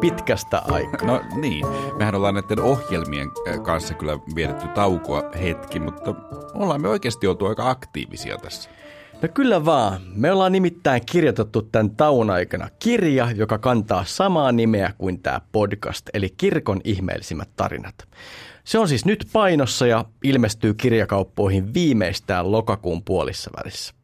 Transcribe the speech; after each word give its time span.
pitkästä 0.00 0.58
aikaa. 0.58 1.06
No 1.06 1.22
niin, 1.40 1.66
mehän 1.98 2.14
ollaan 2.14 2.34
näiden 2.34 2.60
ohjelmien 2.60 3.28
kanssa 3.62 3.94
kyllä 3.94 4.18
vietetty 4.34 4.68
taukoa 4.68 5.22
hetki, 5.42 5.80
mutta 5.80 6.14
ollaan 6.54 6.82
me 6.82 6.88
oikeasti 6.88 7.26
oltu 7.26 7.46
aika 7.46 7.70
aktiivisia 7.70 8.38
tässä. 8.38 8.70
No 9.22 9.28
kyllä 9.34 9.64
vaan. 9.64 10.00
Me 10.14 10.32
ollaan 10.32 10.52
nimittäin 10.52 11.02
kirjoitettu 11.06 11.62
tämän 11.62 11.90
tauon 11.90 12.30
aikana 12.30 12.68
kirja, 12.78 13.30
joka 13.30 13.58
kantaa 13.58 14.04
samaa 14.04 14.52
nimeä 14.52 14.92
kuin 14.98 15.22
tämä 15.22 15.40
podcast, 15.52 16.10
eli 16.14 16.34
Kirkon 16.36 16.80
ihmeellisimmät 16.84 17.48
tarinat. 17.56 17.94
Se 18.64 18.78
on 18.78 18.88
siis 18.88 19.04
nyt 19.04 19.28
painossa 19.32 19.86
ja 19.86 20.04
ilmestyy 20.24 20.74
kirjakauppoihin 20.74 21.74
viimeistään 21.74 22.52
lokakuun 22.52 23.02
puolissa 23.02 23.50
välissä. 23.56 23.94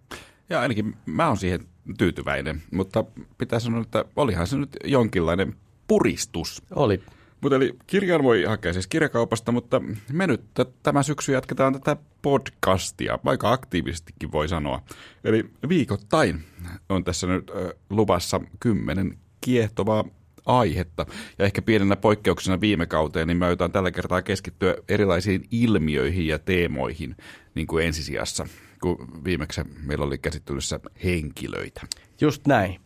Ja 0.51 0.61
ainakin 0.61 0.97
mä 1.07 1.29
oon 1.29 1.37
siihen 1.37 1.61
tyytyväinen, 1.99 2.63
mutta 2.71 3.05
pitää 3.39 3.59
sanoa, 3.59 3.83
että 3.83 4.05
olihan 4.17 4.47
se 4.47 4.57
nyt 4.57 4.77
jonkinlainen 4.85 5.55
puristus. 5.93 6.63
Oli. 6.75 7.03
Mutta 7.41 7.57
eli 7.57 7.73
kirjan 7.87 8.23
voi 8.23 8.45
hakea 8.45 8.73
siis 8.73 8.87
kirjakaupasta, 8.87 9.53
mutta 9.53 9.81
me 10.13 10.27
nyt 10.27 10.41
tämä 10.83 11.03
syksy 11.03 11.33
jatketaan 11.33 11.73
tätä 11.73 11.97
podcastia, 12.23 13.19
aika 13.25 13.53
aktiivisestikin 13.53 14.33
voi 14.33 14.49
sanoa. 14.49 14.83
Eli 15.25 15.45
viikoittain 15.69 16.45
on 16.89 17.05
tässä 17.05 17.27
nyt 17.27 17.51
äh, 17.51 17.57
luvassa 17.91 18.41
kymmenen 18.61 19.19
kiehtovaa 19.41 20.05
aihetta. 20.47 21.07
Ja 21.39 21.45
ehkä 21.45 21.63
pienenä 21.63 21.97
poikkeuksena 21.97 22.61
viime 22.61 22.87
kauteen, 22.87 23.29
niin 23.29 23.37
me 23.37 23.47
aiotaan 23.47 23.73
tällä 23.73 23.91
kertaa 23.91 24.23
keskittyä 24.23 24.75
erilaisiin 24.89 25.45
ilmiöihin 25.51 26.27
ja 26.27 26.39
teemoihin 26.39 27.17
niin 27.55 27.67
kuin 27.67 27.87
ensisijassa, 27.87 28.47
kun 28.83 29.25
viimeksi 29.25 29.61
meillä 29.83 30.05
oli 30.05 30.19
käsittelyssä 30.19 30.81
henkilöitä. 31.05 31.81
Just 32.21 32.47
näin. 32.47 32.81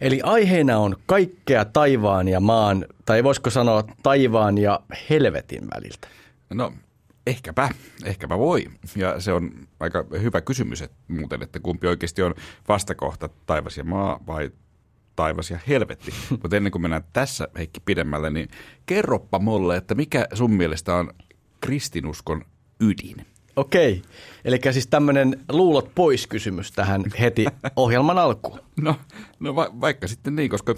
Eli 0.00 0.20
aiheena 0.22 0.78
on 0.78 0.96
kaikkea 1.06 1.64
taivaan 1.64 2.28
ja 2.28 2.40
maan, 2.40 2.86
tai 3.04 3.24
voisiko 3.24 3.50
sanoa 3.50 3.84
taivaan 4.02 4.58
ja 4.58 4.80
helvetin 5.10 5.68
väliltä. 5.74 6.08
No 6.50 6.72
ehkäpä, 7.26 7.68
ehkäpä 8.04 8.38
voi. 8.38 8.64
Ja 8.96 9.20
se 9.20 9.32
on 9.32 9.50
aika 9.80 10.04
hyvä 10.22 10.40
kysymys 10.40 10.82
että 10.82 10.96
muuten, 11.08 11.42
että 11.42 11.60
kumpi 11.60 11.86
oikeasti 11.86 12.22
on 12.22 12.34
vastakohta, 12.68 13.28
taivas 13.46 13.78
ja 13.78 13.84
maa 13.84 14.20
vai 14.26 14.50
taivas 15.16 15.50
ja 15.50 15.58
helvetti. 15.68 16.14
Mutta 16.42 16.56
ennen 16.56 16.72
kuin 16.72 16.82
mennään 16.82 17.04
tässä 17.12 17.48
Heikki 17.58 17.80
pidemmälle, 17.80 18.30
niin 18.30 18.48
kerroppa 18.86 19.38
mulle, 19.38 19.76
että 19.76 19.94
mikä 19.94 20.26
sun 20.34 20.52
mielestä 20.52 20.94
on 20.94 21.12
kristinuskon 21.60 22.44
ydin? 22.80 23.26
Okei, 23.58 24.02
eli 24.44 24.60
siis 24.70 24.86
tämmöinen 24.86 25.40
luulot 25.48 25.90
pois 25.94 26.26
kysymys 26.26 26.72
tähän 26.72 27.02
heti 27.20 27.46
ohjelman 27.76 28.18
alkuun. 28.18 28.60
No, 28.80 28.96
no 29.40 29.56
va- 29.56 29.70
vaikka 29.80 30.08
sitten 30.08 30.36
niin, 30.36 30.50
koska 30.50 30.74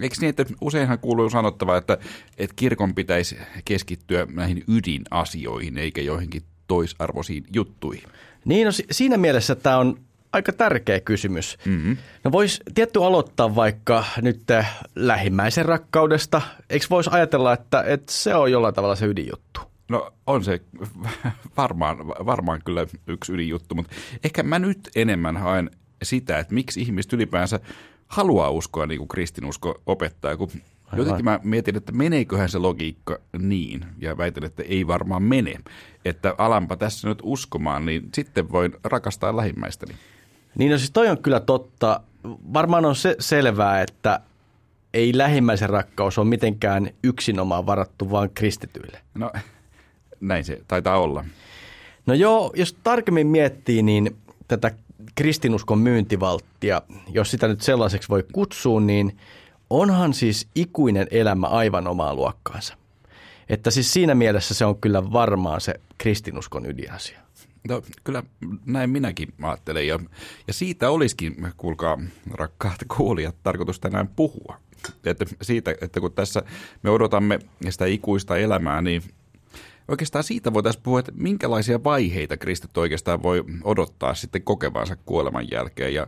eikö 0.00 0.14
niin, 0.20 0.28
että 0.28 0.44
useinhan 0.60 0.98
kuuluu 0.98 1.30
sanottava, 1.30 1.76
että, 1.76 1.98
että 2.38 2.56
kirkon 2.56 2.94
pitäisi 2.94 3.38
keskittyä 3.64 4.26
näihin 4.30 4.64
ydinasioihin 4.68 5.78
eikä 5.78 6.00
joihinkin 6.00 6.42
toisarvoisiin 6.66 7.44
juttuihin? 7.52 8.04
Niin, 8.44 8.64
no 8.64 8.70
siinä 8.90 9.16
mielessä 9.16 9.54
tämä 9.54 9.78
on 9.78 9.98
aika 10.32 10.52
tärkeä 10.52 11.00
kysymys. 11.00 11.58
Mm-hmm. 11.64 11.96
No 12.24 12.32
vois 12.32 12.60
tietty 12.74 13.04
aloittaa 13.04 13.54
vaikka 13.54 14.04
nyt 14.22 14.42
lähimmäisen 14.96 15.64
rakkaudesta. 15.64 16.42
Eikö 16.70 16.86
voisi 16.90 17.10
ajatella, 17.12 17.52
että, 17.52 17.82
että 17.86 18.12
se 18.12 18.34
on 18.34 18.52
jollain 18.52 18.74
tavalla 18.74 18.96
se 18.96 19.06
ydinjuttu? 19.06 19.69
No 19.90 20.12
on 20.26 20.44
se 20.44 20.60
varmaan, 21.56 22.08
varmaan 22.08 22.60
kyllä 22.64 22.86
yksi 23.06 23.32
ydinjuttu, 23.32 23.74
mutta 23.74 23.94
ehkä 24.24 24.42
mä 24.42 24.58
nyt 24.58 24.90
enemmän 24.96 25.36
haen 25.36 25.70
sitä, 26.02 26.38
että 26.38 26.54
miksi 26.54 26.80
ihmiset 26.80 27.12
ylipäänsä 27.12 27.60
haluaa 28.06 28.50
uskoa 28.50 28.86
niin 28.86 28.98
kuin 28.98 29.08
kristinusko 29.08 29.80
opettaa, 29.86 30.36
kun 30.36 30.48
Aivan. 30.52 30.98
jotenkin 30.98 31.24
mä 31.24 31.40
mietin, 31.42 31.76
että 31.76 31.92
meneeköhän 31.92 32.48
se 32.48 32.58
logiikka 32.58 33.18
niin, 33.38 33.84
ja 33.98 34.18
väitän, 34.18 34.44
että 34.44 34.62
ei 34.62 34.86
varmaan 34.86 35.22
mene, 35.22 35.54
että 36.04 36.34
alanpa 36.38 36.76
tässä 36.76 37.08
nyt 37.08 37.18
uskomaan, 37.22 37.86
niin 37.86 38.08
sitten 38.14 38.52
voin 38.52 38.72
rakastaa 38.84 39.36
lähimmäistäni. 39.36 39.94
Niin 40.58 40.70
no 40.70 40.78
siis 40.78 40.90
toi 40.90 41.08
on 41.08 41.22
kyllä 41.22 41.40
totta. 41.40 42.00
Varmaan 42.52 42.84
on 42.84 42.96
se 42.96 43.16
selvää, 43.18 43.82
että 43.82 44.20
ei 44.94 45.18
lähimmäisen 45.18 45.70
rakkaus 45.70 46.18
ole 46.18 46.28
mitenkään 46.28 46.90
yksinomaan 47.04 47.66
varattu 47.66 48.10
vain 48.10 48.30
kristityille. 48.34 49.00
No 49.14 49.32
näin 50.20 50.44
se 50.44 50.60
taitaa 50.68 50.98
olla. 50.98 51.24
No 52.06 52.14
joo, 52.14 52.52
jos 52.56 52.76
tarkemmin 52.82 53.26
miettii, 53.26 53.82
niin 53.82 54.16
tätä 54.48 54.70
kristinuskon 55.14 55.78
myyntivalttia, 55.78 56.82
jos 57.08 57.30
sitä 57.30 57.48
nyt 57.48 57.60
sellaiseksi 57.60 58.08
voi 58.08 58.24
kutsua, 58.32 58.80
niin 58.80 59.18
onhan 59.70 60.14
siis 60.14 60.48
ikuinen 60.54 61.06
elämä 61.10 61.46
aivan 61.46 61.86
omaa 61.86 62.14
luokkaansa. 62.14 62.76
Että 63.48 63.70
siis 63.70 63.92
siinä 63.92 64.14
mielessä 64.14 64.54
se 64.54 64.64
on 64.64 64.76
kyllä 64.76 65.12
varmaan 65.12 65.60
se 65.60 65.74
kristinuskon 65.98 66.66
ydinasia. 66.66 67.20
No, 67.68 67.82
kyllä 68.04 68.22
näin 68.66 68.90
minäkin 68.90 69.34
ajattelen 69.42 69.86
ja, 69.86 69.98
ja 70.46 70.52
siitä 70.52 70.90
olisikin, 70.90 71.36
kuulkaa 71.56 71.98
rakkaat 72.30 72.78
kuulijat, 72.96 73.36
tarkoitus 73.42 73.80
tänään 73.80 74.08
puhua. 74.08 74.56
Että 75.04 75.24
siitä, 75.42 75.74
että 75.80 76.00
kun 76.00 76.12
tässä 76.12 76.42
me 76.82 76.90
odotamme 76.90 77.38
sitä 77.70 77.86
ikuista 77.86 78.36
elämää, 78.36 78.82
niin 78.82 79.02
oikeastaan 79.88 80.24
siitä 80.24 80.54
voitaisiin 80.54 80.82
puhua, 80.82 81.00
että 81.00 81.12
minkälaisia 81.14 81.84
vaiheita 81.84 82.36
kristit 82.36 82.78
oikeastaan 82.78 83.22
voi 83.22 83.44
odottaa 83.64 84.14
sitten 84.14 84.42
kokevansa 84.42 84.96
kuoleman 84.96 85.50
jälkeen 85.50 85.94
ja 85.94 86.06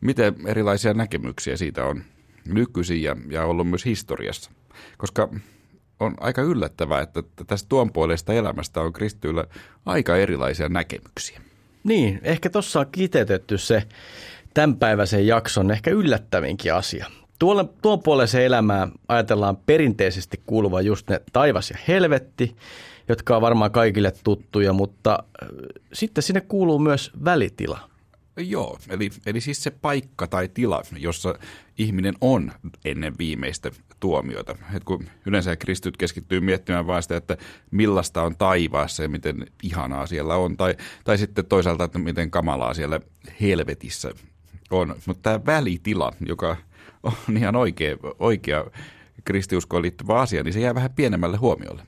miten 0.00 0.34
erilaisia 0.46 0.94
näkemyksiä 0.94 1.56
siitä 1.56 1.84
on 1.84 2.02
nykyisin 2.46 3.02
ja, 3.02 3.16
ja 3.30 3.44
ollut 3.44 3.70
myös 3.70 3.84
historiassa. 3.84 4.50
Koska 4.98 5.28
on 6.00 6.14
aika 6.20 6.42
yllättävää, 6.42 7.00
että 7.00 7.22
tästä 7.46 7.68
tuon 7.68 7.90
elämästä 8.34 8.80
on 8.80 8.92
kristityillä 8.92 9.44
aika 9.86 10.16
erilaisia 10.16 10.68
näkemyksiä. 10.68 11.40
Niin, 11.84 12.20
ehkä 12.22 12.50
tuossa 12.50 12.80
on 12.80 12.86
kiteytetty 12.92 13.58
se 13.58 13.82
tämänpäiväisen 14.54 15.26
jakson 15.26 15.70
ehkä 15.70 15.90
yllättävinkin 15.90 16.74
asia. 16.74 17.06
Tuolle, 17.38 17.64
tuon 17.82 18.02
puoleiseen 18.02 18.44
elämään 18.44 18.92
ajatellaan 19.08 19.56
perinteisesti 19.56 20.42
kuuluva 20.46 20.80
just 20.80 21.10
ne 21.10 21.20
taivas 21.32 21.70
ja 21.70 21.76
helvetti, 21.88 22.56
jotka 23.08 23.36
on 23.36 23.42
varmaan 23.42 23.70
kaikille 23.70 24.12
tuttuja, 24.24 24.72
mutta 24.72 25.18
äh, 25.42 25.48
sitten 25.92 26.22
sinne 26.22 26.40
kuuluu 26.40 26.78
myös 26.78 27.12
välitila. 27.24 27.92
Joo, 28.36 28.78
eli, 28.88 29.10
eli 29.26 29.40
siis 29.40 29.62
se 29.62 29.70
paikka 29.70 30.26
tai 30.26 30.48
tila, 30.48 30.82
jossa 30.98 31.34
ihminen 31.78 32.14
on 32.20 32.52
ennen 32.84 33.14
viimeistä 33.18 33.70
tuomiota. 34.00 34.56
Et 34.74 34.84
kun 34.84 35.06
yleensä 35.26 35.56
kristyt 35.56 35.96
keskittyy 35.96 36.40
miettimään 36.40 36.86
vain 36.86 37.02
sitä, 37.02 37.16
että 37.16 37.36
millaista 37.70 38.22
on 38.22 38.36
taivaassa 38.36 39.02
ja 39.02 39.08
miten 39.08 39.46
ihanaa 39.62 40.06
siellä 40.06 40.36
on, 40.36 40.56
tai, 40.56 40.76
tai 41.04 41.18
sitten 41.18 41.46
toisaalta, 41.46 41.84
että 41.84 41.98
miten 41.98 42.30
kamalaa 42.30 42.74
siellä 42.74 43.00
helvetissä 43.40 44.10
on. 44.70 44.94
Mutta 45.06 45.22
tämä 45.22 45.46
välitila, 45.46 46.12
joka 46.26 46.56
on 47.02 47.36
ihan 47.36 47.56
oikea, 47.56 47.96
oikea 48.18 48.64
kristiuskoon 49.24 49.82
liittyvä 49.82 50.20
asia, 50.20 50.42
niin 50.42 50.52
se 50.52 50.60
jää 50.60 50.74
vähän 50.74 50.92
pienemmälle 50.92 51.36
huomiolle. 51.36 51.82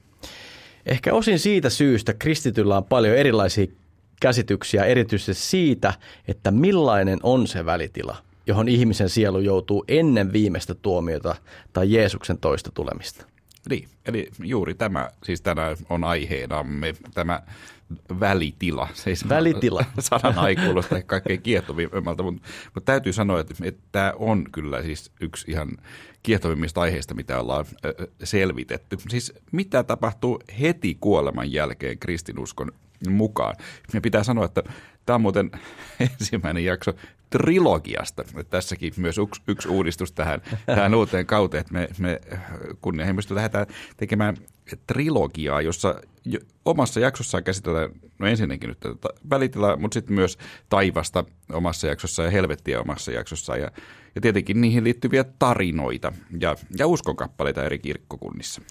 Ehkä 0.86 1.14
osin 1.14 1.38
siitä 1.38 1.70
syystä 1.70 2.14
kristityllä 2.14 2.76
on 2.76 2.84
paljon 2.84 3.16
erilaisia 3.16 3.66
käsityksiä 4.20 4.84
erityisesti 4.84 5.42
siitä, 5.42 5.94
että 6.28 6.50
millainen 6.50 7.18
on 7.22 7.46
se 7.46 7.64
välitila, 7.64 8.16
johon 8.46 8.68
ihmisen 8.68 9.08
sielu 9.08 9.40
joutuu 9.40 9.84
ennen 9.88 10.32
viimeistä 10.32 10.74
tuomiota 10.74 11.36
tai 11.72 11.92
Jeesuksen 11.92 12.38
toista 12.38 12.70
tulemista. 12.74 13.26
Niin, 13.70 13.88
eli 14.06 14.28
juuri 14.42 14.74
tämä 14.74 15.10
siis 15.24 15.40
tänään 15.40 15.76
on 15.90 16.04
aiheenamme, 16.04 16.94
tämä 17.14 17.42
välitila. 18.20 18.88
Se 18.94 19.10
ei 19.10 19.16
välitila. 19.28 19.84
Sanan 19.98 20.48
ei 20.48 20.56
kuulosta 20.56 21.02
kaikkein 21.02 21.42
kiehtovimmalta, 21.42 22.22
mutta, 22.22 22.48
mutta 22.74 22.92
täytyy 22.92 23.12
sanoa, 23.12 23.40
että, 23.40 23.54
että 23.62 23.82
tämä 23.92 24.12
on 24.16 24.44
kyllä 24.52 24.82
siis 24.82 25.12
yksi 25.20 25.50
ihan 25.50 25.68
kiehtovimmista 26.22 26.80
aiheista, 26.80 27.14
mitä 27.14 27.40
ollaan 27.40 27.64
selvitetty. 28.24 28.96
Siis 29.08 29.32
mitä 29.52 29.82
tapahtuu 29.82 30.40
heti 30.60 30.96
kuoleman 31.00 31.52
jälkeen 31.52 31.98
kristinuskon 31.98 32.72
mukaan. 33.08 33.56
Me 33.92 34.00
pitää 34.00 34.24
sanoa, 34.24 34.44
että 34.44 34.62
tämä 35.06 35.14
on 35.14 35.20
muuten 35.20 35.50
ensimmäinen 36.20 36.64
jakso 36.64 36.92
trilogiasta. 37.30 38.24
Tässäkin 38.50 38.92
myös 38.96 39.18
yksi, 39.18 39.42
yksi 39.48 39.68
uudistus 39.68 40.12
tähän, 40.12 40.42
tähän 40.66 40.94
uuteen 40.94 41.26
kauteen, 41.26 41.60
että 41.60 41.72
me, 41.72 41.88
me 41.98 42.20
kunnianhimoisesti 42.80 43.34
lähdetään 43.34 43.66
tekemään 43.96 44.36
trilogiaa, 44.86 45.62
jossa 45.62 46.00
omassa 46.64 47.00
jaksossaan 47.00 47.44
käsitellään, 47.44 47.90
no 48.18 48.26
ensinnäkin 48.26 48.68
nyt 48.68 48.80
tätä 48.80 49.08
välitilaa, 49.30 49.76
mutta 49.76 49.94
sitten 49.94 50.14
myös 50.14 50.38
taivasta 50.68 51.24
omassa 51.52 51.86
jaksossa 51.86 52.22
ja 52.22 52.30
helvettiä 52.30 52.80
omassa 52.80 53.12
jaksossa 53.12 53.56
ja, 53.56 53.70
ja 54.14 54.20
tietenkin 54.20 54.60
niihin 54.60 54.84
liittyviä 54.84 55.24
tarinoita 55.38 56.12
ja, 56.40 56.56
ja 56.78 56.86
uskonkappaleita 56.86 57.64
eri 57.64 57.78
kirkkokunnissa. 57.78 58.62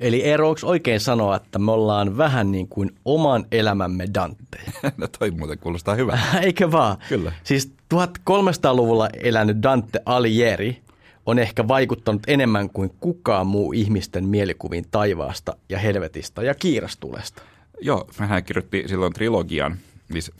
Eli 0.00 0.22
Eero, 0.22 0.48
onko 0.48 0.60
oikein 0.64 1.00
sanoa, 1.00 1.36
että 1.36 1.58
me 1.58 1.72
ollaan 1.72 2.16
vähän 2.16 2.52
niin 2.52 2.68
kuin 2.68 2.90
oman 3.04 3.46
elämämme 3.52 4.06
Dante? 4.14 4.58
no 4.96 5.06
toi 5.18 5.30
muuten 5.30 5.58
kuulostaa 5.58 5.94
hyvä. 5.94 6.18
Eikö 6.42 6.72
vaan? 6.72 6.96
Kyllä. 7.08 7.32
Siis 7.44 7.72
1300-luvulla 7.94 9.08
elänyt 9.22 9.56
Dante 9.62 10.00
Alighieri 10.06 10.82
on 11.30 11.38
ehkä 11.38 11.68
vaikuttanut 11.68 12.22
enemmän 12.26 12.70
kuin 12.70 12.90
kukaan 13.00 13.46
muu 13.46 13.72
ihmisten 13.72 14.24
mielikuviin 14.24 14.84
taivaasta 14.90 15.56
ja 15.68 15.78
helvetistä 15.78 16.42
ja 16.42 16.54
kiirastulesta. 16.54 17.42
Joo, 17.80 18.06
hän 18.16 18.44
kirjoitti 18.44 18.84
silloin 18.86 19.12
trilogian, 19.12 19.76
siis 20.12 20.32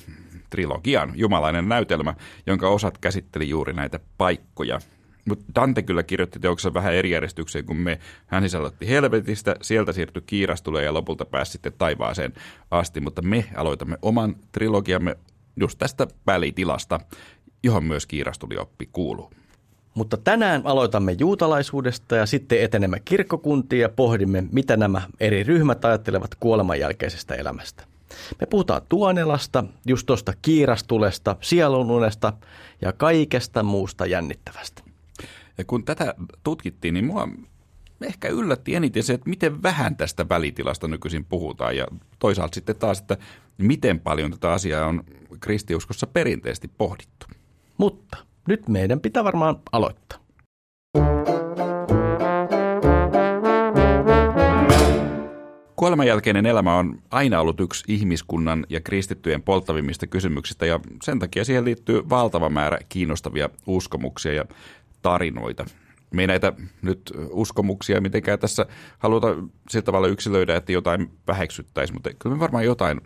trilogian, 0.51 1.13
jumalainen 1.15 1.69
näytelmä, 1.69 2.15
jonka 2.47 2.69
osat 2.69 2.99
käsitteli 2.99 3.49
juuri 3.49 3.73
näitä 3.73 4.01
paikkoja. 4.19 4.81
Mutta 5.25 5.45
Dante 5.55 5.83
kyllä 5.83 6.03
kirjoitti 6.03 6.39
teoksessa 6.41 6.75
vähän 6.75 6.95
eri 6.95 7.11
järjestykseen 7.11 7.65
kuin 7.65 7.79
me. 7.79 7.99
Hän 8.27 8.43
sisällytti 8.43 8.89
helvetistä, 8.89 9.57
sieltä 9.63 9.93
siirtyi 9.93 10.23
kiirastuleen 10.27 10.85
ja 10.85 10.95
lopulta 10.95 11.25
pääsi 11.25 11.53
sitten 11.53 11.73
taivaaseen 11.79 12.33
asti. 12.71 13.01
Mutta 13.01 13.23
me 13.23 13.45
aloitamme 13.55 13.97
oman 14.03 14.37
trilogiamme 14.53 15.17
just 15.57 15.79
tästä 15.79 16.07
välitilasta, 16.27 17.01
johon 17.63 17.85
myös 17.85 18.07
kiirastulioppi 18.07 18.89
kuuluu. 18.93 19.31
Mutta 20.01 20.17
tänään 20.17 20.63
aloitamme 20.65 21.17
juutalaisuudesta 21.19 22.17
ja 22.17 22.27
sitten 22.27 22.63
etenemme 22.63 23.01
kirkkokuntiin 23.05 23.83
ja 23.83 23.89
pohdimme, 23.89 24.45
mitä 24.53 24.77
nämä 24.77 25.03
eri 25.21 25.43
ryhmät 25.43 25.85
ajattelevat 25.85 26.35
kuoleman 26.35 26.81
jälkeisestä 26.81 27.35
elämästä. 27.35 27.85
Me 28.41 28.47
puhutaan 28.47 28.83
tuonelasta, 28.89 29.65
just 29.87 30.07
tuosta 30.07 30.33
kiirastulesta, 30.43 31.37
sielununesta 31.41 32.33
ja 32.83 32.93
kaikesta 32.93 33.63
muusta 33.63 34.07
jännittävästä. 34.07 34.83
Ja 35.59 35.65
kun 35.65 35.85
tätä 35.85 36.15
tutkittiin, 36.43 36.95
niin 36.95 37.07
mua 37.07 37.29
ehkä 38.01 38.29
yllätti 38.29 38.75
eniten 38.75 39.03
se, 39.03 39.13
että 39.13 39.31
miten 39.31 39.63
vähän 39.63 39.97
tästä 39.97 40.29
välitilasta 40.29 40.89
nykyisin 40.89 41.25
puhutaan 41.25 41.77
ja 41.77 41.87
toisaalta 42.19 42.55
sitten 42.55 42.77
taas, 42.77 42.99
että 42.99 43.17
miten 43.59 44.01
paljon 44.01 44.31
tätä 44.31 44.53
asiaa 44.53 44.87
on 44.87 45.05
kristiuskossa 45.41 46.07
perinteisesti 46.07 46.69
pohdittu. 46.79 47.27
Mutta 47.79 48.30
nyt 48.49 48.69
meidän 48.69 49.01
pitää 49.01 49.25
varmaan 49.25 49.57
aloittaa. 49.73 50.19
Kuoleman 55.77 56.07
jälkeinen 56.07 56.47
elämä 56.47 56.77
on 56.77 57.03
aina 57.11 57.41
ollut 57.41 57.61
yksi 57.61 57.85
ihmiskunnan 57.89 58.67
ja 58.69 58.81
kristittyjen 58.81 59.43
polttavimmista 59.43 60.07
kysymyksistä 60.07 60.67
ja 60.67 60.81
sen 61.03 61.19
takia 61.19 61.45
siihen 61.45 61.65
liittyy 61.65 62.09
valtava 62.09 62.49
määrä 62.49 62.79
kiinnostavia 62.89 63.51
uskomuksia 63.67 64.33
ja 64.33 64.45
tarinoita. 65.03 65.65
Me 66.15 66.23
ei 66.23 66.27
näitä 66.27 66.53
nyt 66.83 67.13
uskomuksia 67.31 68.01
mitenkään 68.01 68.39
tässä 68.39 68.67
haluta 68.99 69.27
sillä 69.71 69.83
tavalla 69.83 70.09
yksilöidä, 70.09 70.57
että 70.57 70.73
jotain 70.73 71.11
väheksyttäisiin, 71.27 71.97
mutta 71.97 72.11
kyllä 72.19 72.37
me 72.37 72.41
varmaan 72.41 72.65
jotain 72.65 73.01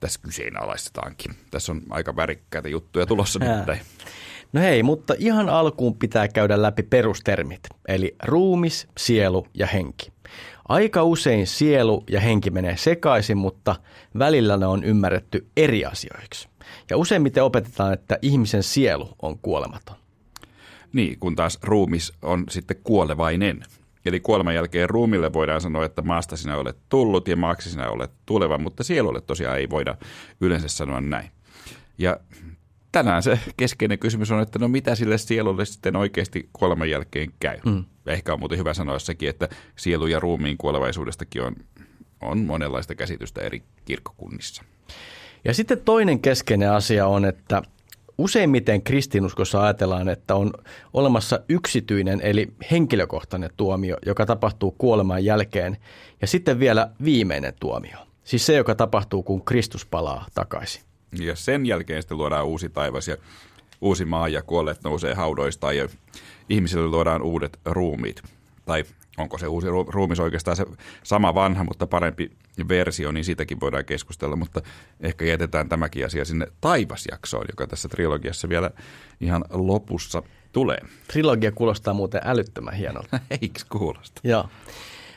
tässä 0.00 0.20
kyseenalaistetaankin. 0.22 1.34
Tässä 1.50 1.72
on 1.72 1.82
aika 1.90 2.16
värikkäitä 2.16 2.68
juttuja 2.68 3.06
tulossa 3.06 3.38
nyt. 3.38 3.78
No 4.52 4.60
hei, 4.60 4.82
mutta 4.82 5.14
ihan 5.18 5.48
alkuun 5.48 5.96
pitää 5.96 6.28
käydä 6.28 6.62
läpi 6.62 6.82
perustermit, 6.82 7.60
eli 7.88 8.16
ruumis, 8.24 8.88
sielu 8.98 9.46
ja 9.54 9.66
henki. 9.66 10.12
Aika 10.68 11.02
usein 11.02 11.46
sielu 11.46 12.04
ja 12.10 12.20
henki 12.20 12.50
menee 12.50 12.76
sekaisin, 12.76 13.36
mutta 13.36 13.76
välillä 14.18 14.56
ne 14.56 14.66
on 14.66 14.84
ymmärretty 14.84 15.46
eri 15.56 15.84
asioiksi. 15.84 16.48
Ja 16.90 16.96
useimmiten 16.96 17.44
opetetaan, 17.44 17.92
että 17.92 18.18
ihmisen 18.22 18.62
sielu 18.62 19.08
on 19.22 19.38
kuolematon. 19.38 19.96
Niin, 20.92 21.18
kun 21.18 21.36
taas 21.36 21.58
ruumis 21.62 22.12
on 22.22 22.44
sitten 22.50 22.76
kuolevainen. 22.84 23.62
Eli 24.04 24.20
kuoleman 24.20 24.54
jälkeen 24.54 24.90
ruumille 24.90 25.32
voidaan 25.32 25.60
sanoa, 25.60 25.84
että 25.84 26.02
maasta 26.02 26.36
sinä 26.36 26.56
olet 26.56 26.76
tullut 26.88 27.28
ja 27.28 27.36
maaksi 27.36 27.70
sinä 27.70 27.90
olet 27.90 28.10
tuleva, 28.26 28.58
mutta 28.58 28.84
sielulle 28.84 29.20
tosiaan 29.20 29.58
ei 29.58 29.70
voida 29.70 29.96
yleensä 30.40 30.68
sanoa 30.68 31.00
näin. 31.00 31.30
Ja 31.98 32.20
tänään 32.92 33.22
se 33.22 33.38
keskeinen 33.56 33.98
kysymys 33.98 34.30
on, 34.30 34.42
että 34.42 34.58
no 34.58 34.68
mitä 34.68 34.94
sille 34.94 35.18
sielulle 35.18 35.64
sitten 35.64 35.96
oikeasti 35.96 36.48
kuoleman 36.52 36.90
jälkeen 36.90 37.32
käy. 37.40 37.58
Mm. 37.66 37.84
Ehkä 38.06 38.32
on 38.32 38.40
muuten 38.40 38.58
hyvä 38.58 38.74
sanoa 38.74 38.98
sekin, 38.98 39.28
että 39.28 39.48
sielu 39.76 40.06
ja 40.06 40.20
ruumiin 40.20 40.58
kuolevaisuudestakin 40.58 41.42
on, 41.42 41.56
on 42.20 42.38
monenlaista 42.38 42.94
käsitystä 42.94 43.40
eri 43.40 43.62
kirkkokunnissa. 43.84 44.64
Ja 45.44 45.54
sitten 45.54 45.80
toinen 45.84 46.20
keskeinen 46.20 46.72
asia 46.72 47.06
on, 47.06 47.24
että 47.24 47.62
useimmiten 48.18 48.82
kristinuskossa 48.82 49.64
ajatellaan, 49.64 50.08
että 50.08 50.34
on 50.34 50.52
olemassa 50.92 51.40
yksityinen 51.48 52.20
eli 52.20 52.52
henkilökohtainen 52.70 53.50
tuomio, 53.56 53.96
joka 54.06 54.26
tapahtuu 54.26 54.70
kuoleman 54.70 55.24
jälkeen, 55.24 55.76
ja 56.20 56.26
sitten 56.26 56.58
vielä 56.58 56.90
viimeinen 57.04 57.52
tuomio. 57.60 57.98
Siis 58.24 58.46
se, 58.46 58.54
joka 58.54 58.74
tapahtuu, 58.74 59.22
kun 59.22 59.44
Kristus 59.44 59.86
palaa 59.86 60.26
takaisin. 60.34 60.87
Ja 61.12 61.36
sen 61.36 61.66
jälkeen 61.66 62.02
sitten 62.02 62.18
luodaan 62.18 62.46
uusi 62.46 62.68
taivas 62.68 63.08
ja 63.08 63.16
uusi 63.80 64.04
maa 64.04 64.28
ja 64.28 64.42
kuolleet 64.42 64.84
nousee 64.84 65.14
haudoista 65.14 65.72
ja 65.72 65.88
ihmisille 66.48 66.86
luodaan 66.88 67.22
uudet 67.22 67.60
ruumiit. 67.64 68.22
Tai 68.64 68.84
onko 69.18 69.38
se 69.38 69.46
uusi 69.46 69.66
ruumis 69.88 70.20
oikeastaan 70.20 70.56
se 70.56 70.66
sama 71.02 71.34
vanha, 71.34 71.64
mutta 71.64 71.86
parempi 71.86 72.30
versio, 72.68 73.12
niin 73.12 73.24
siitäkin 73.24 73.60
voidaan 73.60 73.84
keskustella, 73.84 74.36
mutta 74.36 74.62
ehkä 75.00 75.24
jätetään 75.24 75.68
tämäkin 75.68 76.06
asia 76.06 76.24
sinne 76.24 76.46
taivasjaksoon, 76.60 77.46
joka 77.50 77.66
tässä 77.66 77.88
trilogiassa 77.88 78.48
vielä 78.48 78.70
ihan 79.20 79.44
lopussa 79.50 80.22
tulee. 80.52 80.78
Trilogia 81.12 81.52
kuulostaa 81.52 81.94
muuten 81.94 82.20
älyttömän 82.24 82.74
hienolta. 82.74 83.20
Eikö 83.42 83.60
kuulosta? 83.68 84.20
Joo. 84.24 84.48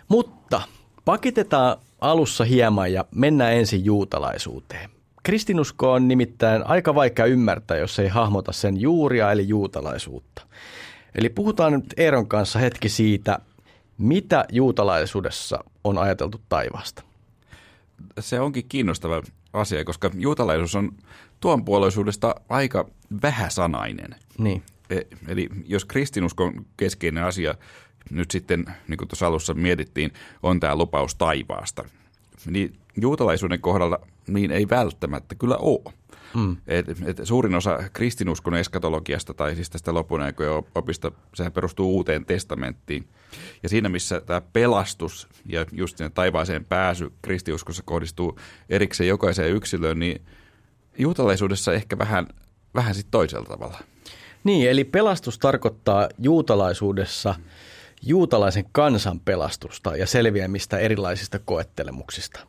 Mutta 0.08 0.62
pakitetaan 1.06 1.78
alussa 2.02 2.44
hieman 2.44 2.94
ja 2.94 3.06
mennään 3.16 3.54
ensin 3.54 3.86
juutalaisuuteen. 3.86 4.90
Kristinusko 5.24 5.92
on 5.92 6.08
nimittäin 6.08 6.68
aika 6.68 6.96
vaikea 6.96 7.26
ymmärtää, 7.26 7.78
jos 7.78 8.00
ei 8.00 8.08
hahmota 8.08 8.52
sen 8.52 8.82
juuria 8.82 9.32
eli 9.32 9.48
juutalaisuutta. 9.48 10.48
Eli 11.16 11.30
puhutaan 11.30 11.74
nyt 11.74 11.94
Eeron 11.98 12.28
kanssa 12.28 12.60
hetki 12.60 12.90
siitä, 12.90 13.40
mitä 13.98 14.46
juutalaisuudessa 14.52 15.64
on 15.84 15.98
ajateltu 15.98 16.42
taivaasta. 16.50 17.04
Se 18.20 18.40
onkin 18.40 18.66
kiinnostava 18.70 19.22
asia, 19.54 19.86
koska 19.86 20.12
juutalaisuus 20.18 20.76
on 20.76 20.92
tuon 21.40 21.66
puoleisuudesta 21.66 22.36
aika 22.50 22.90
vähäsanainen. 23.22 24.16
Niin. 24.38 24.64
E, 24.90 25.02
eli 25.28 25.50
jos 25.66 25.86
kristinuskon 25.86 26.66
keskeinen 26.78 27.24
asia 27.24 27.56
nyt 28.10 28.32
sitten, 28.32 28.66
niin 28.88 28.98
kuin 28.98 29.08
tuossa 29.08 29.28
alussa 29.28 29.54
mietittiin, 29.54 30.12
on 30.44 30.60
tämä 30.60 30.76
lupaus 30.76 31.16
taivaasta, 31.16 31.84
niin 32.46 32.74
juutalaisuuden 33.02 33.62
kohdalla 33.62 34.00
niin 34.28 34.52
ei 34.52 34.70
välttämättä 34.70 35.36
kyllä 35.36 35.58
ole. 35.58 35.94
Mm. 36.36 36.58
Et, 36.68 36.86
et 37.06 37.22
suurin 37.24 37.56
osa 37.56 37.80
kristinuskon 37.94 38.56
eskatologiasta 38.56 39.34
tai 39.34 39.56
siis 39.56 39.70
tästä 39.70 39.94
lopun 39.94 40.22
aikojen 40.22 40.64
opista, 40.76 41.12
sehän 41.34 41.52
perustuu 41.52 41.96
uuteen 41.96 42.26
testamenttiin. 42.26 43.08
Ja 43.64 43.70
siinä, 43.70 43.90
missä 43.90 44.22
tämä 44.22 44.42
pelastus 44.54 45.28
ja 45.46 45.66
just 45.72 45.98
sinne 45.98 46.10
taivaaseen 46.10 46.66
pääsy 46.66 47.12
kristiuskossa 47.22 47.84
kohdistuu 47.86 48.40
erikseen 48.70 49.08
jokaiseen 49.08 49.52
yksilöön, 49.56 50.00
niin 50.00 50.22
juutalaisuudessa 50.98 51.74
ehkä 51.74 51.98
vähän, 51.98 52.28
vähän 52.76 52.96
sitten 52.96 53.12
toisella 53.12 53.46
tavalla. 53.46 53.80
Niin, 54.44 54.70
eli 54.70 54.84
pelastus 54.84 55.40
tarkoittaa 55.40 56.10
juutalaisuudessa 56.20 57.36
juutalaisen 58.02 58.66
kansan 58.72 59.20
pelastusta 59.20 59.96
ja 59.96 60.08
selviämistä 60.08 60.78
erilaisista 60.78 61.40
koettelemuksista. 61.40 62.40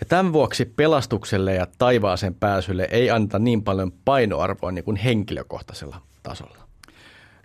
Ja 0.00 0.06
tämän 0.06 0.32
vuoksi 0.32 0.64
pelastukselle 0.64 1.54
ja 1.54 1.66
taivaaseen 1.78 2.34
pääsylle 2.34 2.88
ei 2.90 3.10
anta 3.10 3.38
niin 3.38 3.62
paljon 3.62 3.92
painoarvoa 4.04 4.72
niin 4.72 4.84
kuin 4.84 4.96
henkilökohtaisella 4.96 6.02
tasolla. 6.22 6.68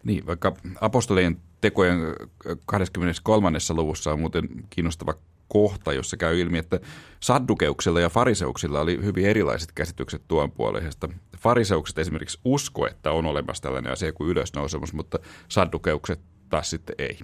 Niin, 0.03 0.25
vaikka 0.25 0.53
apostolien 0.81 1.37
tekojen 1.61 1.99
23. 2.65 3.57
luvussa 3.69 4.11
on 4.11 4.19
muuten 4.19 4.49
kiinnostava 4.69 5.13
kohta, 5.47 5.93
jossa 5.93 6.17
käy 6.17 6.39
ilmi, 6.39 6.57
että 6.57 6.79
saddukeuksilla 7.19 7.99
ja 7.99 8.09
fariseuksilla 8.09 8.81
oli 8.81 8.99
hyvin 9.03 9.25
erilaiset 9.25 9.71
käsitykset 9.71 10.21
tuon 10.27 10.51
puoleisesta. 10.51 11.09
Fariseukset 11.37 11.97
esimerkiksi 11.97 12.39
usko, 12.45 12.87
että 12.87 13.11
on 13.11 13.25
olemassa 13.25 13.63
tällainen 13.63 13.91
asia 13.91 14.13
kuin 14.13 14.29
ylösnousemus, 14.29 14.93
mutta 14.93 15.19
saddukeukset 15.47 16.19
taas 16.49 16.69
sitten 16.69 16.95
ei. 16.97 17.19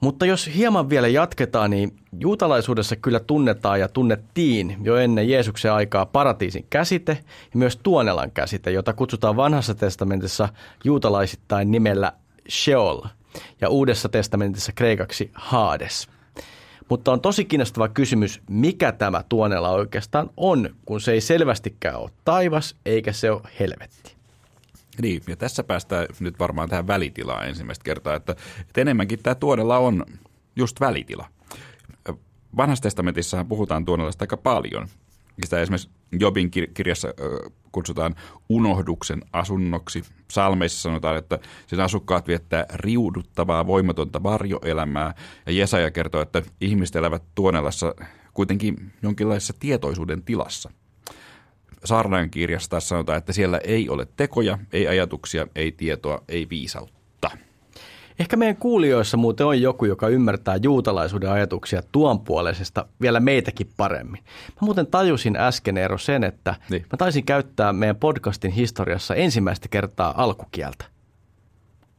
Mutta 0.00 0.26
jos 0.26 0.50
hieman 0.56 0.90
vielä 0.90 1.08
jatketaan, 1.08 1.70
niin 1.70 1.96
juutalaisuudessa 2.20 2.96
kyllä 2.96 3.20
tunnetaan 3.20 3.80
ja 3.80 3.88
tunnettiin 3.88 4.76
jo 4.82 4.96
ennen 4.96 5.28
Jeesuksen 5.28 5.72
aikaa 5.72 6.06
paratiisin 6.06 6.66
käsite 6.70 7.12
ja 7.22 7.58
myös 7.58 7.76
tuonelan 7.76 8.30
käsite, 8.30 8.70
jota 8.70 8.92
kutsutaan 8.92 9.36
vanhassa 9.36 9.74
testamentissa 9.74 10.48
juutalaisittain 10.84 11.70
nimellä 11.70 12.12
Sheol 12.50 13.00
ja 13.60 13.68
uudessa 13.68 14.08
testamentissa 14.08 14.72
kreikaksi 14.72 15.30
Hades. 15.34 16.08
Mutta 16.88 17.12
on 17.12 17.20
tosi 17.20 17.44
kiinnostava 17.44 17.88
kysymys, 17.88 18.40
mikä 18.50 18.92
tämä 18.92 19.24
tuonela 19.28 19.70
oikeastaan 19.70 20.30
on, 20.36 20.70
kun 20.84 21.00
se 21.00 21.12
ei 21.12 21.20
selvästikään 21.20 21.96
ole 21.96 22.10
taivas 22.24 22.76
eikä 22.86 23.12
se 23.12 23.30
ole 23.30 23.42
helvetti. 23.60 24.17
Niin, 25.02 25.22
ja 25.26 25.36
tässä 25.36 25.64
päästään 25.64 26.06
nyt 26.20 26.38
varmaan 26.38 26.68
tähän 26.68 26.86
välitilaan 26.86 27.48
ensimmäistä 27.48 27.84
kertaa, 27.84 28.14
että, 28.14 28.36
että 28.60 28.80
enemmänkin 28.80 29.18
tämä 29.22 29.34
tuonella 29.34 29.78
on 29.78 30.04
just 30.56 30.80
välitila. 30.80 31.28
Vanhassa 32.56 32.82
testamentissahan 32.82 33.48
puhutaan 33.48 33.84
tuonelasta 33.84 34.22
aika 34.22 34.36
paljon. 34.36 34.88
Sitä 35.44 35.60
esimerkiksi 35.60 35.90
Jobin 36.12 36.50
kirjassa 36.50 37.08
kutsutaan 37.72 38.14
unohduksen 38.48 39.22
asunnoksi. 39.32 40.02
Salmeissa 40.30 40.82
sanotaan, 40.82 41.16
että 41.16 41.38
sen 41.66 41.80
asukkaat 41.80 42.28
viettää 42.28 42.66
riuduttavaa, 42.74 43.66
voimatonta 43.66 44.22
varjoelämää. 44.22 45.14
Ja 45.46 45.52
Jesaja 45.52 45.90
kertoo, 45.90 46.22
että 46.22 46.42
ihmiset 46.60 46.96
elävät 46.96 47.22
Tuonelassa 47.34 47.94
kuitenkin 48.34 48.92
jonkinlaisessa 49.02 49.54
tietoisuuden 49.60 50.22
tilassa. 50.22 50.70
Saarnajan 51.84 52.30
kirjassa 52.30 52.70
taas 52.70 52.88
sanotaan, 52.88 53.18
että 53.18 53.32
siellä 53.32 53.58
ei 53.58 53.88
ole 53.88 54.06
tekoja, 54.16 54.58
ei 54.72 54.88
ajatuksia, 54.88 55.46
ei 55.54 55.72
tietoa, 55.72 56.24
ei 56.28 56.46
viisautta. 56.50 56.98
Ehkä 58.18 58.36
meidän 58.36 58.56
kuulijoissa 58.56 59.16
muuten 59.16 59.46
on 59.46 59.62
joku, 59.62 59.84
joka 59.84 60.08
ymmärtää 60.08 60.56
juutalaisuuden 60.56 61.30
ajatuksia 61.30 61.82
tuon 61.92 62.20
puoleisesta 62.20 62.86
vielä 63.00 63.20
meitäkin 63.20 63.70
paremmin. 63.76 64.20
Mä 64.48 64.60
muuten 64.60 64.86
tajusin 64.86 65.36
äsken 65.36 65.76
ero 65.76 65.98
sen, 65.98 66.24
että 66.24 66.54
niin. 66.70 66.82
mä 66.92 66.96
taisin 66.96 67.24
käyttää 67.24 67.72
meidän 67.72 67.96
podcastin 67.96 68.50
historiassa 68.50 69.14
ensimmäistä 69.14 69.68
kertaa 69.68 70.14
alkukieltä. 70.16 70.84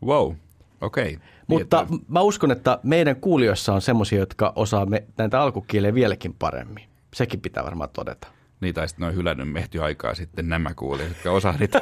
Wow, 0.05 0.33
okei. 0.81 1.13
Okay. 1.13 1.27
Mutta 1.47 1.85
Tietää. 1.85 2.05
mä 2.07 2.21
uskon, 2.21 2.51
että 2.51 2.79
meidän 2.83 3.15
kuulijoissa 3.15 3.73
on 3.73 3.81
semmoisia, 3.81 4.19
jotka 4.19 4.53
osaa 4.55 4.85
me, 4.85 5.03
näitä 5.17 5.41
alkukieliä 5.41 5.93
vieläkin 5.93 6.33
paremmin. 6.33 6.83
Sekin 7.13 7.41
pitää 7.41 7.63
varmaan 7.63 7.89
todeta. 7.93 8.27
Tai 8.73 8.87
sitten 8.87 9.03
ne 9.03 9.07
on 9.07 9.15
hylännyt 9.15 9.51
mehty 9.51 9.83
aikaa 9.83 10.15
sitten 10.15 10.49
nämä 10.49 10.73
kuulijat, 10.73 11.09
jotka 11.09 11.31
osaa 11.31 11.55
niitä 11.59 11.81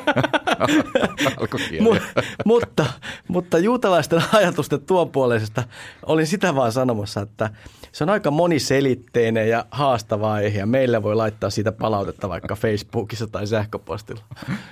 Mut, 1.81 1.97
mutta, 2.45 2.85
mutta 3.27 3.57
juutalaisten 3.57 4.23
ajatusten 4.33 4.81
tuon 4.81 5.09
puoleisesta 5.09 5.63
olin 6.05 6.27
sitä 6.27 6.55
vaan 6.55 6.71
sanomassa, 6.71 7.21
että 7.21 7.49
se 7.91 8.03
on 8.03 8.09
aika 8.09 8.31
moniselitteinen 8.31 9.49
ja 9.49 9.65
haastava 9.71 10.33
aihe, 10.33 10.59
ja 10.59 10.65
meille 10.65 11.03
voi 11.03 11.15
laittaa 11.15 11.49
siitä 11.49 11.71
palautetta 11.71 12.29
vaikka 12.29 12.55
Facebookissa 12.55 13.27
tai 13.27 13.47
sähköpostilla. 13.47 14.21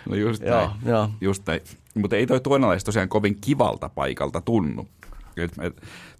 No 0.10 0.16
just 0.16 0.44
näin. 0.44 0.52
Joo, 0.52 0.72
joo. 0.86 1.10
Just 1.22 1.44
näin. 1.48 1.62
Mutta 1.96 2.16
ei 2.16 2.28
toi 2.28 2.40
tuonalais 2.40 2.84
tosiaan 2.84 3.10
kovin 3.10 3.38
kivalta 3.42 3.90
paikalta 3.90 4.42
tunnu. 4.42 4.88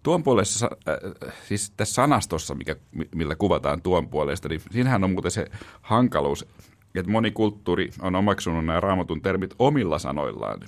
Tuon 0.04 0.24
puolesta, 0.24 0.70
äh, 0.90 1.34
siis 1.48 1.74
tässä 1.78 1.94
sanastossa, 1.94 2.56
mikä, 2.56 2.76
millä 3.16 3.36
kuvataan 3.36 3.82
tuon 3.82 4.10
puolesta, 4.10 4.50
niin 4.50 4.62
siinähän 4.72 5.04
on 5.04 5.12
muuten 5.12 5.32
se 5.32 5.46
hankaluus, 5.82 6.48
että 6.96 7.12
moni 7.12 7.32
kulttuuri 7.32 7.90
on 8.02 8.16
omaksunut 8.16 8.66
nämä 8.66 8.80
raamatun 8.80 9.22
termit 9.22 9.56
omilla 9.60 10.00
sanoillaan, 10.00 10.62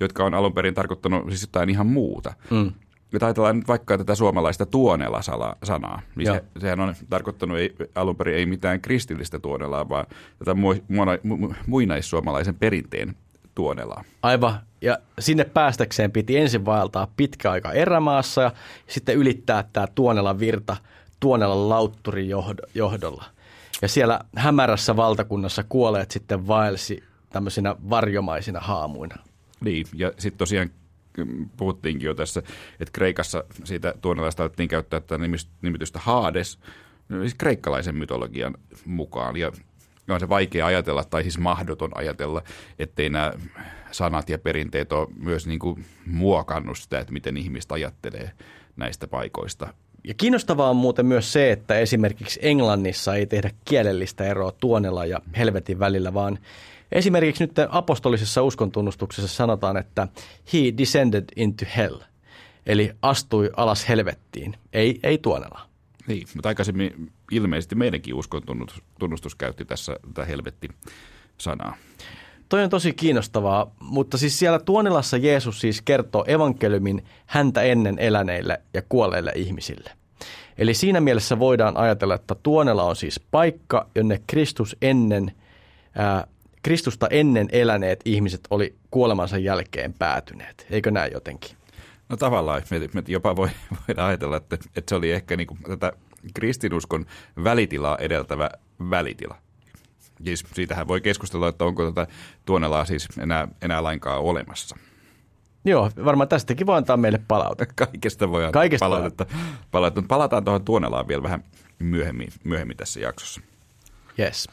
jotka 0.00 0.24
on 0.24 0.34
alun 0.34 0.54
perin 0.54 0.74
tarkoittanut 0.74 1.28
siis 1.28 1.42
jotain 1.42 1.70
ihan 1.70 1.86
muuta. 1.86 2.34
Mm. 2.50 2.72
Ja 3.12 3.18
ajatellaan 3.22 3.56
nyt 3.56 3.68
vaikka 3.68 3.98
tätä 3.98 4.14
suomalaista 4.14 4.66
tuonela-sanaa, 4.66 6.02
niin 6.16 6.32
se, 6.32 6.44
sehän 6.58 6.80
on 6.80 6.94
tarkoittanut 7.10 7.58
ei, 7.58 7.74
alun 7.94 8.16
perin 8.16 8.34
ei 8.34 8.46
mitään 8.46 8.80
kristillistä 8.80 9.38
tuonelaa, 9.38 9.88
vaan 9.88 10.06
tätä 10.38 10.54
mu, 10.54 10.74
mu, 10.88 11.36
mu, 11.36 11.54
muinaissuomalaisen 11.66 12.54
perinteen 12.54 13.16
tuonelaa. 13.54 14.04
Aivan, 14.22 14.60
ja 14.82 14.98
sinne 15.18 15.44
päästäkseen 15.44 16.12
piti 16.12 16.36
ensin 16.36 16.64
vaeltaa 16.64 17.12
pitkä 17.16 17.50
aika 17.50 17.72
erämaassa 17.72 18.42
ja 18.42 18.52
sitten 18.86 19.16
ylittää 19.16 19.64
tämä 19.72 19.86
Tuonelan 19.94 20.38
virta 20.38 20.76
Tuonelan 21.20 21.68
lautturin 21.68 22.28
johdolla. 22.74 23.24
Ja 23.82 23.88
siellä 23.88 24.20
hämärässä 24.36 24.96
valtakunnassa 24.96 25.64
kuoleet 25.68 26.10
sitten 26.10 26.46
vaelsi 26.46 27.04
tämmöisinä 27.30 27.76
varjomaisina 27.90 28.60
haamuina. 28.60 29.16
Niin, 29.60 29.86
ja 29.94 30.12
sitten 30.18 30.38
tosiaan 30.38 30.70
mm, 31.18 31.48
puhuttiinkin 31.56 32.06
jo 32.06 32.14
tässä, 32.14 32.42
että 32.80 32.92
Kreikassa 32.92 33.44
siitä 33.64 33.94
tuonelaista 34.00 34.42
alettiin 34.42 34.68
käyttää 34.68 35.00
tätä 35.00 35.18
nimitystä 35.62 35.98
Hades, 35.98 36.58
no 37.08 37.20
siis 37.20 37.34
kreikkalaisen 37.34 37.94
mytologian 37.94 38.54
mukaan. 38.84 39.36
Ja 39.36 39.52
on 40.08 40.20
se 40.20 40.28
vaikea 40.28 40.66
ajatella, 40.66 41.04
tai 41.04 41.22
siis 41.22 41.38
mahdoton 41.38 41.90
ajatella, 41.94 42.42
ettei 42.78 43.10
nämä 43.10 43.32
sanat 43.90 44.28
ja 44.28 44.38
perinteet 44.38 44.92
ole 44.92 45.08
myös 45.16 45.46
niin 45.46 45.58
kuin 45.58 45.84
muokannut 46.06 46.78
sitä, 46.78 47.00
että 47.00 47.12
miten 47.12 47.36
ihmistä 47.36 47.74
ajattelee 47.74 48.30
näistä 48.76 49.08
paikoista. 49.08 49.74
Ja 50.04 50.14
kiinnostavaa 50.14 50.70
on 50.70 50.76
muuten 50.76 51.06
myös 51.06 51.32
se, 51.32 51.52
että 51.52 51.78
esimerkiksi 51.78 52.40
Englannissa 52.42 53.14
ei 53.14 53.26
tehdä 53.26 53.50
kielellistä 53.64 54.24
eroa 54.24 54.52
tuonella 54.52 55.06
ja 55.06 55.20
helvetin 55.36 55.78
välillä, 55.78 56.14
vaan 56.14 56.38
esimerkiksi 56.92 57.44
nyt 57.44 57.52
apostolisessa 57.68 58.42
uskontunnustuksessa 58.42 59.36
sanotaan, 59.36 59.76
että 59.76 60.08
he 60.52 60.58
descended 60.78 61.24
into 61.36 61.64
hell, 61.76 61.96
eli 62.66 62.92
astui 63.02 63.50
alas 63.56 63.88
helvettiin, 63.88 64.56
ei, 64.72 65.00
ei 65.02 65.18
tuonella. 65.18 65.60
Niin, 66.06 66.26
mutta 66.34 66.48
aikaisemmin 66.48 67.12
ilmeisesti 67.32 67.74
meidänkin 67.74 68.14
uskon 68.14 68.42
tunnustus 68.98 69.34
käytti 69.34 69.64
tässä 69.64 69.96
tätä 70.06 70.24
helvetti-sanaa. 70.24 71.76
Toi 72.48 72.64
on 72.64 72.70
tosi 72.70 72.92
kiinnostavaa, 72.92 73.74
mutta 73.80 74.18
siis 74.18 74.38
siellä 74.38 74.58
Tuonelassa 74.58 75.16
Jeesus 75.16 75.60
siis 75.60 75.82
kertoo 75.82 76.24
evankeliumin 76.26 77.04
häntä 77.26 77.62
ennen 77.62 77.98
eläneille 77.98 78.60
ja 78.74 78.82
kuolleille 78.88 79.32
ihmisille. 79.34 79.90
Eli 80.58 80.74
siinä 80.74 81.00
mielessä 81.00 81.38
voidaan 81.38 81.76
ajatella, 81.76 82.14
että 82.14 82.34
Tuonela 82.34 82.84
on 82.84 82.96
siis 82.96 83.20
paikka, 83.30 83.86
jonne 83.94 84.20
Kristus 84.26 84.76
ennen, 84.82 85.32
ää, 85.94 86.26
Kristusta 86.62 87.06
ennen 87.10 87.48
eläneet 87.52 88.00
ihmiset 88.04 88.40
oli 88.50 88.74
kuolemansa 88.90 89.38
jälkeen 89.38 89.92
päätyneet. 89.92 90.66
Eikö 90.70 90.90
näin 90.90 91.12
jotenkin? 91.12 91.56
No 92.08 92.16
tavallaan, 92.16 92.62
me, 92.70 92.78
me 92.78 93.02
jopa 93.08 93.36
voi, 93.36 93.48
voidaan 93.88 94.08
ajatella, 94.08 94.36
että, 94.36 94.54
että 94.54 94.82
se 94.88 94.94
oli 94.94 95.10
ehkä 95.10 95.36
niin 95.36 95.46
kuin 95.46 95.62
tätä 95.62 95.92
kristinuskon 96.34 97.06
välitilaa 97.44 97.98
edeltävä 97.98 98.50
välitila. 98.90 99.36
Siis 100.24 100.44
siitähän 100.54 100.88
voi 100.88 101.00
keskustella, 101.00 101.48
että 101.48 101.64
onko 101.64 101.92
tätä 101.92 102.12
tuonelaa 102.46 102.84
siis 102.84 103.08
enää, 103.18 103.48
enää 103.62 103.82
lainkaan 103.82 104.20
olemassa. 104.20 104.76
Joo, 105.64 105.90
varmaan 106.04 106.28
tästäkin 106.28 106.66
voi 106.66 106.76
antaa 106.76 106.96
meille 106.96 107.20
palautetta. 107.28 107.74
Kaikesta 107.86 108.30
voi 108.30 108.44
antaa 108.44 108.60
Kaikesta 108.60 108.84
palautetta. 108.84 109.26
palautetta. 109.70 110.08
Palataan 110.08 110.44
tuohon 110.44 110.64
tuonelaan 110.64 111.08
vielä 111.08 111.22
vähän 111.22 111.44
myöhemmin, 111.78 112.28
myöhemmin 112.44 112.76
tässä 112.76 113.00
jaksossa. 113.00 113.40
Yes. 114.18 114.48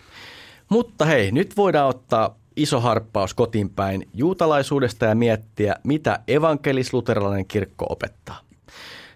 Mutta 0.69 1.05
hei, 1.05 1.31
nyt 1.31 1.57
voidaan 1.57 1.89
ottaa 1.89 2.35
iso 2.55 2.79
harppaus 2.79 3.33
kotiin 3.33 3.69
päin 3.69 4.09
juutalaisuudesta 4.13 5.05
ja 5.05 5.15
miettiä, 5.15 5.75
mitä 5.83 6.19
evankelis-luterilainen 6.27 7.45
kirkko 7.45 7.85
opettaa. 7.89 8.39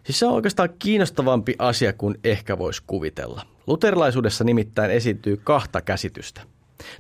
Siis 0.04 0.20
se 0.20 0.26
on 0.26 0.34
oikeastaan 0.34 0.70
kiinnostavampi 0.80 1.56
asia 1.60 1.94
kuin 1.94 2.16
ehkä 2.24 2.58
voisi 2.58 2.84
kuvitella. 2.88 3.46
Luterilaisuudessa 3.68 4.44
nimittäin 4.44 4.92
esiintyy 4.92 5.38
kahta 5.38 5.82
käsitystä. 5.82 6.42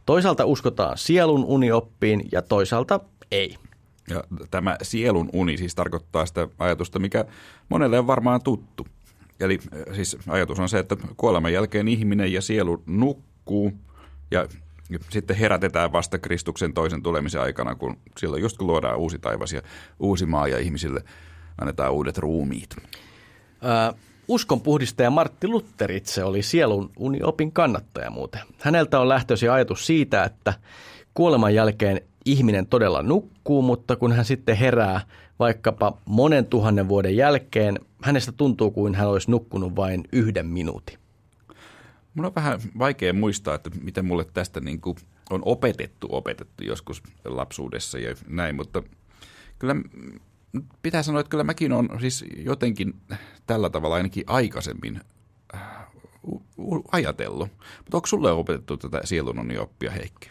Toisaalta 0.05 0.45
uskotaan 0.45 0.98
sielun 0.98 1.45
unioppiin 1.45 2.24
ja 2.31 2.41
toisaalta 2.41 3.00
ei. 3.31 3.55
Ja 4.10 4.24
tämä 4.51 4.77
sielun 4.81 5.29
uni 5.33 5.57
siis 5.57 5.75
tarkoittaa 5.75 6.25
sitä 6.25 6.48
ajatusta, 6.60 7.00
mikä 7.00 7.25
monelle 7.69 8.00
on 8.00 8.07
varmaan 8.07 8.43
tuttu. 8.43 8.88
Eli 9.39 9.60
äh, 9.75 9.95
siis 9.95 10.17
ajatus 10.27 10.60
on 10.60 10.69
se, 10.69 10.79
että 10.79 10.98
kuoleman 11.17 11.53
jälkeen 11.53 11.88
ihminen 11.88 12.33
ja 12.33 12.41
sielu 12.41 12.83
nukkuu 12.86 13.74
ja 14.31 14.48
sitten 15.10 15.36
herätetään 15.36 15.91
vasta 15.91 16.19
Kristuksen 16.19 16.74
toisen 16.74 17.03
tulemisen 17.03 17.41
aikana, 17.41 17.75
kun 17.75 17.98
silloin 18.17 18.41
just 18.41 18.57
kun 18.57 18.67
luodaan 18.67 18.98
uusi 18.98 19.19
taivas 19.19 19.53
ja 19.53 19.62
uusi 20.00 20.25
maa 20.25 20.48
ja 20.48 20.60
ihmisille 20.60 21.03
annetaan 21.62 21.93
uudet 21.93 22.17
ruumiit. 22.17 22.75
Äh, 22.75 23.95
uskonpuhdistaja 24.27 25.10
Martti 25.10 25.48
Luther 25.48 25.91
itse 25.91 26.24
oli 26.24 26.43
sielun 26.43 26.91
uniopin 26.98 27.51
kannattaja 27.51 28.10
muuten. 28.10 28.41
Häneltä 28.60 29.00
on 29.00 29.10
lähtöisin 29.10 29.51
ajatus 29.51 29.86
siitä, 29.86 30.24
että 30.24 30.53
kuoleman 31.13 31.55
jälkeen 31.55 32.01
ihminen 32.25 32.67
todella 32.67 33.03
nukkuu, 33.03 33.62
mutta 33.62 33.95
kun 33.95 34.12
hän 34.12 34.25
sitten 34.25 34.57
herää 34.57 35.01
vaikkapa 35.39 35.98
monen 36.05 36.45
tuhannen 36.45 36.89
vuoden 36.89 37.15
jälkeen, 37.15 37.79
hänestä 38.01 38.31
tuntuu 38.31 38.72
kuin 38.72 38.95
hän 38.95 39.10
olisi 39.10 39.31
nukkunut 39.31 39.75
vain 39.75 40.03
yhden 40.12 40.45
minuutin. 40.45 40.98
Mun 42.13 42.25
on 42.25 42.36
vähän 42.36 42.60
vaikea 42.79 43.13
muistaa, 43.13 43.55
että 43.55 43.69
miten 43.81 44.05
mulle 44.05 44.25
tästä 44.33 44.60
niin 44.60 44.81
kuin 44.81 44.98
on 45.29 45.41
opetettu, 45.45 46.07
opetettu 46.12 46.63
joskus 46.63 47.03
lapsuudessa 47.25 48.00
ja 48.00 48.15
näin, 48.27 48.55
mutta 48.55 48.83
kyllä 49.60 49.75
pitää 50.81 51.03
sanoa, 51.03 51.22
että 51.22 51.29
kyllä 51.29 51.43
mäkin 51.43 51.74
on 51.74 51.89
siis 52.00 52.25
jotenkin 52.38 52.95
tällä 53.48 53.69
tavalla 53.69 53.95
ainakin 53.95 54.24
aikaisemmin 54.27 55.01
äh, 55.55 55.62
ajatellut. 56.91 57.50
Mutta 57.77 57.98
onko 57.98 58.07
sulle 58.07 58.31
opetettu 58.31 58.77
tätä 58.77 59.01
oppia, 59.62 59.91
Heikki? 59.91 60.29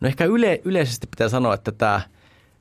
No 0.00 0.08
ehkä 0.08 0.24
yle, 0.24 0.60
yleisesti 0.64 1.06
pitää 1.06 1.28
sanoa, 1.28 1.54
että 1.54 1.72
tämä 1.72 2.00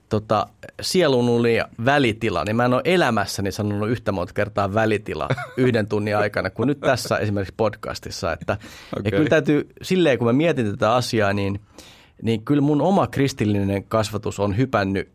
tota, 0.09 0.47
sielununi 0.81 1.57
välitila, 1.85 2.43
niin 2.43 2.55
mä 2.55 2.65
en 2.65 2.73
ole 2.73 2.81
elämässäni 2.85 3.51
sanonut 3.51 3.89
yhtä 3.89 4.11
monta 4.11 4.33
kertaa 4.33 4.73
välitila 4.73 5.27
yhden 5.57 5.87
tunnin 5.87 6.17
aikana 6.17 6.49
kuin 6.49 6.67
nyt 6.67 6.79
tässä 6.79 7.17
esimerkiksi 7.17 7.53
podcastissa. 7.57 8.33
Että, 8.33 8.53
okay. 8.53 9.03
Ja 9.05 9.11
kyllä 9.11 9.29
täytyy 9.29 9.69
silleen, 9.81 10.17
kun 10.17 10.27
mä 10.27 10.33
mietin 10.33 10.71
tätä 10.71 10.95
asiaa, 10.95 11.33
niin, 11.33 11.59
niin 12.21 12.45
kyllä 12.45 12.61
mun 12.61 12.81
oma 12.81 13.07
kristillinen 13.07 13.83
kasvatus 13.83 14.39
on 14.39 14.57
hypännyt 14.57 15.12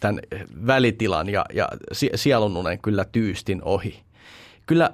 tämän 0.00 0.20
välitilan 0.66 1.28
ja, 1.28 1.44
ja 1.54 1.68
sielununen 2.14 2.78
kyllä 2.78 3.04
tyystin 3.04 3.62
ohi. 3.62 4.00
Kyllä 4.66 4.90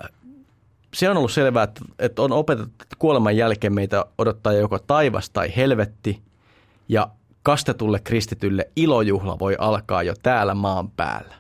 se 0.95 1.11
on 1.11 1.17
ollut 1.17 1.33
selvää, 1.33 1.69
että, 1.99 2.23
on 2.23 2.33
opetettu, 2.33 2.71
että 2.83 2.97
kuoleman 2.99 3.37
jälkeen 3.37 3.75
meitä 3.75 4.07
odottaa 4.19 4.53
joko 4.53 4.79
taivas 4.79 5.31
tai 5.31 5.57
helvetti. 5.57 6.23
Ja 6.89 7.09
kastetulle 7.43 8.01
kristitylle 8.01 8.71
ilojuhla 8.77 9.39
voi 9.39 9.57
alkaa 9.59 10.03
jo 10.03 10.15
täällä 10.23 10.55
maan 10.55 10.91
päällä. 10.91 11.35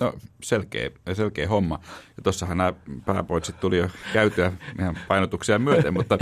No 0.00 0.14
selkeä, 0.42 0.90
selkeä 1.12 1.48
homma. 1.48 1.80
Ja 2.16 2.22
tuossahan 2.22 2.58
nämä 2.58 2.72
pääpointsit 3.06 3.60
tuli 3.60 3.78
jo 3.78 3.88
käytyä 4.12 4.52
ihan 4.78 4.98
painotuksia 5.08 5.58
myöten, 5.58 5.94
mutta, 5.94 6.18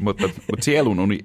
mutta, 0.00 0.26
mutta 0.26 0.64
sielun 0.64 1.00
uni, 1.00 1.18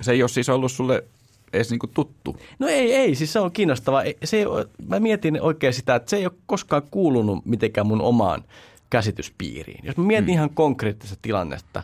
se 0.00 0.12
ei 0.12 0.22
ole 0.22 0.28
siis 0.28 0.48
ollut 0.48 0.72
sulle 0.72 1.04
edes 1.52 1.70
niin 1.70 1.80
tuttu. 1.94 2.36
No 2.58 2.68
ei, 2.68 2.94
ei, 2.94 3.14
siis 3.14 3.32
se 3.32 3.40
on 3.40 3.52
kiinnostavaa. 3.52 4.02
Se 4.24 4.36
ei, 4.36 4.44
mä 4.88 5.00
mietin 5.00 5.42
oikein 5.42 5.72
sitä, 5.72 5.94
että 5.94 6.10
se 6.10 6.16
ei 6.16 6.26
ole 6.26 6.34
koskaan 6.46 6.82
kuulunut 6.90 7.46
mitenkään 7.46 7.86
mun 7.86 8.00
omaan 8.00 8.44
käsityspiiriin. 8.90 9.84
Jos 9.84 9.96
mä 9.96 10.04
mietin 10.04 10.26
hmm. 10.26 10.34
ihan 10.34 10.50
konkreettista 10.50 11.16
tilannetta, 11.22 11.82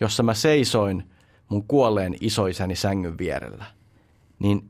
jossa 0.00 0.22
mä 0.22 0.34
seisoin 0.34 1.04
mun 1.48 1.64
kuolleen 1.68 2.16
isoisäni 2.20 2.76
sängyn 2.76 3.18
vierellä, 3.18 3.64
niin 4.38 4.68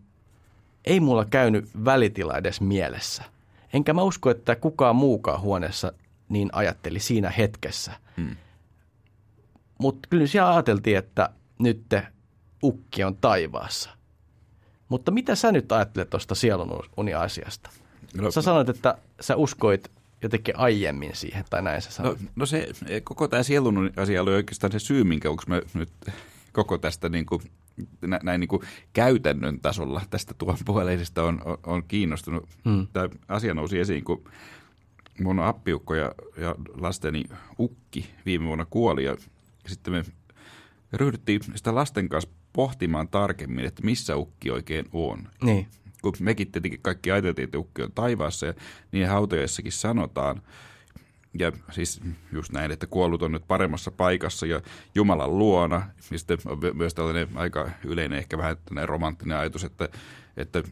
ei 0.85 1.01
mulla 1.01 1.25
käynyt 1.25 1.69
välitila 1.85 2.39
edes 2.39 2.61
mielessä. 2.61 3.25
Enkä 3.73 3.93
mä 3.93 4.03
usko, 4.03 4.31
että 4.31 4.57
kukaan 4.57 4.97
muukaan 4.97 5.41
huoneessa 5.41 5.93
niin 6.29 6.49
ajatteli 6.53 7.01
siinä 7.01 7.31
hetkessä. 7.31 7.93
Hmm. 8.17 8.37
Mutta 9.79 10.09
kyllä 10.11 10.27
siellä 10.27 10.55
ajateltiin, 10.55 10.99
että 10.99 11.31
nyt 11.59 11.83
te 11.89 12.07
ukki 12.63 13.05
on 13.05 13.17
taivaassa. 13.21 13.98
Mutta 14.89 15.11
mitä 15.11 15.35
sä 15.35 15.53
nyt 15.53 15.73
ajattelet 15.73 16.11
tuosta 16.11 16.35
sielun 16.35 16.83
uni-asiasta? 16.97 17.71
No, 18.15 18.31
sä 18.31 18.43
sanoit, 18.43 18.69
että 18.69 18.99
sä 19.21 19.37
uskoit 19.37 19.91
jotenkin 20.23 20.59
aiemmin 20.59 21.17
siihen, 21.17 21.45
tai 21.51 21.63
näin 21.63 21.83
sä 21.83 21.91
sanoit. 21.91 22.21
No, 22.21 22.29
no 22.37 22.47
se, 22.47 22.69
koko 23.05 23.29
tämä 23.29 23.43
sielun 23.43 23.91
asia 23.97 24.23
oli 24.23 24.35
oikeastaan 24.35 24.73
se 24.73 24.79
syy, 24.79 25.05
minkä 25.05 25.31
onko 25.31 25.43
mä 25.47 25.61
nyt 25.75 25.93
koko 26.53 26.79
tästä 26.79 27.09
niin 27.09 27.27
kuin, 27.27 27.43
näin 28.23 28.41
niin 28.41 28.49
kuin 28.49 28.63
käytännön 28.93 29.61
tasolla 29.61 30.03
tästä 30.11 30.35
tuon 30.35 30.57
puoleisesta 30.65 31.23
on, 31.23 31.43
on, 31.45 31.59
on 31.67 31.83
kiinnostunut. 31.89 32.49
Hmm. 32.65 32.87
Tämä 32.93 33.09
asia 33.29 33.55
nousi 33.55 33.79
esiin, 33.79 34.05
kun 34.05 34.25
mun 35.21 35.41
appiukko 35.41 35.95
ja, 35.95 36.13
ja 36.37 36.55
lasteni 36.75 37.25
ukki 37.59 38.11
viime 38.27 38.47
vuonna 38.47 38.67
kuoli 38.71 39.05
ja 39.05 39.17
sitten 39.67 39.93
me 39.93 40.05
ryhdyttiin 40.93 41.41
sitä 41.55 41.75
lasten 41.75 42.09
kanssa 42.09 42.31
pohtimaan 42.59 43.09
tarkemmin, 43.09 43.65
että 43.65 43.83
missä 43.83 44.17
ukki 44.17 44.51
oikein 44.51 44.85
on. 44.93 45.29
Niin. 45.43 45.67
Kun 46.03 46.13
mekin 46.21 46.53
tietenkin 46.53 46.83
kaikki 46.83 47.11
ajateltiin, 47.11 47.45
että 47.45 47.59
ukki 47.59 47.83
on 47.83 47.93
taivaassa 47.93 48.47
ja 48.47 48.55
niin 48.93 49.09
hautajaissakin 49.09 49.73
sanotaan. 49.73 50.43
Ja 51.39 51.53
siis 51.71 52.01
just 52.33 52.53
näin, 52.53 52.71
että 52.71 52.87
kuollut 52.87 53.23
on 53.23 53.33
nyt 53.33 53.49
paremmassa 53.49 53.91
paikassa 53.91 54.47
ja 54.47 54.61
Jumalan 54.95 55.39
luona. 55.39 55.83
Ja 56.11 56.19
sitten 56.19 56.39
on 56.47 56.59
myös 56.75 56.95
tällainen 56.95 57.29
aika 57.35 57.71
yleinen, 57.85 58.19
ehkä 58.19 58.39
vähän 58.39 58.57
romanttinen 58.85 59.39
ajatus, 59.39 59.65
että, 59.65 59.89
että 60.37 60.63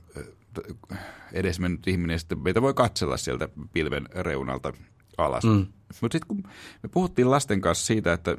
edesmennyt 1.32 1.88
ihminen 1.88 2.18
sitten 2.18 2.38
meitä 2.38 2.62
voi 2.62 2.74
katsella 2.74 3.16
sieltä 3.16 3.48
pilven 3.72 4.08
reunalta 4.14 4.72
alas. 5.18 5.44
Mm. 5.44 5.66
Mutta 6.00 6.14
sitten 6.14 6.28
kun 6.28 6.42
me 6.82 6.88
puhuttiin 6.88 7.30
lasten 7.30 7.60
kanssa 7.60 7.86
siitä, 7.86 8.12
että 8.12 8.36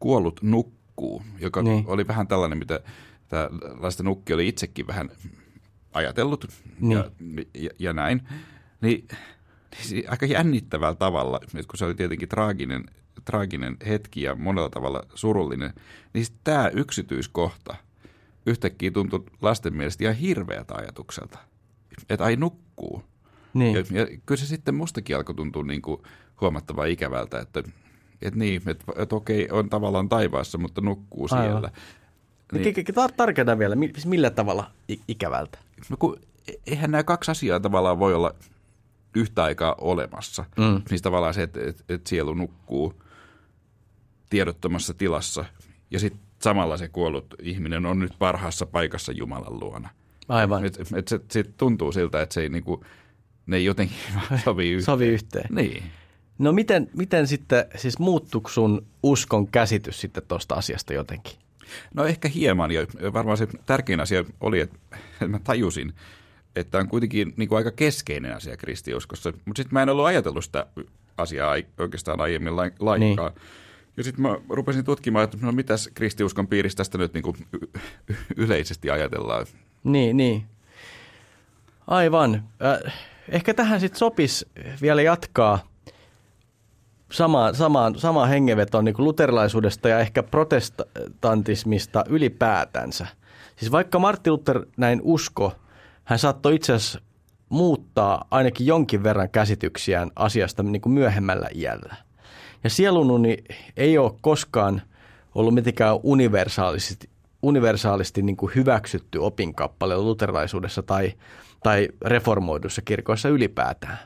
kuollut 0.00 0.42
nukkuu, 0.42 0.79
nukkuu, 1.00 1.22
joka 1.38 1.62
niin. 1.62 1.84
oli 1.86 2.06
vähän 2.06 2.26
tällainen, 2.26 2.58
mitä 2.58 2.80
tämä 3.28 3.48
lasten 3.78 4.06
nukki 4.06 4.34
oli 4.34 4.48
itsekin 4.48 4.86
vähän 4.86 5.10
ajatellut 5.92 6.48
niin. 6.80 6.98
ja, 6.98 7.10
ja, 7.54 7.70
ja 7.78 7.92
näin, 7.92 8.28
niin, 8.80 9.08
niin 9.90 10.10
aika 10.10 10.26
jännittävällä 10.26 10.94
tavalla, 10.94 11.40
kun 11.52 11.78
se 11.78 11.84
oli 11.84 11.94
tietenkin 11.94 12.28
traaginen, 12.28 12.84
traaginen 13.24 13.76
hetki 13.86 14.22
ja 14.22 14.34
monella 14.34 14.70
tavalla 14.70 15.02
surullinen, 15.14 15.72
niin 16.12 16.26
tämä 16.44 16.68
yksityiskohta 16.68 17.76
yhtäkkiä 18.46 18.90
tuntui 18.90 19.24
lasten 19.42 19.76
mielestä 19.76 20.04
ihan 20.04 20.16
hirveältä 20.16 20.74
ajatukselta, 20.74 21.38
että 22.08 22.24
ai 22.24 22.36
nukkuu. 22.36 23.02
Niin. 23.54 23.74
Ja, 23.74 23.80
ja 23.80 24.06
kyllä 24.26 24.38
se 24.38 24.46
sitten 24.46 24.74
mustakin 24.74 25.16
alkoi 25.16 25.34
tuntua 25.34 25.62
niin 25.62 25.82
kuin 25.82 26.02
huomattavan 26.40 26.88
ikävältä, 26.88 27.40
että 27.40 27.62
että 28.22 28.38
niin, 28.38 28.62
että 28.66 28.84
et 28.96 29.12
okei, 29.12 29.48
on 29.50 29.70
tavallaan 29.70 30.08
taivaassa, 30.08 30.58
mutta 30.58 30.80
nukkuu 30.80 31.28
Aivan. 31.30 31.46
siellä. 31.46 31.70
Niin. 32.52 32.74
Tar- 32.76 33.14
tarkenna 33.16 33.58
vielä, 33.58 33.76
siis 33.92 34.06
millä 34.06 34.30
tavalla 34.30 34.70
ikävältä? 35.08 35.58
No 35.88 35.96
kun, 35.96 36.16
e-, 36.48 36.52
eihän 36.66 36.90
nämä 36.90 37.02
kaksi 37.02 37.30
asiaa 37.30 37.60
tavallaan 37.60 37.98
voi 37.98 38.14
olla 38.14 38.34
yhtä 39.16 39.42
aikaa 39.44 39.74
olemassa. 39.80 40.44
Mm. 40.58 40.82
Siis 40.88 41.02
tavallaan 41.02 41.34
se, 41.34 41.42
että, 41.42 41.60
että, 41.68 41.84
että 41.88 42.08
sielu 42.08 42.34
nukkuu 42.34 42.94
tiedottomassa 44.30 44.94
tilassa 44.94 45.44
ja 45.90 45.98
sitten 45.98 46.20
samalla 46.42 46.76
se 46.76 46.88
kuollut 46.88 47.34
ihminen 47.42 47.86
on 47.86 47.98
nyt 47.98 48.12
parhaassa 48.18 48.66
paikassa 48.66 49.12
Jumalan 49.12 49.60
luona. 49.60 49.88
Aivan. 50.28 50.64
Et, 50.64 50.78
et 50.96 51.08
se, 51.08 51.20
se 51.30 51.42
tuntuu 51.42 51.92
siltä, 51.92 52.22
että 52.22 52.34
se 52.34 52.40
ei, 52.42 52.48
niinku, 52.48 52.84
ne 53.46 53.56
ei 53.56 53.64
jotenkin 53.64 53.96
sovi 54.44 54.70
yhteen. 54.70 54.84
Sovi 54.84 55.06
yhteen. 55.06 55.46
Niin. 55.50 55.82
No 56.40 56.52
miten, 56.52 56.90
miten 56.96 57.26
sitten, 57.26 57.64
siis 57.76 57.98
muuttuiko 57.98 58.48
sun 58.48 58.86
uskon 59.02 59.46
käsitys 59.46 60.00
sitten 60.00 60.22
tuosta 60.28 60.54
asiasta 60.54 60.92
jotenkin? 60.92 61.32
No 61.94 62.04
ehkä 62.04 62.28
hieman 62.28 62.70
ja 62.70 62.86
varmaan 63.12 63.36
se 63.36 63.48
tärkein 63.66 64.00
asia 64.00 64.24
oli, 64.40 64.60
että 64.60 64.78
mä 65.28 65.38
tajusin, 65.38 65.92
että 66.56 66.78
on 66.78 66.88
kuitenkin 66.88 67.34
niin 67.36 67.48
kuin 67.48 67.56
aika 67.56 67.70
keskeinen 67.70 68.36
asia 68.36 68.56
kristiuskossa, 68.56 69.32
mutta 69.44 69.62
sitten 69.62 69.74
mä 69.74 69.82
en 69.82 69.88
ollut 69.88 70.06
ajatellut 70.06 70.44
sitä 70.44 70.66
asiaa 71.16 71.54
oikeastaan 71.78 72.20
aiemmin 72.20 72.56
lainkaan. 72.56 73.00
Niin. 73.00 73.16
Ja 73.96 74.04
sitten 74.04 74.22
mä 74.22 74.38
rupesin 74.48 74.84
tutkimaan, 74.84 75.24
että 75.24 75.36
no 75.40 75.52
mitäs 75.52 75.90
kristiuskon 75.94 76.48
piirissä 76.48 76.76
tästä 76.76 76.98
nyt 76.98 77.14
niin 77.14 77.22
kuin 77.22 77.36
yleisesti 78.36 78.90
ajatellaan. 78.90 79.46
Niin, 79.84 80.16
niin. 80.16 80.44
Aivan. 81.86 82.34
Äh, 82.34 82.94
ehkä 83.28 83.54
tähän 83.54 83.80
sitten 83.80 83.98
sopisi 83.98 84.48
vielä 84.82 85.02
jatkaa 85.02 85.69
sama, 87.12 87.52
sama, 87.52 87.92
sama 87.96 88.26
hengenveto 88.26 88.82
niin 88.82 88.94
kuin 88.94 89.04
luterilaisuudesta 89.04 89.88
ja 89.88 89.98
ehkä 89.98 90.22
protestantismista 90.22 92.04
ylipäätänsä. 92.08 93.06
Siis 93.56 93.72
vaikka 93.72 93.98
Martti 93.98 94.30
Luther 94.30 94.66
näin 94.76 95.00
usko, 95.02 95.52
hän 96.04 96.18
saattoi 96.18 96.54
itse 96.54 96.72
asiassa 96.72 97.00
muuttaa 97.48 98.24
ainakin 98.30 98.66
jonkin 98.66 99.02
verran 99.02 99.30
käsityksiään 99.30 100.10
asiasta 100.16 100.62
niin 100.62 100.82
kuin 100.82 100.92
myöhemmällä 100.92 101.48
iällä. 101.54 101.96
Ja 102.64 102.70
sielununi 102.70 103.36
ei 103.76 103.98
ole 103.98 104.12
koskaan 104.20 104.82
ollut 105.34 105.54
mitenkään 105.54 105.98
universaalisti, 106.02 107.10
universaalisti 107.42 108.22
niin 108.22 108.36
kuin 108.36 108.52
hyväksytty 108.54 109.18
opinkappale 109.18 109.98
luterilaisuudessa 109.98 110.82
tai, 110.82 111.12
tai 111.62 111.88
reformoidussa 112.04 112.82
kirkoissa 112.82 113.28
ylipäätään. 113.28 113.98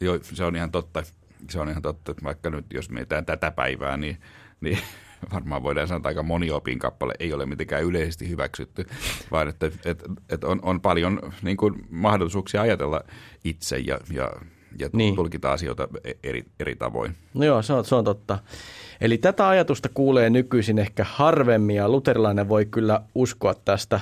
Joo, 0.00 0.18
se 0.22 0.44
on 0.44 0.56
ihan 0.56 0.70
totta 0.70 1.02
se 1.50 1.60
on 1.60 1.68
ihan 1.68 1.82
totta, 1.82 2.10
että 2.10 2.24
vaikka 2.24 2.50
nyt 2.50 2.66
jos 2.74 2.90
mietitään 2.90 3.26
tätä 3.26 3.50
päivää, 3.50 3.96
niin, 3.96 4.16
niin 4.60 4.78
varmaan 5.32 5.62
voidaan 5.62 5.88
sanoa, 5.88 5.96
että 5.96 6.08
aika 6.08 6.22
moni 6.22 6.50
opinkappale 6.50 7.12
ei 7.20 7.32
ole 7.32 7.46
mitenkään 7.46 7.84
yleisesti 7.84 8.28
hyväksytty, 8.28 8.86
vaan 9.30 9.48
että, 9.48 9.66
että, 9.66 10.04
että 10.28 10.46
on, 10.46 10.60
on 10.62 10.80
paljon 10.80 11.32
niin 11.42 11.56
kuin 11.56 11.86
mahdollisuuksia 11.90 12.62
ajatella 12.62 13.00
itse 13.44 13.78
ja, 13.78 13.98
ja, 14.10 14.30
ja 14.78 14.90
niin. 14.92 15.16
tulkita 15.16 15.52
asioita 15.52 15.88
e, 16.04 16.12
eri, 16.22 16.44
eri 16.60 16.76
tavoin. 16.76 17.16
No 17.34 17.44
joo, 17.44 17.62
se 17.62 17.72
on, 17.72 17.84
se 17.84 17.94
on 17.94 18.04
totta. 18.04 18.38
Eli 19.00 19.18
tätä 19.18 19.48
ajatusta 19.48 19.88
kuulee 19.94 20.30
nykyisin 20.30 20.78
ehkä 20.78 21.06
harvemmin 21.08 21.76
ja 21.76 21.88
luterilainen 21.88 22.48
voi 22.48 22.66
kyllä 22.66 23.00
uskoa 23.14 23.54
tästä 23.54 24.00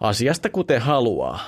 asiasta 0.00 0.50
kuten 0.50 0.80
haluaa. 0.80 1.40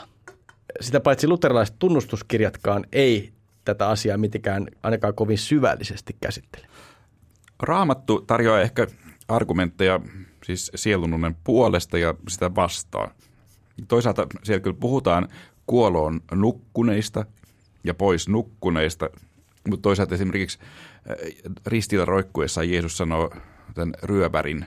Sitä 0.80 1.00
paitsi 1.00 1.28
luterilaiset 1.28 1.76
tunnustuskirjatkaan 1.78 2.84
ei 2.92 3.32
tätä 3.64 3.88
asiaa 3.88 4.18
mitenkään 4.18 4.66
ainakaan 4.82 5.14
kovin 5.14 5.38
syvällisesti 5.38 6.16
käsittele. 6.20 6.66
Raamattu 7.62 8.20
tarjoaa 8.20 8.60
ehkä 8.60 8.86
argumentteja 9.28 10.00
siis 10.44 10.70
sielununnen 10.74 11.36
puolesta 11.44 11.98
ja 11.98 12.14
sitä 12.28 12.54
vastaan. 12.54 13.10
Toisaalta 13.88 14.26
siellä 14.42 14.60
kyllä 14.60 14.76
puhutaan 14.80 15.28
kuoloon 15.66 16.20
nukkuneista 16.32 17.26
ja 17.84 17.94
pois 17.94 18.28
nukkuneista, 18.28 19.10
mutta 19.68 19.82
toisaalta 19.82 20.14
esimerkiksi 20.14 20.58
äh, 20.60 21.16
ristillä 21.66 22.04
roikkuessa 22.04 22.64
Jeesus 22.64 22.96
sanoo 22.96 23.30
tämän 23.74 23.94
ryövärin 24.02 24.66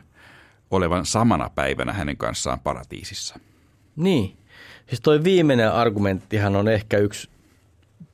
olevan 0.71 1.05
samana 1.05 1.49
päivänä 1.55 1.93
hänen 1.93 2.17
kanssaan 2.17 2.59
paratiisissa. 2.59 3.39
Niin. 3.95 4.37
Siis 4.87 5.01
toi 5.01 5.23
viimeinen 5.23 5.71
argumenttihan 5.71 6.55
on 6.55 6.67
ehkä 6.67 6.97
yksi 6.97 7.29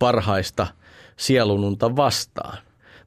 parhaista 0.02 0.68
sielununta 1.18 1.96
vastaan. 1.96 2.58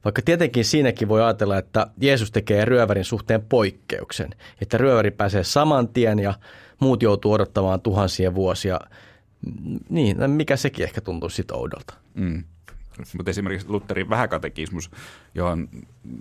Vaikka 0.05 0.21
tietenkin 0.21 0.65
siinäkin 0.65 1.07
voi 1.07 1.23
ajatella, 1.23 1.57
että 1.57 1.87
Jeesus 2.01 2.31
tekee 2.31 2.65
ryövärin 2.65 3.05
suhteen 3.05 3.41
poikkeuksen, 3.41 4.29
että 4.61 4.77
ryöväri 4.77 5.11
pääsee 5.11 5.43
saman 5.43 5.87
tien 5.87 6.19
ja 6.19 6.33
muut 6.79 7.03
joutuu 7.03 7.33
odottamaan 7.33 7.81
tuhansia 7.81 8.35
vuosia. 8.35 8.79
Niin, 9.89 10.17
mikä 10.31 10.55
sekin 10.57 10.83
ehkä 10.83 11.01
tuntuu 11.01 11.29
sitten 11.29 11.57
oudolta. 11.57 11.93
Mm. 12.13 12.43
Mutta 13.17 13.29
esimerkiksi 13.29 13.69
Lutherin 13.69 14.09
vähäkatekismus, 14.09 14.91
johon 15.35 15.69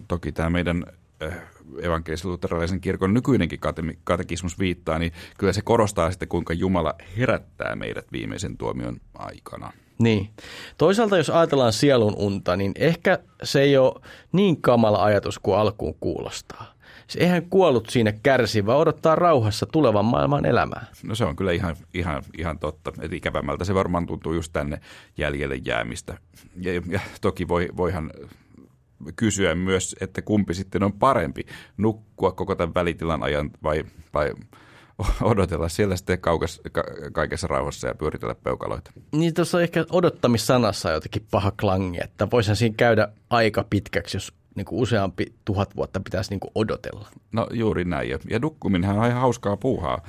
toki 0.08 0.32
tämä 0.32 0.50
meidän 0.50 0.84
äh, 1.22 1.34
evankelis-luterilaisen 1.82 2.80
kirkon 2.80 3.14
nykyinenkin 3.14 3.60
katekismus 4.04 4.58
viittaa, 4.58 4.98
niin 4.98 5.12
kyllä 5.38 5.52
se 5.52 5.62
korostaa 5.62 6.10
sitten, 6.10 6.28
kuinka 6.28 6.52
Jumala 6.52 6.94
herättää 7.18 7.76
meidät 7.76 8.12
viimeisen 8.12 8.56
tuomion 8.56 8.96
aikana. 9.14 9.72
Niin. 9.98 10.30
Toisaalta 10.78 11.16
jos 11.16 11.30
ajatellaan 11.30 11.72
sielun 11.72 12.14
unta, 12.16 12.56
niin 12.56 12.72
ehkä 12.76 13.18
se 13.42 13.60
ei 13.60 13.76
ole 13.76 14.00
niin 14.32 14.62
kamala 14.62 15.04
ajatus 15.04 15.38
kuin 15.38 15.58
alkuun 15.58 15.96
kuulostaa. 16.00 16.74
Se 17.06 17.20
eihän 17.20 17.50
kuollut 17.50 17.88
siinä 17.90 18.12
kärsi, 18.22 18.66
vaan 18.66 18.78
odottaa 18.78 19.14
rauhassa 19.14 19.66
tulevan 19.66 20.04
maailman 20.04 20.46
elämää. 20.46 20.86
No 21.02 21.14
se 21.14 21.24
on 21.24 21.36
kyllä 21.36 21.52
ihan, 21.52 21.76
ihan, 21.94 22.22
ihan 22.38 22.58
totta. 22.58 22.92
että 23.00 23.16
ikävämmältä 23.16 23.64
se 23.64 23.74
varmaan 23.74 24.06
tuntuu 24.06 24.32
just 24.32 24.52
tänne 24.52 24.80
jäljelle 25.18 25.54
jäämistä. 25.64 26.18
Ja, 26.60 26.72
ja 26.72 27.00
toki 27.20 27.48
voi, 27.48 27.68
voihan 27.76 28.10
kysyä 29.16 29.54
myös, 29.54 29.96
että 30.00 30.22
kumpi 30.22 30.54
sitten 30.54 30.82
on 30.82 30.92
parempi, 30.92 31.42
nukkua 31.76 32.32
koko 32.32 32.54
tämän 32.54 32.74
välitilan 32.74 33.22
ajan 33.22 33.50
vai, 33.62 33.84
vai 34.14 34.32
odotella 35.22 35.68
siellä 35.68 35.96
sitten 35.96 36.18
kaukas, 36.18 36.60
ka, 36.72 36.84
kaikessa 37.12 37.46
rauhassa 37.46 37.88
ja 37.88 37.94
pyöritellä 37.94 38.34
peukaloita. 38.34 38.90
Niin 39.12 39.34
tuossa 39.34 39.58
on 39.58 39.62
ehkä 39.62 39.84
odottamissanassa 39.90 40.90
jotenkin 40.90 41.26
paha 41.30 41.52
klangi, 41.60 41.98
että 42.04 42.30
voisihan 42.30 42.56
siinä 42.56 42.74
käydä 42.76 43.08
aika 43.30 43.64
pitkäksi, 43.70 44.16
jos 44.16 44.32
niin 44.54 44.64
kuin 44.64 44.82
useampi 44.82 45.26
tuhat 45.44 45.76
vuotta 45.76 46.00
pitäisi 46.00 46.30
niin 46.30 46.40
kuin 46.40 46.50
odotella. 46.54 47.08
No 47.32 47.48
juuri 47.52 47.84
näin. 47.84 48.10
Ja, 48.10 48.38
nukkuminenhan 48.38 48.98
on 48.98 49.06
ihan 49.06 49.20
hauskaa 49.20 49.56
puuhaa. 49.56 50.02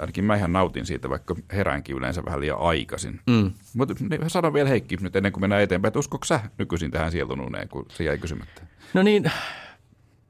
Ainakin 0.00 0.24
mä 0.24 0.36
ihan 0.36 0.52
nautin 0.52 0.86
siitä, 0.86 1.10
vaikka 1.10 1.36
heräänkin 1.52 1.96
yleensä 1.96 2.24
vähän 2.24 2.40
liian 2.40 2.58
aikaisin. 2.58 3.20
Mm. 3.26 3.52
Mutta 3.76 3.94
niin, 4.10 4.30
sano 4.30 4.52
vielä 4.52 4.68
Heikki 4.68 4.96
nyt 4.96 5.16
ennen 5.16 5.32
kuin 5.32 5.40
mennään 5.40 5.62
eteenpäin, 5.62 5.88
että 5.88 5.98
uskoiko 5.98 6.24
sä 6.24 6.40
nykyisin 6.58 6.90
tähän 6.90 7.12
sielununeen, 7.12 7.68
kun 7.68 7.86
se 7.88 8.04
jäi 8.04 8.18
kysymättä? 8.18 8.62
No 8.94 9.02
niin, 9.02 9.30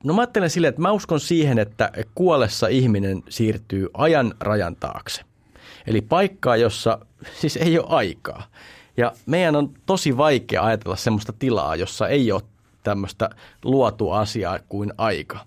no 0.05 0.15
mä 0.15 0.21
ajattelen 0.21 0.51
silleen, 0.51 0.69
että 0.69 0.83
mä 0.83 0.93
uskon 0.93 1.21
siihen, 1.21 1.59
että 1.59 1.93
kuolessa 2.15 2.69
ihminen 2.69 3.23
siirtyy 3.29 3.88
ajan 3.95 4.35
rajan 4.41 4.77
taakse. 4.77 5.23
Eli 5.87 6.01
paikkaa, 6.01 6.57
jossa 6.57 6.99
siis 7.41 7.57
ei 7.57 7.79
ole 7.79 7.87
aikaa. 7.88 8.43
Ja 8.97 9.12
meidän 9.27 9.57
on 9.57 9.71
tosi 9.87 10.17
vaikea 10.17 10.65
ajatella 10.65 10.97
semmoista 10.97 11.33
tilaa, 11.33 11.77
jossa 11.77 12.09
ei 12.09 12.33
ole 12.33 12.43
tämmöistä 12.83 13.31
luotu 13.65 14.11
asiaa 14.11 14.59
kuin 14.69 14.93
aika. 14.99 15.38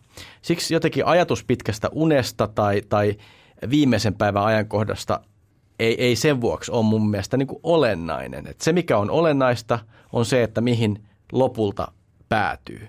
Siksi 0.41 0.73
jotenkin 0.73 1.05
ajatus 1.05 1.43
pitkästä 1.43 1.89
unesta 1.91 2.47
tai, 2.47 2.81
tai 2.89 3.15
viimeisen 3.69 4.15
päivän 4.15 4.43
ajankohdasta 4.43 5.19
ei, 5.79 6.03
ei 6.03 6.15
sen 6.15 6.41
vuoksi 6.41 6.71
ole 6.71 6.85
mun 6.85 7.09
mielestä 7.09 7.37
niin 7.37 7.47
olennainen. 7.63 8.47
Et 8.47 8.61
se, 8.61 8.73
mikä 8.73 8.97
on 8.97 9.09
olennaista, 9.09 9.79
on 10.13 10.25
se, 10.25 10.43
että 10.43 10.61
mihin 10.61 11.03
lopulta 11.31 11.91
päätyy. 12.29 12.87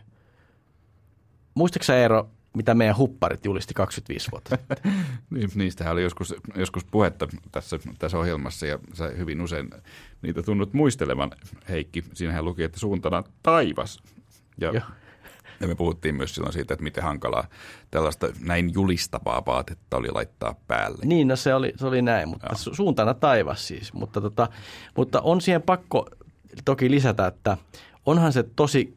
Muistatko 1.56 1.92
Eero, 1.92 2.28
mitä 2.56 2.74
meidän 2.74 2.96
hupparit 2.96 3.44
julisti 3.44 3.74
25 3.74 4.30
vuotta 4.30 4.56
sitten? 4.56 4.76
niin, 5.30 5.50
niistähän 5.54 5.92
oli 5.92 6.02
joskus, 6.02 6.34
joskus 6.54 6.84
puhetta 6.84 7.28
tässä, 7.52 7.78
tässä 7.98 8.18
ohjelmassa 8.18 8.66
ja 8.66 8.78
sä 8.92 9.06
hyvin 9.06 9.40
usein 9.40 9.70
niitä 10.22 10.42
tunnut 10.42 10.72
muistelevan, 10.72 11.30
Heikki. 11.68 12.04
Siinähän 12.14 12.44
luki, 12.44 12.62
että 12.62 12.80
suuntana 12.80 13.24
taivas. 13.42 14.02
Ja, 14.60 14.72
ja 15.60 15.68
me 15.68 15.74
puhuttiin 15.74 16.14
myös 16.14 16.34
silloin 16.34 16.52
siitä, 16.52 16.74
että 16.74 16.84
miten 16.84 17.04
hankalaa 17.04 17.48
tällaista 17.90 18.28
näin 18.40 18.70
julistavaa 18.74 19.42
vaatetta 19.46 19.96
oli 19.96 20.08
laittaa 20.10 20.54
päälle. 20.66 20.98
Niin, 21.04 21.28
no 21.28 21.36
se 21.36 21.54
oli, 21.54 21.72
se 21.76 21.86
oli 21.86 22.02
näin, 22.02 22.28
mutta 22.28 22.46
Joo. 22.46 22.74
suuntana 22.74 23.14
taivas 23.14 23.68
siis. 23.68 23.92
Mutta, 23.92 24.20
tota, 24.20 24.48
mutta 24.96 25.20
on 25.20 25.40
siihen 25.40 25.62
pakko 25.62 26.08
toki 26.64 26.90
lisätä, 26.90 27.26
että 27.26 27.56
onhan 28.06 28.32
se 28.32 28.42
tosi 28.42 28.95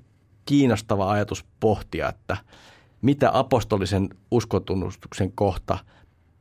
kiinnostava 0.49 1.12
ajatus 1.12 1.45
pohtia, 1.59 2.09
että 2.09 2.38
mitä 3.01 3.29
apostolisen 3.33 4.09
uskotunnustuksen 4.31 5.31
kohta, 5.31 5.77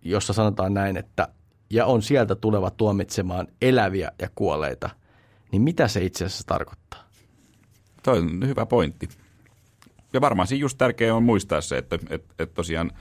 jossa 0.03 0.33
sanotaan 0.33 0.75
näin, 0.75 0.97
että 0.97 1.29
ja 1.71 1.87
on 1.87 2.03
sieltä 2.03 2.35
tuleva 2.35 2.71
tuomitsemaan 2.71 3.49
eläviä 3.63 4.13
ja 4.19 4.29
kuolleita, 4.35 4.91
niin 5.53 5.63
mitä 5.63 5.89
se 5.89 6.05
itse 6.05 6.25
asiassa 6.25 6.47
tarkoittaa? 6.47 7.05
Toi 8.03 8.19
on 8.19 8.49
hyvä 8.49 8.67
pointti. 8.67 9.09
Ja 10.13 10.21
varmaan 10.21 10.49
siinä 10.49 10.61
just 10.61 10.79
tärkeää 10.79 11.15
on 11.15 11.23
muistaa 11.23 11.61
se, 11.61 11.79
että, 11.79 11.99
että, 12.11 12.35
että 12.39 12.55
tosiaan 12.55 12.93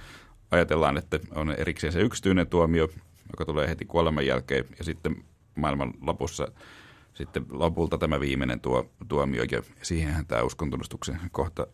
ajatellaan, 0.51 0.97
että 0.97 1.19
on 1.35 1.51
erikseen 1.51 1.93
se 1.93 2.01
yksityinen 2.01 2.47
tuomio, 2.47 2.89
joka 3.29 3.45
tulee 3.45 3.67
heti 3.67 3.85
kuoleman 3.85 4.25
jälkeen, 4.25 4.65
ja 4.77 4.83
sitten 4.83 5.23
maailman 5.55 5.93
lopussa 6.01 6.47
sitten 7.17 7.45
lopulta 7.49 7.97
tämä 7.97 8.19
viimeinen 8.19 8.59
tuo, 8.59 8.89
tuomio, 9.07 9.43
ja 9.51 9.61
siihenhän 9.81 10.25
tämä 10.25 10.41
uskontunnustuksen 10.41 11.19
kohta 11.31 11.67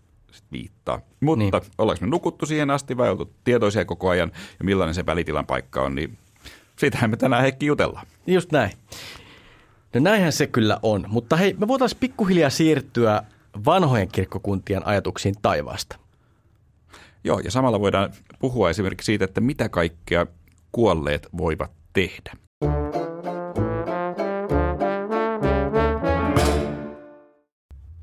viittaa. 0.51 1.01
Mutta 1.19 1.39
niin. 1.39 1.51
ollaanko 1.77 2.05
me 2.05 2.09
nukuttu 2.09 2.45
siihen 2.45 2.69
asti 2.69 2.97
vai 2.97 3.09
oltu 3.09 3.33
tietoisia 3.43 3.85
koko 3.85 4.09
ajan, 4.09 4.31
ja 4.59 4.65
millainen 4.65 4.95
se 4.95 5.05
välitilan 5.05 5.45
paikka 5.45 5.81
on, 5.81 5.95
niin 5.95 6.17
siitähän 6.79 7.09
me 7.09 7.17
tänään 7.17 7.41
Heikki 7.41 7.65
jutellaan. 7.65 8.07
Just 8.27 8.51
näin. 8.51 8.71
No 9.93 9.99
näinhän 9.99 10.31
se 10.31 10.47
kyllä 10.47 10.79
on, 10.81 11.05
mutta 11.07 11.35
hei, 11.35 11.55
me 11.59 11.67
voitaisiin 11.67 11.99
pikkuhiljaa 11.99 12.49
siirtyä 12.49 13.23
vanhojen 13.65 14.07
kirkkokuntien 14.07 14.87
ajatuksiin 14.87 15.35
taivaasta. 15.41 15.99
Joo, 17.23 17.39
ja 17.39 17.51
samalla 17.51 17.79
voidaan 17.79 18.13
puhua 18.39 18.69
esimerkiksi 18.69 19.05
siitä, 19.05 19.25
että 19.25 19.41
mitä 19.41 19.69
kaikkea 19.69 20.27
kuolleet 20.71 21.27
voivat 21.37 21.71
tehdä. 21.93 22.31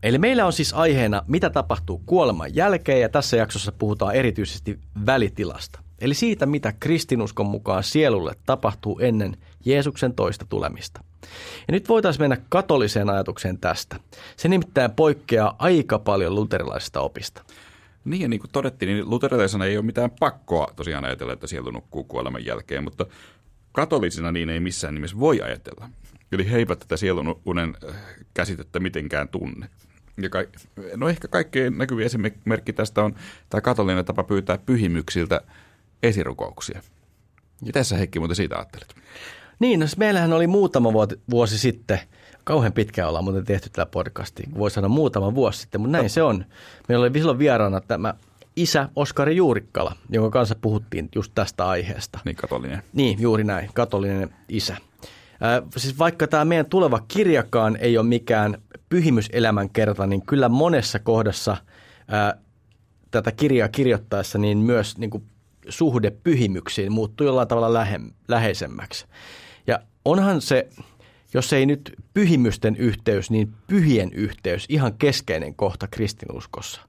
Eli 0.03 0.19
meillä 0.19 0.47
on 0.47 0.53
siis 0.53 0.75
aiheena, 0.75 1.23
mitä 1.27 1.51
tapahtuu 1.51 2.03
kuoleman 2.07 2.55
jälkeen, 2.55 3.01
ja 3.01 3.09
tässä 3.09 3.37
jaksossa 3.37 3.73
puhutaan 3.73 4.15
erityisesti 4.15 4.79
välitilasta. 5.07 5.81
Eli 6.01 6.15
siitä, 6.15 6.47
mitä 6.47 6.73
kristinuskon 6.81 7.47
mukaan 7.47 7.85
sielulle 7.85 8.35
tapahtuu 8.47 8.99
ennen 8.99 9.37
Jeesuksen 9.65 10.15
toista 10.15 10.47
tulemista. 10.49 11.05
Ja 11.69 11.73
nyt 11.73 11.89
voitaisiin 11.89 12.23
mennä 12.23 12.37
katoliseen 12.49 13.11
ajatukseen 13.11 13.59
tästä. 13.59 13.97
Se 14.37 14.49
nimittäin 14.49 14.91
poikkeaa 14.91 15.57
aika 15.59 15.99
paljon 15.99 16.35
luterilaisesta 16.35 17.01
opista. 17.01 17.45
Niin 18.05 18.23
ja 18.23 18.29
niin 18.29 18.41
kuin 18.41 18.51
todettiin, 18.51 18.95
niin 18.95 19.11
luterilaisena 19.11 19.65
ei 19.65 19.77
ole 19.77 19.85
mitään 19.85 20.11
pakkoa 20.21 20.73
tosiaan 20.77 21.05
ajatella, 21.05 21.33
että 21.33 21.47
sielu 21.47 21.71
nukkuu 21.71 22.05
kuoleman 22.05 22.45
jälkeen, 22.45 22.85
mutta 22.85 23.07
katolisina 23.73 24.33
niin 24.33 24.51
ei 24.51 24.61
missään 24.61 24.95
nimessä 24.95 25.19
voi 25.19 25.41
ajatella. 25.41 25.89
Eli 26.33 26.51
he 26.51 26.57
eivät 26.57 26.79
tätä 26.79 26.97
sielun 26.97 27.41
unen 27.47 27.77
äh, 27.89 27.95
käsitettä 28.35 28.81
mitenkään 28.81 29.29
tunne. 29.29 29.69
Ja 30.23 30.29
ka- 30.29 30.45
no 30.97 31.09
ehkä 31.09 31.29
kaikkein 31.29 31.79
näkyvin 31.79 32.07
esimerkki 32.07 32.73
tästä 32.73 33.03
on 33.03 33.15
tämä 33.51 33.61
katolinen 33.61 34.05
tapa 34.05 34.25
pyytää 34.25 34.59
pyhimyksiltä 34.59 35.41
esirukouksia. 36.03 36.83
Mitä 37.61 37.85
sä 37.85 37.97
Heikki 37.97 38.19
muuten 38.19 38.37
siitä 38.37 38.57
ajattelet? 38.57 38.95
Niin, 39.59 39.81
no 39.81 39.87
siis 39.87 39.99
meillähän 39.99 40.33
oli 40.33 40.47
muutama 40.47 40.93
vuosi 41.31 41.59
sitten, 41.59 41.99
kauhean 42.45 42.73
pitkään 42.73 43.09
ollaan 43.09 43.25
muuten 43.25 43.45
tehty 43.45 43.71
tätä 43.71 43.87
podcastia, 43.87 44.49
voi 44.59 44.71
sanoa 44.71 44.89
muutama 44.89 45.35
vuosi 45.35 45.59
sitten, 45.59 45.81
mutta 45.81 45.93
näin 45.93 46.05
no. 46.05 46.09
se 46.09 46.23
on. 46.23 46.45
Meillä 46.89 47.03
oli 47.03 47.19
silloin 47.19 47.39
vieraana 47.39 47.81
tämä 47.81 48.15
isä 48.57 48.89
Oskari 48.97 49.37
Juurikkala, 49.37 49.97
jonka 50.11 50.31
kanssa 50.31 50.55
puhuttiin 50.61 51.09
just 51.15 51.33
tästä 51.35 51.69
aiheesta. 51.69 52.19
Niin, 52.25 52.37
katolinen. 52.37 52.83
Niin, 52.93 53.21
juuri 53.21 53.45
näin, 53.45 53.71
katolinen 53.75 54.35
isä. 54.49 54.77
Äh, 55.43 55.63
siis 55.77 55.99
vaikka 55.99 56.27
tämä 56.27 56.45
meidän 56.45 56.67
tuleva 56.67 57.01
kirjakaan 57.09 57.77
ei 57.77 57.99
ole 57.99 58.07
mikään 58.07 58.63
pyhimyselämän 58.89 59.71
kerta, 59.71 60.07
niin 60.07 60.27
kyllä 60.27 60.49
monessa 60.49 60.99
kohdassa 60.99 61.53
äh, 61.53 62.43
tätä 63.11 63.33
kirjaa 63.33 63.69
kirjoittaessa 63.69 64.39
niin 64.39 64.59
myös 64.59 64.99
niin 64.99 65.11
kuin 65.11 65.25
suhde 65.69 66.11
pyhimyksiin 66.11 66.93
muuttuu 66.93 67.27
jollain 67.27 67.49
tavalla 67.49 67.73
lähe, 67.73 68.01
läheisemmäksi. 68.29 69.07
Ja 69.67 69.81
onhan 70.05 70.41
se, 70.41 70.69
jos 71.35 71.53
ei 71.53 71.67
nyt 71.67 71.93
pyhimysten 72.15 72.77
yhteys, 72.77 73.31
niin 73.31 73.55
pyhien 73.67 74.13
yhteys 74.13 74.67
ihan 74.69 74.95
keskeinen 74.95 75.55
kohta 75.55 75.87
kristinuskossa. 75.91 76.81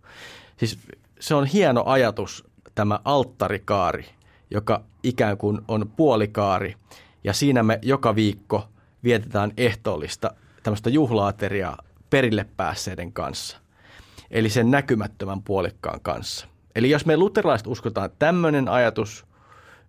Siis 0.57 0.79
se 1.19 1.35
on 1.35 1.45
hieno 1.45 1.83
ajatus, 1.85 2.43
tämä 2.75 2.99
alttarikaari, 3.05 4.05
joka 4.51 4.83
ikään 5.03 5.37
kuin 5.37 5.61
on 5.67 5.91
puolikaari. 5.95 6.75
Ja 7.23 7.33
siinä 7.33 7.63
me 7.63 7.79
joka 7.81 8.15
viikko 8.15 8.69
vietetään 9.03 9.51
ehtoollista 9.57 10.31
tämmöistä 10.63 10.89
juhlaateriaa 10.89 11.77
perille 12.09 12.45
päässeiden 12.57 13.13
kanssa. 13.13 13.57
Eli 14.31 14.49
sen 14.49 14.71
näkymättömän 14.71 15.41
puolikkaan 15.41 16.01
kanssa. 16.01 16.47
Eli 16.75 16.89
jos 16.89 17.05
me 17.05 17.17
luterilaiset 17.17 17.67
uskotaan 17.67 18.09
tämmöinen 18.19 18.67
ajatus, 18.67 19.25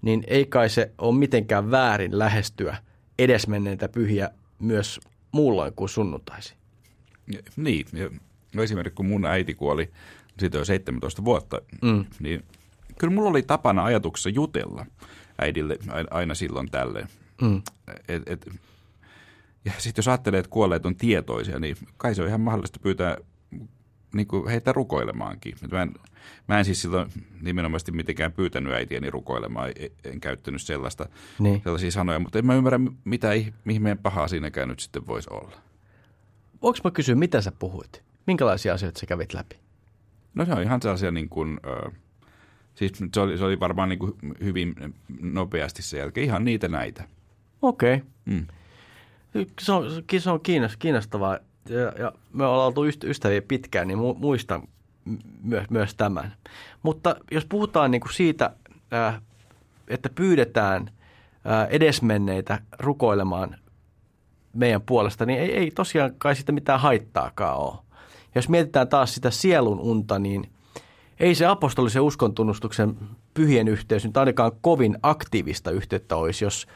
niin 0.03 0.25
ei 0.27 0.47
kai 0.47 0.71
se 0.71 0.93
ole 0.99 1.19
mitenkään 1.19 1.71
väärin 1.71 2.19
lähestyä 2.19 2.77
edesmenneitä 3.19 3.89
pyhiä 3.89 4.31
myös 4.59 5.01
muulloin 5.33 5.73
kuin 5.73 5.89
sunnuntaisin. 5.89 6.57
Niin, 7.57 7.87
no 8.55 8.63
esimerkiksi 8.63 8.95
kun 8.95 9.07
mun 9.07 9.25
äiti 9.25 9.55
kuoli, 9.55 9.91
siitä 10.39 10.59
jo 10.59 10.65
17 10.65 11.25
vuotta, 11.25 11.61
mm. 11.83 12.05
niin 12.21 12.45
kyllä 12.99 13.15
mulla 13.15 13.31
oli 13.31 13.43
tapana 13.43 13.85
ajatuksessa 13.85 14.29
jutella 14.29 14.87
äidille 15.39 15.79
aina 16.11 16.35
silloin 16.35 16.71
tälleen. 16.71 17.09
Mm. 17.43 17.63
Et, 18.09 18.23
et, 18.27 18.51
Ja 19.65 19.73
sitten 19.79 20.03
jos 20.03 20.09
ajattelee, 20.09 20.41
että 20.41 20.51
kuolleet 20.51 20.87
on 20.87 20.97
tietoisia, 20.97 21.59
niin 21.59 21.77
kai 21.97 22.15
se 22.15 22.23
on 22.23 22.29
ihan 22.29 22.41
mahdollista 22.41 22.81
pyytää 22.83 23.17
niin 24.15 24.27
kuin 24.27 24.49
heitä 24.49 24.73
rukoilemaankin. 24.73 25.55
Mä 25.73 25.83
en, 25.83 25.95
mä 26.49 26.59
en 26.59 26.65
siis 26.65 26.83
silloin 26.83 27.11
nimenomaan 27.41 27.81
mitenkään 27.91 28.33
pyytänyt 28.33 28.73
äitiäni 28.73 29.11
rukoilemaan, 29.11 29.73
en, 29.77 29.91
en 30.05 30.21
käyttänyt 30.21 30.63
sellaista, 30.63 31.09
niin. 31.39 31.61
sellaisia 31.63 31.91
sanoja, 31.91 32.19
mutta 32.19 32.39
en 32.39 32.47
mä 32.47 32.55
ymmärrä, 32.55 32.81
mitä 33.05 33.33
ihmeen 33.71 33.99
pahaa 33.99 34.29
siinäkään 34.29 34.69
nyt 34.69 34.81
sitten 34.81 35.07
voisi 35.07 35.31
olla. 35.31 35.57
Voinko 36.63 36.79
mä 36.85 36.91
kysyä, 36.91 37.15
mitä 37.15 37.41
sä 37.41 37.53
puhuit? 37.59 38.03
Minkälaisia 38.27 38.75
asioita 38.75 39.01
sä 39.01 39.07
kävit 39.07 39.35
läpi? 39.35 39.57
No 40.35 40.45
se 40.45 40.53
on 40.53 40.63
ihan 40.63 40.83
sellaisia 40.83 41.11
niin 41.11 41.29
kuin, 41.29 41.61
äh, 41.67 41.93
siis 42.75 42.93
se 43.15 43.21
oli, 43.21 43.39
se 43.39 43.45
oli 43.45 43.61
varmaan 43.61 43.89
niin 43.89 43.99
kuin 43.99 44.13
hyvin 44.45 44.75
nopeasti 45.21 45.83
sen 45.83 45.99
jälkeen, 45.99 46.25
ihan 46.25 46.45
niitä 46.45 46.69
näitä. 46.69 47.05
Okei. 47.63 47.95
Okay. 47.95 48.07
Mm. 48.25 48.47
Se 49.61 49.73
on, 49.73 49.85
se 50.19 50.31
on 50.31 50.41
kiinnostavaa 50.79 51.39
ja, 51.69 51.79
ja 51.99 52.13
me 52.33 52.45
ollaan 52.45 52.67
oltu 52.67 52.85
ystäviä 53.05 53.43
pitkään, 53.43 53.89
niin 53.89 53.99
muistan 53.99 54.63
myös, 55.43 55.71
myös 55.71 55.95
tämän. 55.95 56.35
Mutta 56.83 57.17
jos 57.31 57.45
puhutaan 57.45 57.91
niin 57.91 58.01
kuin 58.01 58.13
siitä, 58.13 58.51
että 59.89 60.09
pyydetään 60.15 60.91
edesmenneitä 61.71 62.59
rukoilemaan 62.79 63.57
meidän 64.53 64.83
puolesta, 64.83 65.27
niin 65.27 65.41
ei, 65.41 65.53
ei 65.53 65.71
tosiaan 65.71 66.15
kai 66.19 66.37
sitä 66.37 66.53
mitään 66.53 66.81
haittaakaan 66.81 67.59
ole. 67.59 67.79
Jos 68.35 68.49
mietitään 68.49 68.89
taas 68.89 69.15
sitä 69.15 69.31
sielun 69.31 69.81
unta, 69.81 70.19
niin 70.19 70.51
ei 71.21 71.35
se 71.35 71.47
apostolisen 71.47 72.03
uskontunnustuksen 72.03 72.97
pyhien 73.35 73.69
yhteys 73.69 74.05
nyt 74.05 74.17
ainakaan 74.17 74.53
kovin 74.61 74.99
aktiivista 75.03 75.71
yhteyttä 75.71 76.17
olisi, 76.17 76.45
jos 76.45 76.67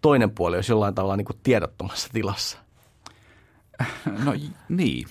toinen 0.00 0.30
puoli 0.30 0.56
olisi 0.56 0.72
jollain 0.72 0.94
tavalla 0.94 1.16
niin 1.16 1.24
kuin 1.24 1.38
tiedottomassa 1.42 2.08
tilassa. 2.12 2.58
No 4.24 4.32
niin, 4.68 5.06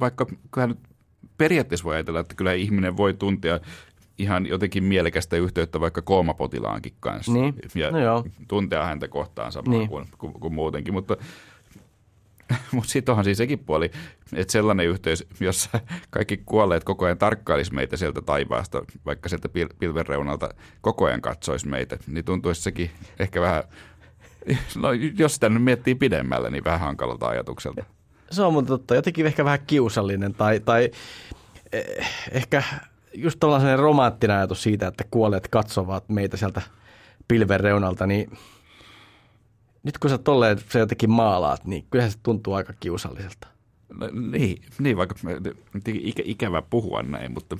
vaikka 0.00 0.26
kyllä 0.50 0.66
nyt 0.66 0.78
periaatteessa 1.38 1.84
voi 1.84 1.94
ajatella, 1.94 2.20
että 2.20 2.34
kyllä 2.34 2.52
ihminen 2.52 2.96
voi 2.96 3.14
tuntea 3.14 3.60
ihan 4.18 4.46
jotenkin 4.46 4.84
mielekästä 4.84 5.36
yhteyttä 5.36 5.80
vaikka 5.80 6.02
koomapotilaankin 6.02 6.92
kanssa. 7.00 7.32
Niin. 7.32 7.54
Ja 7.74 7.90
no 7.90 7.98
joo. 7.98 8.24
tuntea 8.48 8.84
häntä 8.84 9.08
kohtaan 9.08 9.52
samaa 9.52 9.72
niin. 9.72 9.88
kuin, 9.88 10.06
kuin, 10.18 10.32
kuin 10.32 10.54
muutenkin, 10.54 10.94
mutta 10.94 11.16
mutta 12.72 12.90
sitten 12.90 13.12
onhan 13.12 13.24
siis 13.24 13.38
sekin 13.38 13.58
puoli, 13.58 13.90
että 14.32 14.52
sellainen 14.52 14.86
yhteys, 14.86 15.26
jossa 15.40 15.80
kaikki 16.10 16.36
kuolleet 16.36 16.84
koko 16.84 17.04
ajan 17.04 17.18
tarkkailisi 17.18 17.74
meitä 17.74 17.96
sieltä 17.96 18.22
taivaasta, 18.22 18.82
vaikka 19.06 19.28
sieltä 19.28 19.48
pil- 19.48 19.76
pilven 19.78 20.06
reunalta 20.06 20.48
koko 20.80 21.04
ajan 21.04 21.20
katsoisi 21.20 21.68
meitä, 21.68 21.98
niin 22.06 22.24
tuntuisi 22.24 22.62
sekin 22.62 22.90
ehkä 23.18 23.40
vähän, 23.40 23.64
no 24.76 24.88
jos 25.18 25.34
sitä 25.34 25.48
nyt 25.48 25.62
miettii 25.62 25.94
pidemmälle, 25.94 26.50
niin 26.50 26.64
vähän 26.64 26.80
hankalalta 26.80 27.28
ajatukselta 27.28 27.84
se 28.30 28.42
on 28.42 28.52
mun 28.52 28.66
totta. 28.66 28.94
Jotenkin 28.94 29.26
ehkä 29.26 29.44
vähän 29.44 29.66
kiusallinen 29.66 30.34
tai, 30.34 30.60
tai 30.60 30.90
eh, 31.72 32.06
ehkä 32.30 32.62
just 33.14 33.40
tällainen 33.40 33.78
romanttinen 33.78 34.36
ajatus 34.36 34.62
siitä, 34.62 34.86
että 34.86 35.04
kuolleet 35.10 35.48
katsovat 35.48 36.08
meitä 36.08 36.36
sieltä 36.36 36.62
pilven 37.28 37.60
reunalta, 37.60 38.06
niin 38.06 38.38
nyt 39.82 39.98
kun 39.98 40.10
sä 40.10 40.18
tolleen 40.18 40.58
se 40.68 40.78
jotenkin 40.78 41.10
maalaat, 41.10 41.64
niin 41.64 41.86
kyllä 41.90 42.10
se 42.10 42.18
tuntuu 42.22 42.54
aika 42.54 42.72
kiusalliselta. 42.80 43.48
No, 43.94 44.08
niin, 44.30 44.62
niin, 44.78 44.96
vaikka 44.96 45.14
ikä, 45.86 46.22
ikävä 46.26 46.62
puhua 46.62 47.02
näin, 47.02 47.32
mutta 47.32 47.56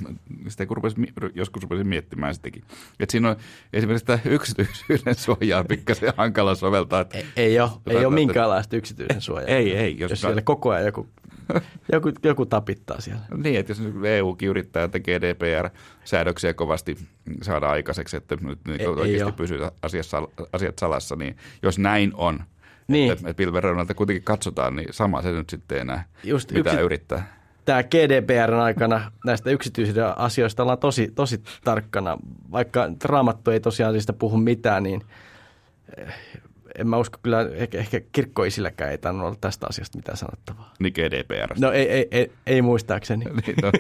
sitä 0.48 0.66
kun 0.66 0.76
rupesin, 0.76 1.12
joskus 1.34 1.62
rupesin 1.62 1.88
miettimään 1.88 2.34
sitäkin. 2.34 2.62
Että 3.00 3.12
siinä 3.12 3.30
on 3.30 3.36
esimerkiksi 3.72 4.06
tämä 4.06 4.18
yksityisyyden 4.24 5.14
suojaa 5.14 5.64
pikkasen 5.64 6.12
hankala 6.16 6.54
soveltaa. 6.54 7.00
Että, 7.00 7.18
ei, 7.18 7.24
ei 7.36 7.60
ole, 7.60 7.70
ei 7.86 8.06
ole 8.06 8.14
minkäänlaista 8.14 8.76
yksityisen 8.76 9.20
suojaa. 9.20 9.48
ei, 9.48 9.76
ei. 9.76 9.98
Jos, 9.98 10.10
jos 10.10 10.20
siellä 10.20 10.42
koko 10.42 10.70
ajan 10.70 10.86
joku, 10.86 11.06
joku, 11.92 12.12
joku 12.24 12.46
tapittaa 12.46 13.00
siellä. 13.00 13.22
Niin, 13.36 13.60
että 13.60 13.70
jos 13.70 13.80
EUkin 14.04 14.48
yrittää, 14.48 14.84
että 14.84 14.98
GDPR-säädöksiä 14.98 16.54
kovasti 16.54 16.98
saada 17.42 17.70
aikaiseksi, 17.70 18.16
että 18.16 18.36
nyt 18.40 18.58
ei, 18.78 18.86
oikeasti 18.86 19.30
ei 19.30 19.32
pysyy 19.32 19.58
asiassa, 19.82 20.28
asiat 20.52 20.78
salassa, 20.78 21.16
niin 21.16 21.36
jos 21.62 21.78
näin 21.78 22.12
on– 22.14 22.40
niin. 22.92 23.12
että, 23.12 23.30
että 23.30 23.36
pilvenreunalta 23.36 23.94
kuitenkin 23.94 24.24
katsotaan, 24.24 24.76
niin 24.76 24.88
sama 24.90 25.22
se 25.22 25.32
nyt 25.32 25.50
sitten 25.50 25.78
enää 25.78 26.04
Just 26.24 26.52
mitä 26.52 26.70
yksi, 26.70 26.82
yrittää. 26.82 27.40
Tämä 27.64 27.82
GDPRn 27.82 28.60
aikana 28.60 29.12
näistä 29.24 29.50
yksityisistä 29.50 30.12
asioista 30.12 30.62
ollaan 30.62 30.78
tosi, 30.78 31.12
tosi 31.14 31.42
tarkkana. 31.64 32.18
Vaikka 32.52 32.88
raamattu 33.04 33.50
ei 33.50 33.60
tosiaan 33.60 33.94
siitä 33.94 34.12
puhu 34.12 34.36
mitään, 34.36 34.82
niin 34.82 35.02
eh, 35.96 36.14
en 36.78 36.88
mä 36.88 36.96
usko 36.96 37.18
kyllä, 37.22 37.48
ehkä, 37.52 37.78
ehkä 37.78 38.00
kirkkoisilläkään 38.12 38.90
ei 38.90 38.98
tainnut 38.98 39.26
olla 39.26 39.36
tästä 39.40 39.66
asiasta 39.70 39.98
mitään 39.98 40.18
sanottavaa. 40.18 40.72
Niin 40.78 40.92
GDPR. 40.92 41.54
No 41.58 41.72
ei, 41.72 41.90
ei, 41.90 42.08
ei, 42.10 42.32
ei 42.46 42.62
muistaakseni. 42.62 43.24
niin, 43.46 43.56
no, 43.62 43.70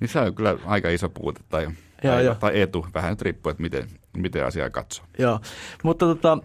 niin 0.00 0.08
se 0.08 0.20
on 0.20 0.34
kyllä 0.34 0.58
aika 0.64 0.90
iso 0.90 1.08
puute 1.08 1.40
tai, 1.48 1.64
joo, 1.64 1.72
tai, 2.02 2.24
joo. 2.24 2.34
tai 2.34 2.60
etu, 2.60 2.86
vähän 2.94 3.10
nyt 3.10 3.22
riippuu, 3.22 3.50
että 3.50 3.62
miten, 3.62 3.88
miten 4.16 4.46
asiaa 4.46 4.70
katsoo. 4.70 5.04
Joo, 5.18 5.40
mutta 5.82 6.06
tota, 6.06 6.38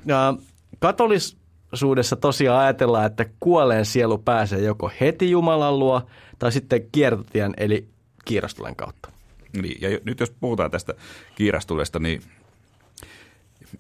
katolis, 0.80 1.38
suudessa 1.76 2.16
tosiaan 2.16 2.60
ajatellaan, 2.60 3.06
että 3.06 3.26
kuolleen 3.40 3.86
sielu 3.86 4.18
pääsee 4.18 4.60
joko 4.60 4.92
heti 5.02 5.32
Jumalan 5.32 5.80
luo 5.80 6.02
tai 6.40 6.52
sitten 6.52 6.88
kiertotien 6.92 7.54
eli 7.58 7.88
kiirastulen 8.26 8.76
kautta. 8.76 9.12
Niin, 9.62 9.82
ja 9.82 10.00
nyt 10.04 10.20
jos 10.20 10.32
puhutaan 10.40 10.72
tästä 10.72 10.94
kiirastulesta, 11.36 12.00
niin, 12.00 12.22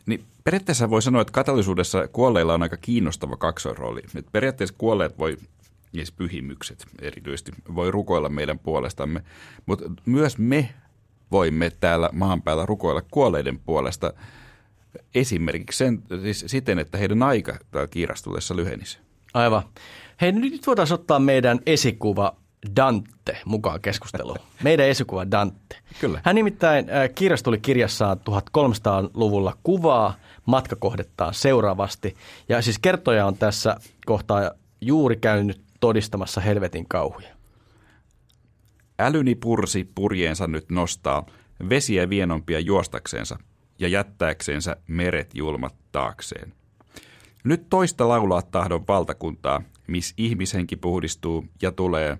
niin 0.06 0.24
periaatteessa 0.44 0.90
voi 0.90 1.02
sanoa, 1.02 1.22
että 1.22 1.34
katolisuudessa 1.34 2.08
kuolleilla 2.08 2.54
on 2.54 2.64
aika 2.64 2.78
kiinnostava 2.78 3.38
kaksoisrooli. 3.38 4.02
Että 4.16 4.32
periaatteessa 4.32 4.76
kuolleet 4.78 5.20
voi, 5.20 5.38
siis 5.94 6.12
pyhimykset 6.12 6.86
erityisesti, 7.02 7.52
voi 7.76 7.92
rukoilla 7.92 8.30
meidän 8.30 8.60
puolestamme, 8.60 9.24
mutta 9.66 9.86
myös 10.06 10.38
me 10.38 10.70
voimme 11.32 11.72
täällä 11.80 12.10
maan 12.14 12.42
päällä 12.42 12.66
rukoilla 12.66 13.02
kuolleiden 13.12 13.60
puolesta– 13.60 14.14
esimerkiksi 15.16 15.78
sen, 15.78 16.04
siis 16.22 16.46
siten, 16.48 16.80
että 16.80 16.98
heidän 16.98 17.24
aika 17.24 17.60
kiirastulessa 17.90 18.56
lyhenisi. 18.56 18.98
Aivan. 19.34 19.64
Hei, 20.22 20.32
nyt 20.32 20.68
voitaisiin 20.68 21.00
ottaa 21.00 21.20
meidän 21.20 21.60
esikuva 21.66 22.36
Dante 22.76 23.38
mukaan 23.46 23.82
keskusteluun. 23.82 24.38
Meidän 24.64 24.88
esikuva 24.88 25.32
Dante. 25.32 25.78
Kyllä. 26.02 26.22
Hän 26.24 26.36
nimittäin 26.36 26.90
äh, 26.90 27.10
kirjastuli 27.16 27.58
kirjassaan 27.58 28.18
1300-luvulla 28.18 29.58
kuvaa 29.64 30.16
matkakohdettaan 30.46 31.34
seuraavasti. 31.34 32.16
Ja 32.50 32.62
siis 32.62 32.80
kertoja 32.80 33.26
on 33.26 33.38
tässä 33.38 33.78
kohtaa 34.06 34.52
juuri 34.82 35.16
käynyt 35.16 35.62
todistamassa 35.80 36.42
helvetin 36.42 36.86
kauhuja. 36.88 37.36
Älyni 39.00 39.36
pursi 39.36 39.90
purjeensa 39.96 40.48
nyt 40.48 40.72
nostaa, 40.72 41.26
vesiä 41.70 42.10
vienompia 42.10 42.60
juostakseensa– 42.60 43.38
ja 43.80 43.88
jättääksensä 43.88 44.76
meret 44.88 45.36
julmat 45.36 45.76
taakseen. 45.92 46.54
Nyt 47.44 47.70
toista 47.70 48.08
laulaa 48.08 48.42
tahdon 48.42 48.88
valtakuntaa, 48.88 49.62
miss 49.88 50.14
ihmishenki 50.18 50.76
puhdistuu 50.76 51.46
ja 51.62 51.72
tulee 51.72 52.18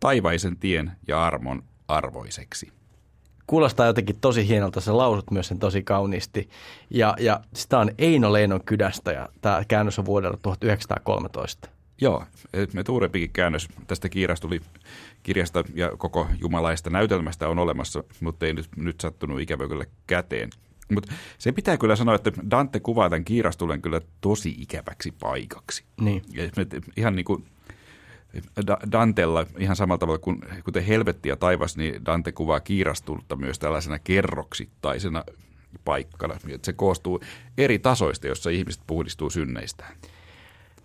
taivaisen 0.00 0.56
tien 0.56 0.92
ja 1.08 1.24
armon 1.24 1.62
arvoiseksi. 1.88 2.72
Kuulostaa 3.46 3.86
jotenkin 3.86 4.20
tosi 4.20 4.48
hienolta, 4.48 4.80
sä 4.80 4.96
lausut 4.96 5.30
myös 5.30 5.48
sen 5.48 5.58
tosi 5.58 5.82
kauniisti. 5.82 6.48
Ja, 6.90 7.14
ja 7.20 7.40
sitä 7.54 7.78
on 7.78 7.90
Eino 7.98 8.32
Leinon 8.32 8.64
kydästä 8.64 9.12
ja 9.12 9.28
tämä 9.40 9.64
käännös 9.68 9.98
on 9.98 10.04
vuodelta 10.04 10.38
1913. 10.42 11.68
Joo, 12.00 12.24
me 12.72 12.84
tuurempikin 12.84 13.30
käännös 13.32 13.68
tästä 13.86 14.08
tuli 14.40 14.60
kirjasta 15.22 15.64
ja 15.74 15.96
koko 15.96 16.26
jumalaista 16.40 16.90
näytelmästä 16.90 17.48
on 17.48 17.58
olemassa, 17.58 18.04
mutta 18.20 18.46
ei 18.46 18.54
nyt, 18.54 18.68
nyt 18.76 19.00
sattunut 19.00 19.40
ikävä 19.40 19.68
kyllä 19.68 19.84
käteen. 20.06 20.50
Mutta 20.90 21.12
se 21.38 21.52
pitää 21.52 21.76
kyllä 21.76 21.96
sanoa, 21.96 22.14
että 22.14 22.32
Dante 22.50 22.80
kuvaa 22.80 23.10
tämän 23.10 23.24
kiirastulen 23.24 23.82
kyllä 23.82 24.00
tosi 24.20 24.56
ikäväksi 24.58 25.14
paikaksi. 25.20 25.84
Niin. 26.00 26.22
Ja 26.32 26.44
ihan 26.96 27.16
niin 27.16 27.24
kuin 27.24 27.44
Dantella 28.92 29.46
ihan 29.58 29.76
samalla 29.76 29.98
tavalla 29.98 30.18
kuin 30.18 30.40
kuten 30.64 30.84
helvetti 30.84 31.28
ja 31.28 31.36
taivas, 31.36 31.76
niin 31.76 32.04
Dante 32.04 32.32
kuvaa 32.32 32.60
kiirastulta 32.60 33.36
myös 33.36 33.58
tällaisena 33.58 33.98
kerroksittaisena 33.98 35.24
paikkana. 35.84 36.34
Että 36.34 36.66
se 36.66 36.72
koostuu 36.72 37.20
eri 37.58 37.78
tasoista, 37.78 38.26
jossa 38.26 38.50
ihmiset 38.50 38.82
puhdistuu 38.86 39.30
synneistään. 39.30 39.96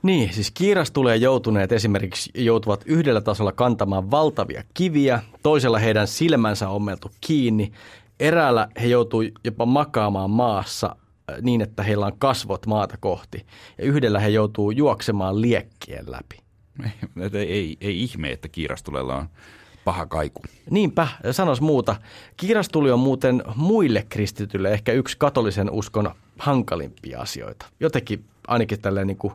Niin, 0.04 0.34
siis 0.34 0.52
kiirastuleen 0.52 1.22
joutuneet 1.22 1.72
esimerkiksi 1.72 2.32
joutuvat 2.34 2.84
yhdellä 2.86 3.22
tasolla 3.22 3.52
kantamaan 3.52 4.12
valtavia 4.12 4.64
kiviä, 4.74 5.24
toisella 5.44 5.80
heidän 5.80 6.08
silmänsä 6.08 6.70
on 6.70 6.76
ommeltu 6.76 7.12
kiinni 7.22 7.72
Eräällä 8.20 8.68
he 8.82 8.88
joutuu 8.88 9.24
jopa 9.44 9.66
makaamaan 9.66 10.30
maassa 10.30 10.96
äh, 11.32 11.38
niin, 11.42 11.62
että 11.62 11.84
heillä 11.84 12.06
on 12.06 12.18
kasvot 12.18 12.66
maata 12.66 12.98
kohti. 13.00 13.46
Ja 13.78 13.86
yhdellä 13.86 14.20
he 14.20 14.30
joutuu 14.30 14.72
juoksemaan 14.72 15.42
liekkien 15.42 16.12
läpi. 16.12 16.38
Ei, 17.34 17.52
ei, 17.52 17.78
ei 17.82 18.04
ihme, 18.04 18.32
että 18.32 18.48
kiirastulella 18.48 19.16
on 19.16 19.30
paha 19.86 20.06
kaiku. 20.06 20.42
Niinpä, 20.70 21.08
sanos 21.32 21.62
muuta. 21.62 21.96
Kiirastuli 22.38 22.92
on 22.92 23.00
muuten 23.00 23.44
muille 23.56 24.06
kristityille 24.10 24.72
ehkä 24.72 24.92
yksi 24.92 25.18
katolisen 25.18 25.70
uskon 25.72 26.12
hankalimpia 26.40 27.22
asioita. 27.22 27.66
Jotenkin 27.80 28.26
ainakin 28.48 28.82
tälleen 28.82 29.08
niin 29.08 29.18
kuin 29.18 29.34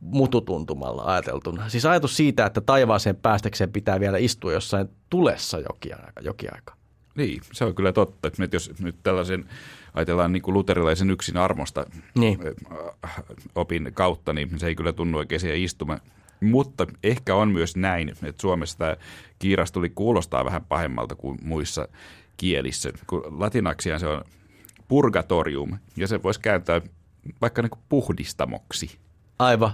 mututuntumalla 0.00 1.02
ajateltuna. 1.02 1.68
Siis 1.68 1.84
ajatus 1.86 2.16
siitä, 2.16 2.46
että 2.46 2.60
taivaaseen 2.60 3.16
päästäkseen 3.16 3.72
pitää 3.72 4.00
vielä 4.00 4.18
istua 4.18 4.52
jossain 4.52 4.88
tulessa 5.10 5.58
jokin. 5.58 5.92
Jokin 6.20 6.54
aika. 6.54 6.74
Niin, 7.14 7.40
se 7.52 7.64
on 7.64 7.74
kyllä 7.74 7.92
totta. 7.92 8.28
Että 8.28 8.48
jos 8.52 8.72
nyt 8.80 8.96
tällaisen 9.02 9.48
ajatellaan 9.94 10.32
niin 10.32 10.42
kuin 10.42 10.54
luterilaisen 10.54 11.10
yksin 11.10 11.36
armosta 11.36 11.86
niin. 12.14 12.38
opin 13.54 13.90
kautta, 13.94 14.32
niin 14.32 14.58
se 14.58 14.66
ei 14.66 14.74
kyllä 14.74 14.92
tunnu 14.92 15.18
oikein 15.18 15.40
siihen 15.40 15.62
istumaan. 15.62 16.00
Mutta 16.40 16.86
ehkä 17.02 17.34
on 17.34 17.48
myös 17.48 17.76
näin, 17.76 18.08
että 18.08 18.32
Suomessa 18.40 18.78
tämä 18.78 18.96
kiirastuli 19.38 19.90
kuulostaa 19.90 20.44
vähän 20.44 20.64
pahemmalta 20.64 21.14
kuin 21.14 21.38
muissa 21.42 21.88
kielissä. 22.36 22.92
Kun 23.06 23.22
latinaksiaan 23.40 24.00
se 24.00 24.06
on 24.06 24.24
purgatorium, 24.88 25.78
ja 25.96 26.06
se 26.06 26.22
voisi 26.22 26.40
kääntää 26.40 26.80
vaikka 27.40 27.62
niin 27.62 27.70
kuin 27.70 27.82
puhdistamoksi. 27.88 28.98
Aivan. 29.38 29.72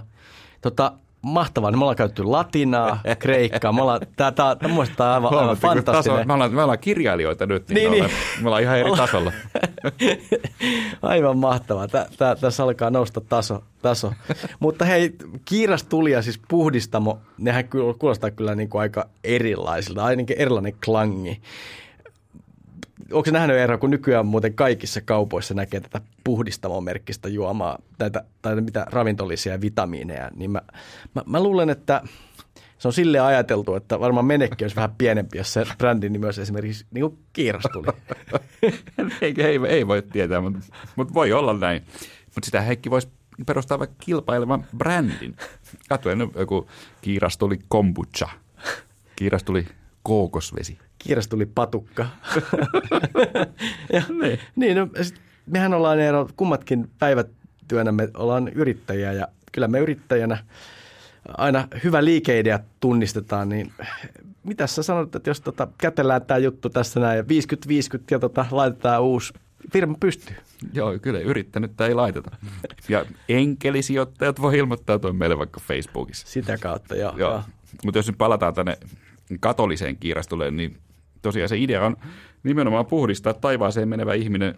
Tota, 0.61 0.93
mahtavaa. 1.21 1.71
Niin 1.71 1.79
me 1.79 1.83
ollaan 1.83 1.95
käytetty 1.95 2.23
latinaa, 2.23 2.99
kreikkaa. 3.19 3.73
Me 3.73 3.81
ollaan, 3.81 3.99
tää, 3.99 4.31
tää, 4.31 4.55
tää, 4.55 4.69
tää, 4.69 4.85
tää 4.97 5.13
aivan, 5.13 5.33
aivan 5.33 5.57
fantastinen. 5.57 6.17
Taso, 6.17 6.25
me, 6.25 6.33
ollaan, 6.33 6.53
me 6.53 6.63
ollaan 6.63 6.79
kirjailijoita 6.79 7.45
nyt, 7.45 7.69
niin, 7.69 7.91
niin, 7.91 7.91
me, 7.91 7.95
ollaan, 7.95 8.09
niin. 8.09 8.43
me 8.43 8.47
ollaan 8.47 8.63
ihan 8.63 8.77
eri 8.77 8.91
tasolla. 8.97 9.31
aivan 11.01 11.37
mahtavaa. 11.37 11.87
Tää, 11.87 12.05
tää, 12.17 12.35
tässä 12.35 12.63
alkaa 12.63 12.89
nousta 12.89 13.21
taso. 13.21 13.63
taso. 13.81 14.13
Mutta 14.59 14.85
hei, 14.85 15.15
kiiras 15.45 15.83
tuli 15.83 16.11
ja 16.11 16.21
siis 16.21 16.39
puhdistamo, 16.47 17.19
nehän 17.37 17.69
kuulostaa 17.99 18.31
kyllä 18.31 18.55
niin 18.55 18.69
kuin 18.69 18.81
aika 18.81 19.09
erilaisilta, 19.23 20.03
ainakin 20.05 20.37
erilainen 20.39 20.73
klangi 20.85 21.41
onko 23.11 23.31
nähnyt 23.31 23.57
ero, 23.57 23.77
kun 23.77 23.89
nykyään 23.89 24.25
muuten 24.25 24.53
kaikissa 24.53 25.01
kaupoissa 25.01 25.53
näkee 25.53 25.79
tätä 25.79 26.01
puhdistamomerkkistä 26.23 27.29
juomaa, 27.29 27.79
tätä, 27.97 28.23
tai 28.41 28.61
mitä 28.61 28.85
ravintolisia 28.89 29.61
vitamiineja, 29.61 30.31
niin 30.35 30.51
mä, 30.51 30.61
mä, 31.15 31.23
mä 31.25 31.43
luulen, 31.43 31.69
että 31.69 32.01
se 32.77 32.87
on 32.87 32.93
sille 32.93 33.19
ajateltu, 33.19 33.75
että 33.75 33.99
varmaan 33.99 34.25
menekki 34.25 34.63
olisi 34.63 34.75
vähän 34.75 34.95
pienempi, 34.97 35.37
jos 35.37 35.53
se 35.53 35.65
brändin 35.77 36.13
nimi 36.13 36.25
olisi 36.25 36.41
esimerkiksi 36.41 36.85
niin 36.91 37.01
kuin 37.01 37.19
kiiras 37.33 37.63
tuli. 37.73 37.87
ei, 39.21 39.33
ei, 39.37 39.59
ei, 39.67 39.87
voi 39.87 40.01
tietää, 40.01 40.41
mutta, 40.41 40.59
mutta 40.95 41.13
voi 41.13 41.33
olla 41.33 41.53
näin. 41.53 41.81
Mutta 42.25 42.45
sitä 42.45 42.61
Heikki 42.61 42.89
voisi 42.89 43.07
perustaa 43.45 43.79
vaikka 43.79 43.95
kilpailevan 43.99 44.65
brändin. 44.77 45.35
Katso, 45.89 46.09
joku 46.35 46.67
kiiras 47.01 47.37
tuli 47.37 47.59
kombucha. 47.67 48.29
Kiiras 49.15 49.43
tuli 49.43 49.67
kookosvesi. 50.03 50.77
Kiiras 50.99 51.27
tuli 51.27 51.45
patukka. 51.45 52.05
ja, 53.93 54.01
niin. 54.21 54.39
niin 54.55 54.77
no, 54.77 54.87
sit, 55.01 55.21
mehän 55.45 55.73
ollaan 55.73 55.99
ero, 55.99 56.29
kummatkin 56.35 56.89
päivätyönä 56.99 57.91
me 57.91 58.09
ollaan 58.17 58.47
yrittäjiä 58.47 59.13
ja 59.13 59.27
kyllä 59.51 59.67
me 59.67 59.79
yrittäjänä 59.79 60.37
aina 61.37 61.67
hyvä 61.83 62.03
liikeidea 62.05 62.59
tunnistetaan, 62.79 63.49
niin 63.49 63.71
mitä 64.43 64.67
sä 64.67 64.83
sanot, 64.83 65.15
että 65.15 65.29
jos 65.29 65.41
tota, 65.41 65.67
kätellään 65.77 66.21
tämä 66.21 66.37
juttu 66.37 66.69
tässä 66.69 66.99
näin 66.99 67.25
50-50 67.25 67.27
ja 68.11 68.19
tota, 68.19 68.45
laitetaan 68.51 69.01
uusi 69.01 69.33
firma 69.73 69.95
pystyy. 69.99 70.35
Joo, 70.73 70.99
kyllä 70.99 71.19
yrittänyt 71.19 71.81
ei 71.81 71.93
laiteta. 71.93 72.31
Ja 72.89 73.05
enkelisijoittajat 73.29 74.41
voi 74.41 74.57
ilmoittautua 74.57 75.13
meille 75.13 75.37
vaikka 75.37 75.59
Facebookissa. 75.59 76.27
Sitä 76.27 76.57
kautta, 76.57 76.95
joo. 76.95 77.13
joo. 77.17 77.31
joo. 77.31 77.43
Mutta 77.85 77.99
jos 77.99 78.07
nyt 78.07 78.17
palataan 78.17 78.53
tänne 78.53 78.77
katoliseen 79.39 79.97
kiirastuleen, 79.97 80.57
niin 80.57 80.77
tosiaan 81.21 81.49
se 81.49 81.57
idea 81.57 81.85
on 81.85 81.97
nimenomaan 82.43 82.85
puhdistaa 82.85 83.33
taivaaseen 83.33 83.89
menevä 83.89 84.13
ihminen 84.13 84.55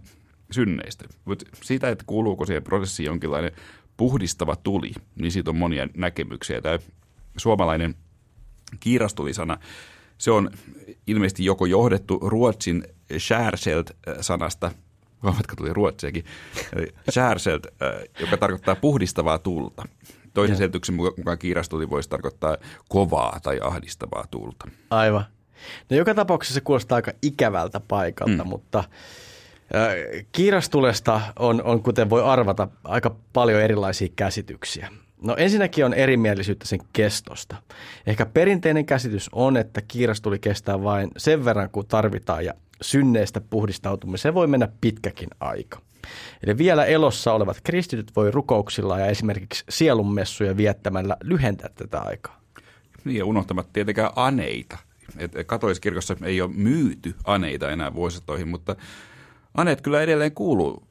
synneistä. 0.52 1.06
Mutta 1.26 1.46
siitä, 1.62 1.90
että 1.90 2.04
kuuluuko 2.08 2.46
siihen 2.46 2.64
prosessiin 2.64 3.08
jonkinlainen 3.08 3.52
puhdistava 3.98 4.56
tuli, 4.56 4.92
niin 5.16 5.32
siitä 5.32 5.50
on 5.50 5.56
monia 5.56 5.88
näkemyksiä. 5.98 6.62
Tämä 6.62 6.80
suomalainen 7.38 7.96
kiirastulisana, 8.80 9.58
se 10.18 10.32
on 10.32 10.52
ilmeisesti 11.08 11.46
joko 11.46 11.66
johdettu 11.66 12.20
Ruotsin 12.22 12.84
skärselt-sanasta, 13.18 14.72
huomatko 15.24 15.56
tuli 15.56 15.74
ruotsiakin, 15.74 16.26
skärselt, 17.12 17.68
joka 18.20 18.38
tarkoittaa 18.38 18.76
puhdistavaa 18.76 19.40
tulta. 19.40 19.84
Toisen 20.34 20.58
selityksen 20.58 20.96
mukaan 20.96 21.38
kiirastuli 21.40 21.90
voisi 21.90 22.10
tarkoittaa 22.10 22.58
kovaa 22.90 23.40
tai 23.44 23.60
ahdistavaa 23.64 24.26
tuulta. 24.32 24.68
Aivan. 24.90 25.26
No 25.90 25.98
joka 25.98 26.14
tapauksessa 26.14 26.54
se 26.54 26.62
kuulostaa 26.62 26.96
aika 26.96 27.12
ikävältä 27.22 27.80
paikalta, 27.80 28.44
mm. 28.44 28.50
mutta 28.50 28.84
kiirastulesta 30.32 31.22
on, 31.40 31.64
on, 31.64 31.84
kuten 31.84 32.10
voi 32.10 32.24
arvata, 32.24 32.68
aika 32.84 33.16
paljon 33.34 33.62
erilaisia 33.62 34.08
käsityksiä. 34.16 34.90
No 35.22 35.36
ensinnäkin 35.38 35.86
on 35.86 35.94
erimielisyyttä 35.94 36.68
sen 36.68 36.80
kestosta. 36.94 37.56
Ehkä 38.08 38.26
perinteinen 38.26 38.86
käsitys 38.86 39.30
on, 39.32 39.58
että 39.58 39.82
kiirastuli 39.82 40.40
kestää 40.40 40.84
vain 40.84 41.12
sen 41.18 41.46
verran, 41.46 41.70
kun 41.70 41.88
tarvitaan 41.88 42.46
ja 42.46 42.54
synneestä 42.82 43.42
puhdistautumiseen 43.42 44.34
voi 44.34 44.48
mennä 44.48 44.68
pitkäkin 44.82 45.30
aika. 45.40 45.82
Eli 46.44 46.58
vielä 46.58 46.86
elossa 46.86 47.34
olevat 47.34 47.58
kristityt 47.64 48.16
voi 48.16 48.32
rukouksilla 48.32 49.00
ja 49.00 49.06
esimerkiksi 49.06 49.64
sielunmessuja 49.70 50.58
viettämällä 50.58 51.18
lyhentää 51.24 51.70
tätä 51.76 52.00
aikaa. 52.00 52.42
Niin 53.06 53.18
ja 53.18 53.26
unohtamatta 53.26 53.74
tietenkään 53.74 54.12
aneita. 54.16 54.78
Et 55.18 55.32
katoliskirkossa 55.46 56.16
ei 56.24 56.42
ole 56.42 56.52
myyty 56.54 57.16
aneita 57.24 57.70
enää 57.72 57.94
vuositoihin, 57.94 58.48
mutta 58.48 58.76
aneet 59.54 59.82
kyllä 59.82 60.02
edelleen 60.02 60.32
kuuluu 60.32 60.88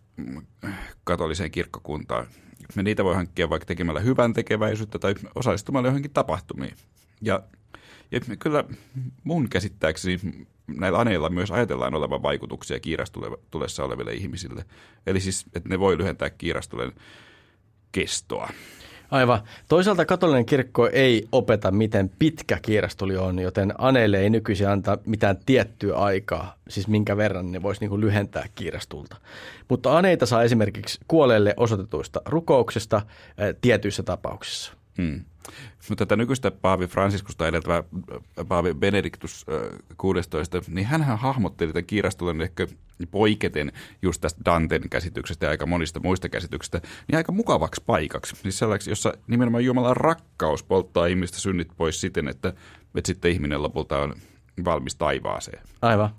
katoliseen 1.05 1.51
kirkkokuntaan. 1.51 2.27
Me 2.75 2.83
niitä 2.83 3.05
voi 3.05 3.15
hankkia 3.15 3.51
vaikka 3.51 3.67
tekemällä 3.67 4.01
hyvän 4.01 4.33
tekeväisyyttä 4.33 4.99
tai 4.99 5.15
osallistumalla 5.35 5.89
johonkin 5.89 6.11
tapahtumiin. 6.11 6.75
Ja, 7.23 7.43
ja 8.11 8.21
kyllä 8.39 8.65
mun 9.25 9.49
käsittääkseni 9.49 10.21
näillä 10.67 10.99
aneilla 10.99 11.31
myös 11.31 11.51
ajatellaan 11.51 11.95
olevan 11.95 12.23
vaikutuksia 12.23 12.81
kiirastulessa 12.81 13.85
oleville 13.85 14.13
ihmisille. 14.13 14.65
Eli 15.07 15.21
siis, 15.21 15.47
että 15.55 15.69
ne 15.69 15.79
voi 15.79 15.99
lyhentää 15.99 16.31
kiirastulen 16.31 16.93
kestoa. 17.93 18.51
Aivan. 19.11 19.41
Toisaalta 19.69 20.05
katolinen 20.05 20.47
kirkko 20.47 20.89
ei 20.93 21.29
opeta, 21.33 21.71
miten 21.71 22.11
pitkä 22.19 22.59
kiirastuli 22.63 23.17
on, 23.17 23.39
joten 23.39 23.75
aneille 23.79 24.19
ei 24.19 24.31
nykyisin 24.31 24.69
anta 24.69 24.99
mitään 25.07 25.37
tiettyä 25.47 25.97
aikaa, 25.97 26.55
siis 26.69 26.89
minkä 26.89 27.17
verran 27.17 27.53
ne 27.53 27.63
voisi 27.63 27.81
niin 27.87 28.01
lyhentää 28.01 28.47
kiirastulta. 28.55 29.17
Mutta 29.69 29.97
aneita 29.99 30.27
saa 30.27 30.43
esimerkiksi 30.43 31.01
kuolleille 31.09 31.55
osoitetuista 31.57 32.21
rukouksesta 32.25 33.03
tietyissä 33.61 34.03
tapauksissa. 34.03 34.73
Hmm. 34.97 35.25
Mutta 35.89 36.07
tätä 36.07 36.17
nykyistä 36.17 36.51
Paavi 36.51 36.87
Franciskusta 36.87 37.49
edeltävä 37.49 37.77
äh, 37.77 38.47
Paavi 38.49 38.75
Benediktus 38.75 39.47
16, 39.99 40.59
äh, 40.59 40.65
niin 40.69 40.87
hän 40.87 41.03
hahmotteli 41.03 41.73
tämän 41.73 41.87
kiirastulen 41.87 42.41
ehkä 42.41 42.67
poiketen 43.11 43.73
just 44.03 44.21
tästä 44.21 44.41
Danten 44.45 44.89
käsityksestä 44.91 45.47
ja 45.47 45.51
aika 45.51 45.67
monista 45.67 46.01
muista 46.01 46.29
käsityksistä, 46.29 46.81
niin 47.09 47.17
aika 47.17 47.33
mukavaksi 47.33 47.83
paikaksi. 47.87 48.37
Siis 48.37 48.59
sellaiseksi, 48.59 48.91
jossa 48.91 49.15
nimenomaan 49.27 49.65
Jumalan 49.65 49.97
rakkaus 49.97 50.63
polttaa 50.63 51.07
ihmistä 51.07 51.39
synnit 51.39 51.69
pois 51.77 52.01
siten, 52.01 52.29
että, 52.29 52.49
että 52.95 53.07
sitten 53.07 53.31
ihminen 53.31 53.63
lopulta 53.63 53.99
on 53.99 54.15
valmis 54.65 54.97
taivaaseen. 54.97 55.63
Aivan. 55.83 56.11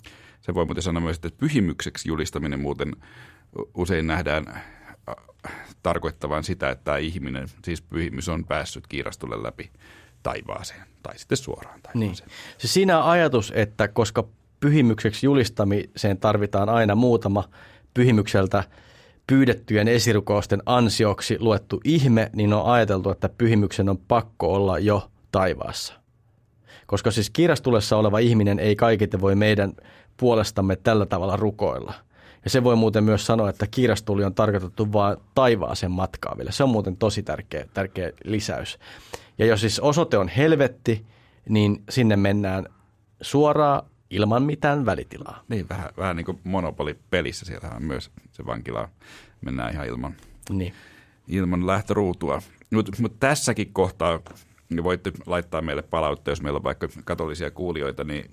Se 0.41 0.53
voi 0.53 0.65
muuten 0.65 0.83
sanoa 0.83 1.01
myös, 1.01 1.15
että 1.15 1.29
pyhimykseksi 1.37 2.09
julistaminen 2.09 2.59
muuten 2.59 2.95
usein 3.73 4.07
nähdään 4.07 4.61
tarkoittavan 5.83 6.43
sitä, 6.43 6.69
että 6.69 6.83
tämä 6.83 6.97
ihminen, 6.97 7.47
siis 7.65 7.81
pyhimys 7.81 8.29
on 8.29 8.45
päässyt 8.45 8.87
kiirastulle 8.87 9.43
läpi 9.43 9.71
taivaaseen 10.23 10.81
tai 11.03 11.19
sitten 11.19 11.37
suoraan 11.37 11.81
taivaaseen. 11.81 12.27
Niin. 12.29 12.55
Siis 12.57 12.73
siinä 12.73 13.09
ajatus, 13.09 13.53
että 13.55 13.87
koska 13.87 14.23
pyhimykseksi 14.59 15.25
julistamiseen 15.25 16.17
tarvitaan 16.19 16.69
aina 16.69 16.95
muutama 16.95 17.43
pyhimykseltä 17.93 18.63
pyydettyjen 19.27 19.87
esirukousten 19.87 20.61
ansioksi 20.65 21.37
luettu 21.39 21.81
ihme, 21.83 22.29
niin 22.33 22.53
on 22.53 22.65
ajateltu, 22.65 23.09
että 23.09 23.29
pyhimyksen 23.29 23.89
on 23.89 23.97
pakko 23.97 24.53
olla 24.53 24.79
jo 24.79 25.11
taivaassa. 25.31 25.93
Koska 26.87 27.11
siis 27.11 27.29
kirastulessa 27.29 27.97
oleva 27.97 28.19
ihminen 28.19 28.59
ei 28.59 28.75
kaikille 28.75 29.21
voi 29.21 29.35
meidän 29.35 29.73
puolestamme 30.17 30.75
tällä 30.75 31.05
tavalla 31.05 31.35
rukoilla– 31.35 31.93
ja 32.43 32.49
se 32.49 32.63
voi 32.63 32.75
muuten 32.75 33.03
myös 33.03 33.25
sanoa, 33.25 33.49
että 33.49 33.67
kiirastuli 33.67 34.23
on 34.23 34.35
tarkoitettu 34.35 34.93
vain 34.93 35.17
taivaaseen 35.35 35.91
matkaaville. 35.91 36.51
Se 36.51 36.63
on 36.63 36.69
muuten 36.69 36.97
tosi 36.97 37.23
tärkeä, 37.23 37.65
tärkeä 37.73 38.11
lisäys. 38.23 38.79
Ja 39.37 39.45
jos 39.45 39.61
siis 39.61 39.79
osoite 39.79 40.17
on 40.17 40.27
helvetti, 40.27 41.05
niin 41.49 41.83
sinne 41.89 42.15
mennään 42.15 42.65
suoraan 43.21 43.83
ilman 44.09 44.43
mitään 44.43 44.85
välitilaa. 44.85 45.43
Niin, 45.47 45.69
vähän, 45.69 45.89
vähän 45.97 46.15
niin 46.15 46.25
kuin 46.25 46.39
Monopoly-pelissä. 46.43 47.45
Siellähän 47.45 47.83
myös 47.83 48.11
se 48.31 48.45
vankila 48.45 48.89
mennään 49.41 49.73
ihan 49.73 49.87
ilman, 49.87 50.15
niin. 50.49 50.73
ilman 51.27 51.67
lähtöruutua. 51.67 52.41
Mutta 52.73 52.91
mut 53.01 53.19
tässäkin 53.19 53.73
kohtaa 53.73 54.19
niin 54.69 54.83
voitte 54.83 55.11
laittaa 55.25 55.61
meille 55.61 55.81
palautteet, 55.81 56.31
jos 56.31 56.41
meillä 56.41 56.57
on 56.57 56.63
vaikka 56.63 56.87
katolisia 57.05 57.51
kuulijoita, 57.51 58.03
niin 58.03 58.31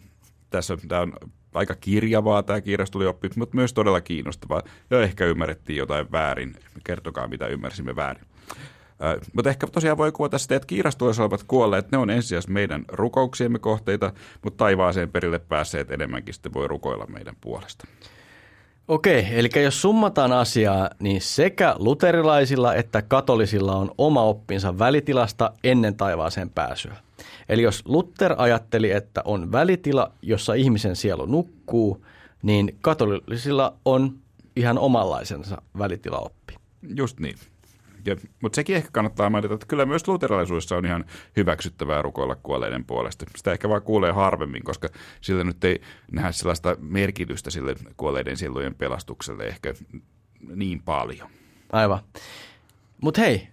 tässä 0.51 0.77
tämä 0.89 1.01
on 1.01 1.13
aika 1.55 1.75
kirjavaa 1.75 2.43
tämä 2.43 2.61
kirjastulioppi, 2.61 3.31
mutta 3.37 3.57
myös 3.57 3.73
todella 3.73 4.01
kiinnostavaa. 4.01 4.63
Ja 4.91 5.03
ehkä 5.03 5.25
ymmärrettiin 5.25 5.77
jotain 5.77 6.13
väärin. 6.13 6.57
Kertokaa, 6.85 7.29
mitä 7.29 7.47
ymmärsimme 7.47 7.97
väärin. 7.97 8.25
mutta 9.33 9.51
ehkä 9.51 9.67
tosiaan 9.67 9.99
voi 9.99 10.13
kuvata 10.13 10.39
sitä, 10.39 10.57
että 10.57 10.67
kiirastuessa 10.67 11.23
olevat 11.23 11.43
kuolleet, 11.43 11.93
ne 11.93 11.99
on 11.99 12.11
ensisijaisesti 12.11 12.53
meidän 12.53 12.85
rukouksiemme 12.89 13.59
kohteita, 13.59 14.13
mutta 14.43 14.57
taivaaseen 14.65 15.11
perille 15.11 15.39
päässeet 15.39 15.91
enemmänkin 15.91 16.35
sitten 16.35 16.55
voi 16.55 16.69
rukoilla 16.69 17.07
meidän 17.07 17.37
puolesta. 17.41 17.87
Okei, 18.89 19.27
eli 19.31 19.49
jos 19.63 19.83
summataan 19.83 20.33
asiaa, 20.33 20.91
niin 21.01 21.21
sekä 21.21 21.75
luterilaisilla 21.79 22.75
että 22.75 23.03
katolisilla 23.03 23.77
on 23.77 23.91
oma 23.99 24.23
oppinsa 24.23 24.79
välitilasta 24.79 25.53
ennen 25.65 25.97
taivaaseen 25.97 26.51
pääsyä. 26.51 26.97
Eli 27.49 27.63
jos 27.63 27.83
Luther 27.85 28.35
ajatteli, 28.39 28.91
että 28.91 29.23
on 29.25 29.53
välitila, 29.53 30.13
jossa 30.23 30.55
ihmisen 30.55 30.97
sielu 30.97 31.27
nukkuu, 31.27 32.07
niin 32.43 32.79
katolisilla 32.81 33.75
on 33.85 34.19
ihan 34.57 34.79
omanlaisensa 34.79 35.63
välitilaoppi. 35.79 36.55
Just 36.97 37.21
niin. 37.21 37.39
Ja, 38.05 38.17
mutta 38.43 38.57
sekin 38.57 38.77
ehkä 38.77 38.89
kannattaa 38.93 39.31
mainita, 39.31 39.55
että 39.55 39.67
kyllä 39.67 39.87
myös 39.87 40.09
luterilaisuudessa 40.09 40.77
on 40.77 40.87
ihan 40.87 41.05
hyväksyttävää 41.37 42.03
rukoilla 42.03 42.37
kuolleiden 42.43 42.85
puolesta. 42.85 43.27
Sitä 43.37 43.53
ehkä 43.53 43.69
vaan 43.69 43.83
kuulee 43.83 44.13
harvemmin, 44.13 44.65
koska 44.65 44.89
sillä 45.21 45.45
nyt 45.45 45.65
ei 45.65 45.81
nähdä 46.13 46.33
sellaista 46.33 46.77
merkitystä 46.81 47.51
sille 47.51 47.75
kuolleiden 47.97 48.37
sielujen 48.37 48.75
pelastukselle 48.75 49.45
ehkä 49.45 49.75
niin 50.55 50.83
paljon. 50.83 51.29
Aivan. 51.73 51.99
Mutta 53.01 53.21
hei, 53.21 53.49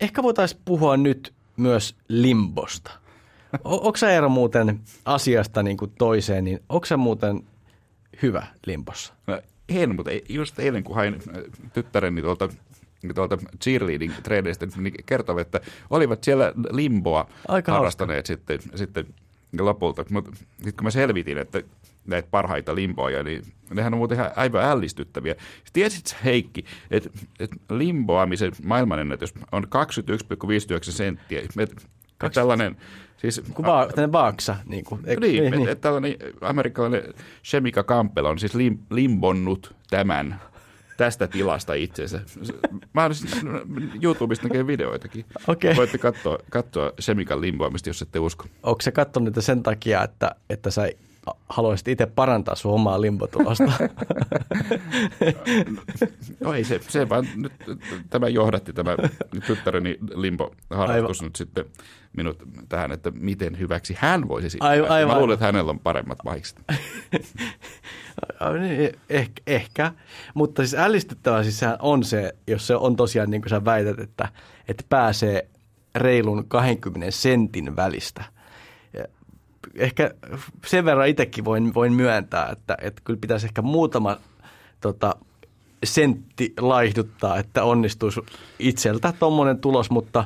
ehkä 0.00 0.22
voitaisiin 0.22 0.60
puhua 0.64 0.96
nyt 0.96 1.34
myös 1.56 1.96
limbosta. 2.08 3.01
onko 3.64 3.96
sä 3.96 4.10
Eero 4.10 4.28
muuten 4.28 4.80
asiasta 5.04 5.62
niin 5.62 5.76
kuin 5.76 5.92
toiseen, 5.98 6.44
niin 6.44 6.60
onko 6.68 6.86
sä 6.86 6.96
muuten 6.96 7.42
hyvä 8.22 8.46
limbossa? 8.66 9.14
No, 9.26 9.40
en, 9.68 9.96
mutta 9.96 10.10
just 10.28 10.58
eilen 10.58 10.84
kun 10.84 10.94
hain 10.94 11.22
tyttäreni 11.72 12.22
tuolta 12.22 12.48
tuolta 13.14 13.38
cheerleading 13.62 14.12
treeneistä 14.22 14.66
niin 14.76 14.94
kertovat, 15.06 15.40
että 15.40 15.60
olivat 15.90 16.24
siellä 16.24 16.52
limboa 16.70 17.28
Aika 17.48 17.72
harrastaneet 17.72 18.26
sitten, 18.26 18.58
sitten 18.74 19.06
lopulta. 19.60 20.04
Mutta 20.10 20.30
sitten 20.56 20.74
kun 20.76 20.84
mä 20.84 20.90
selvitin, 20.90 21.38
että 21.38 21.62
näitä 22.06 22.28
parhaita 22.30 22.74
limboja, 22.74 23.22
niin 23.22 23.42
nehän 23.70 23.94
on 23.94 23.98
muuten 23.98 24.18
ihan 24.18 24.30
aivan 24.36 24.64
ällistyttäviä. 24.64 25.34
Tiesit 25.72 26.06
sä 26.06 26.16
Heikki, 26.24 26.64
että, 26.90 27.10
että 27.40 27.56
limboamisen 27.70 28.52
maailmanennätys 28.62 29.34
on 29.52 29.64
21,59 29.64 30.92
senttiä. 30.92 31.40
Et, 31.58 31.86
Kaksi... 32.22 32.40
Tällainen, 32.40 32.76
siis, 33.16 33.42
Kun 33.54 33.64
va- 33.64 33.86
tällainen 33.86 34.12
vaaksa. 34.12 34.56
Niin, 34.66 34.84
kuin, 34.84 35.02
niin, 35.02 35.20
niin, 35.20 35.50
niin. 35.50 35.68
Että 35.68 35.82
tällainen 35.82 36.14
amerikkalainen 36.40 37.02
Shemika 37.44 37.82
Campbell 37.84 38.26
on 38.26 38.38
siis 38.38 38.54
lim, 38.54 38.78
limbonnut 38.90 39.74
tämän 39.90 40.40
tästä 40.96 41.26
tilasta 41.26 41.74
itsensä. 41.74 42.20
Mä 42.92 43.12
siis 43.12 43.36
YouTubesta 44.02 44.48
näkee 44.48 44.66
videoitakin. 44.66 45.24
Okay. 45.46 45.76
Voitte 45.76 45.98
katsoa, 45.98 46.38
katsoa 46.50 46.92
Semikan 46.98 47.40
limboamista, 47.40 47.88
jos 47.88 48.02
ette 48.02 48.18
usko. 48.18 48.46
Onko 48.62 48.80
se 48.80 48.92
katsonut 48.92 49.28
niitä 49.28 49.40
sen 49.40 49.62
takia, 49.62 50.02
että, 50.04 50.34
että 50.50 50.70
sä 50.70 50.88
haluaisit 51.48 51.88
itse 51.88 52.06
parantaa 52.06 52.54
sun 52.54 52.74
omaa 52.74 53.00
limbotulosta? 53.00 53.64
no 56.40 56.54
ei 56.54 56.64
se, 56.64 56.80
se 56.88 57.08
vaan 57.08 57.26
nyt 57.36 57.52
tämä 58.10 58.28
johdatti 58.28 58.72
tämä 58.72 58.96
tyttäreni 59.46 59.98
limbo-harrastus 60.14 61.22
nyt 61.22 61.36
sitten 61.36 61.64
minut 62.16 62.42
tähän, 62.68 62.92
että 62.92 63.10
miten 63.10 63.58
hyväksi 63.58 63.96
hän 63.98 64.28
voisi 64.28 64.50
sitten. 64.50 64.68
Aivan, 64.68 64.90
aivan. 64.90 65.14
Mä 65.14 65.18
luulen, 65.20 65.34
että 65.34 65.46
hänellä 65.46 65.70
on 65.70 65.80
paremmat 65.80 66.18
vaikset. 66.24 66.58
Niin, 68.60 68.92
ehkä, 69.10 69.42
ehkä, 69.46 69.92
mutta 70.34 70.62
siis 70.62 70.74
ällistyttävää 70.74 71.42
siis 71.42 71.60
on 71.78 72.04
se, 72.04 72.34
jos 72.46 72.66
se 72.66 72.76
on 72.76 72.96
tosiaan 72.96 73.30
niin 73.30 73.42
kuin 73.42 73.50
sä 73.50 73.64
väität, 73.64 73.98
että, 73.98 74.28
että 74.68 74.84
pääsee 74.88 75.48
reilun 75.94 76.48
20 76.48 77.10
sentin 77.10 77.76
välistä. 77.76 78.24
Ehkä 79.74 80.10
sen 80.66 80.84
verran 80.84 81.08
itsekin 81.08 81.44
voin, 81.44 81.74
voin 81.74 81.92
myöntää, 81.92 82.48
että, 82.48 82.76
että 82.80 83.02
kyllä 83.04 83.18
pitäisi 83.20 83.46
ehkä 83.46 83.62
muutama 83.62 84.16
tota, 84.80 85.16
sentti 85.84 86.54
laihduttaa, 86.60 87.38
että 87.38 87.64
onnistuisi 87.64 88.20
itseltä 88.58 89.12
tuommoinen 89.18 89.58
tulos, 89.58 89.90
mutta, 89.90 90.24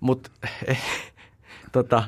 mutta 0.00 0.30
eh, 0.66 0.82
tota, 1.72 2.04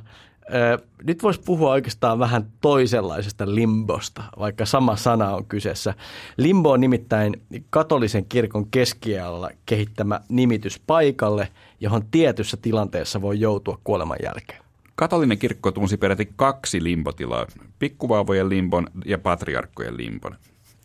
nyt 1.05 1.22
voisi 1.22 1.41
puhua 1.45 1.70
oikeastaan 1.70 2.18
vähän 2.18 2.47
toisenlaisesta 2.61 3.55
limbosta, 3.55 4.22
vaikka 4.39 4.66
sama 4.66 4.97
sana 4.97 5.31
on 5.31 5.45
kyseessä. 5.45 5.95
Limbo 6.37 6.70
on 6.70 6.81
nimittäin 6.81 7.43
katolisen 7.70 8.25
kirkon 8.25 8.70
keskiajalla 8.70 9.51
kehittämä 9.66 10.20
nimitys 10.29 10.81
paikalle, 10.87 11.49
johon 11.81 12.07
tietyssä 12.11 12.57
tilanteessa 12.57 13.22
voi 13.22 13.41
joutua 13.41 13.79
kuoleman 13.85 14.18
jälkeen. 14.22 14.64
Katolinen 14.95 15.39
kirkko 15.39 15.73
tunsi 15.73 15.97
peräti 15.97 16.33
kaksi 16.37 16.85
limbotilaa, 16.85 17.47
pikkuvauvojen 17.79 18.49
limbon 18.49 18.87
ja 19.05 19.19
patriarkkojen 19.19 19.97
limbon. 19.97 20.37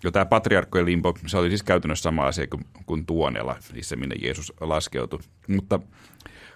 Jo 0.03 0.11
tämä 0.11 0.25
patriarkkojen 0.25 0.85
limbo, 0.85 1.13
se 1.27 1.37
oli 1.37 1.49
siis 1.49 1.63
käytännössä 1.63 2.03
sama 2.03 2.25
asia 2.25 2.47
kuin, 2.47 2.65
kuin 2.85 3.05
tuonela, 3.05 3.55
siis 3.59 3.89
se 3.89 3.95
minne 3.95 4.15
Jeesus 4.21 4.53
laskeutui. 4.61 5.19
Mutta 5.47 5.79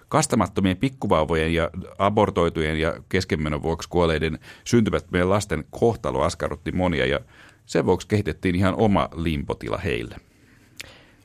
Kastamattomien 0.08 0.76
pikkuvauvojen 0.76 1.54
ja 1.54 1.70
abortoitujen 1.98 2.80
ja 2.80 2.94
keskenmenon 3.08 3.62
vuoksi 3.62 3.88
kuolleiden 3.88 4.38
syntymättömien 4.64 5.30
lasten 5.30 5.64
kohtalo 5.70 6.22
askarrutti 6.22 6.72
monia 6.72 7.06
ja 7.06 7.20
sen 7.66 7.86
vuoksi 7.86 8.08
kehitettiin 8.08 8.54
ihan 8.54 8.74
oma 8.74 9.08
limpotila 9.14 9.78
heille. 9.78 10.16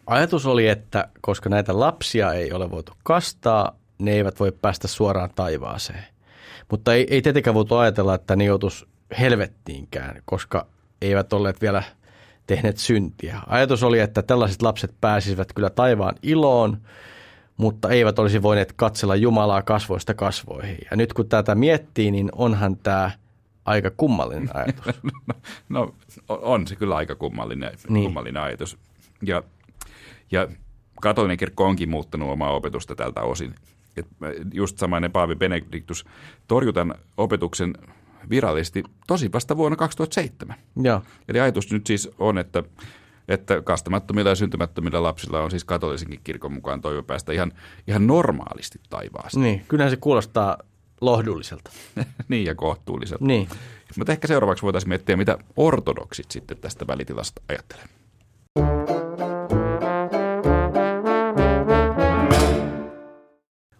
Ajatus 0.07 0.45
oli, 0.45 0.67
että 0.67 1.09
koska 1.21 1.49
näitä 1.49 1.79
lapsia 1.79 2.33
ei 2.33 2.51
ole 2.51 2.71
voitu 2.71 2.91
kastaa, 3.03 3.75
ne 3.99 4.11
eivät 4.11 4.39
voi 4.39 4.51
päästä 4.51 4.87
suoraan 4.87 5.29
taivaaseen. 5.35 6.03
Mutta 6.71 6.93
ei, 6.93 7.07
ei 7.09 7.21
tietenkään 7.21 7.53
voitu 7.53 7.75
ajatella, 7.75 8.15
että 8.15 8.35
ne 8.35 8.43
joutuisi 8.43 8.85
helvettiinkään, 9.19 10.21
koska 10.25 10.67
eivät 11.01 11.33
olleet 11.33 11.61
vielä 11.61 11.83
tehneet 12.47 12.77
syntiä. 12.77 13.39
Ajatus 13.47 13.83
oli, 13.83 13.99
että 13.99 14.21
tällaiset 14.21 14.61
lapset 14.61 14.95
pääsisivät 15.01 15.53
kyllä 15.53 15.69
taivaan 15.69 16.15
iloon, 16.23 16.77
mutta 17.57 17.89
eivät 17.89 18.19
olisi 18.19 18.41
voineet 18.41 18.73
katsella 18.73 19.15
Jumalaa 19.15 19.61
kasvoista 19.61 20.13
kasvoihin. 20.13 20.77
Ja 20.91 20.97
nyt 20.97 21.13
kun 21.13 21.29
tätä 21.29 21.55
miettii, 21.55 22.11
niin 22.11 22.29
onhan 22.31 22.77
tämä 22.77 23.11
aika 23.65 23.91
kummallinen 23.97 24.49
ajatus. 24.53 24.85
no, 25.23 25.33
no 25.69 25.93
on 26.27 26.67
se 26.67 26.75
kyllä 26.75 26.95
aika 26.95 27.15
kummallinen, 27.15 27.71
niin. 27.89 28.03
kummallinen 28.03 28.43
ajatus. 28.43 28.77
Ja, 29.23 29.43
ja 30.31 30.47
katolinen 31.01 31.37
kirkko 31.37 31.65
onkin 31.65 31.89
muuttanut 31.89 32.29
omaa 32.29 32.51
opetusta 32.51 32.95
tältä 32.95 33.21
osin. 33.21 33.55
Et 33.99 34.07
just 34.53 34.77
samainen 34.77 35.11
Paavi 35.11 35.35
Benediktus 35.35 36.05
torjutan 36.47 36.95
opetuksen 37.17 37.73
virallisesti 38.29 38.83
tosi 39.07 39.31
vasta 39.31 39.57
vuonna 39.57 39.75
2007. 39.75 40.55
Ja. 40.83 41.01
Eli 41.27 41.39
ajatus 41.39 41.71
nyt 41.71 41.87
siis 41.87 42.09
on, 42.19 42.37
että 42.37 42.63
että 43.27 43.61
kastamattomilla 43.61 44.29
ja 44.29 44.35
syntymättömillä 44.35 45.03
lapsilla 45.03 45.41
on 45.41 45.51
siis 45.51 45.63
katolisinkin 45.63 46.19
kirkon 46.23 46.53
mukaan 46.53 46.81
toivo 46.81 47.03
päästä 47.03 47.31
ihan, 47.31 47.51
ihan 47.87 48.07
normaalisti 48.07 48.79
taivaaseen. 48.89 49.43
Niin, 49.43 49.65
kyllähän 49.67 49.91
se 49.91 49.97
kuulostaa 49.97 50.57
lohdulliselta. 51.01 51.71
niin 52.29 52.45
ja 52.45 52.55
kohtuulliselta. 52.55 53.25
Niin. 53.25 53.49
Mutta 53.97 54.11
ehkä 54.11 54.27
seuraavaksi 54.27 54.63
voitaisiin 54.63 54.89
miettiä, 54.89 55.17
mitä 55.17 55.37
ortodoksit 55.57 56.31
sitten 56.31 56.57
tästä 56.57 56.87
välitilasta 56.87 57.41
ajattelee. 57.49 57.85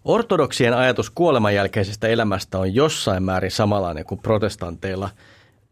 Ortodoksien 0.10 0.74
ajatus 0.74 1.10
kuoleman 1.10 1.55
jälkeisestä 1.55 2.07
elämästä 2.07 2.60
on 2.60 2.76
jossain 2.76 3.24
määrin 3.24 3.51
samanlainen 3.51 4.05
kuin 4.05 4.22
protestanteilla– 4.22 5.10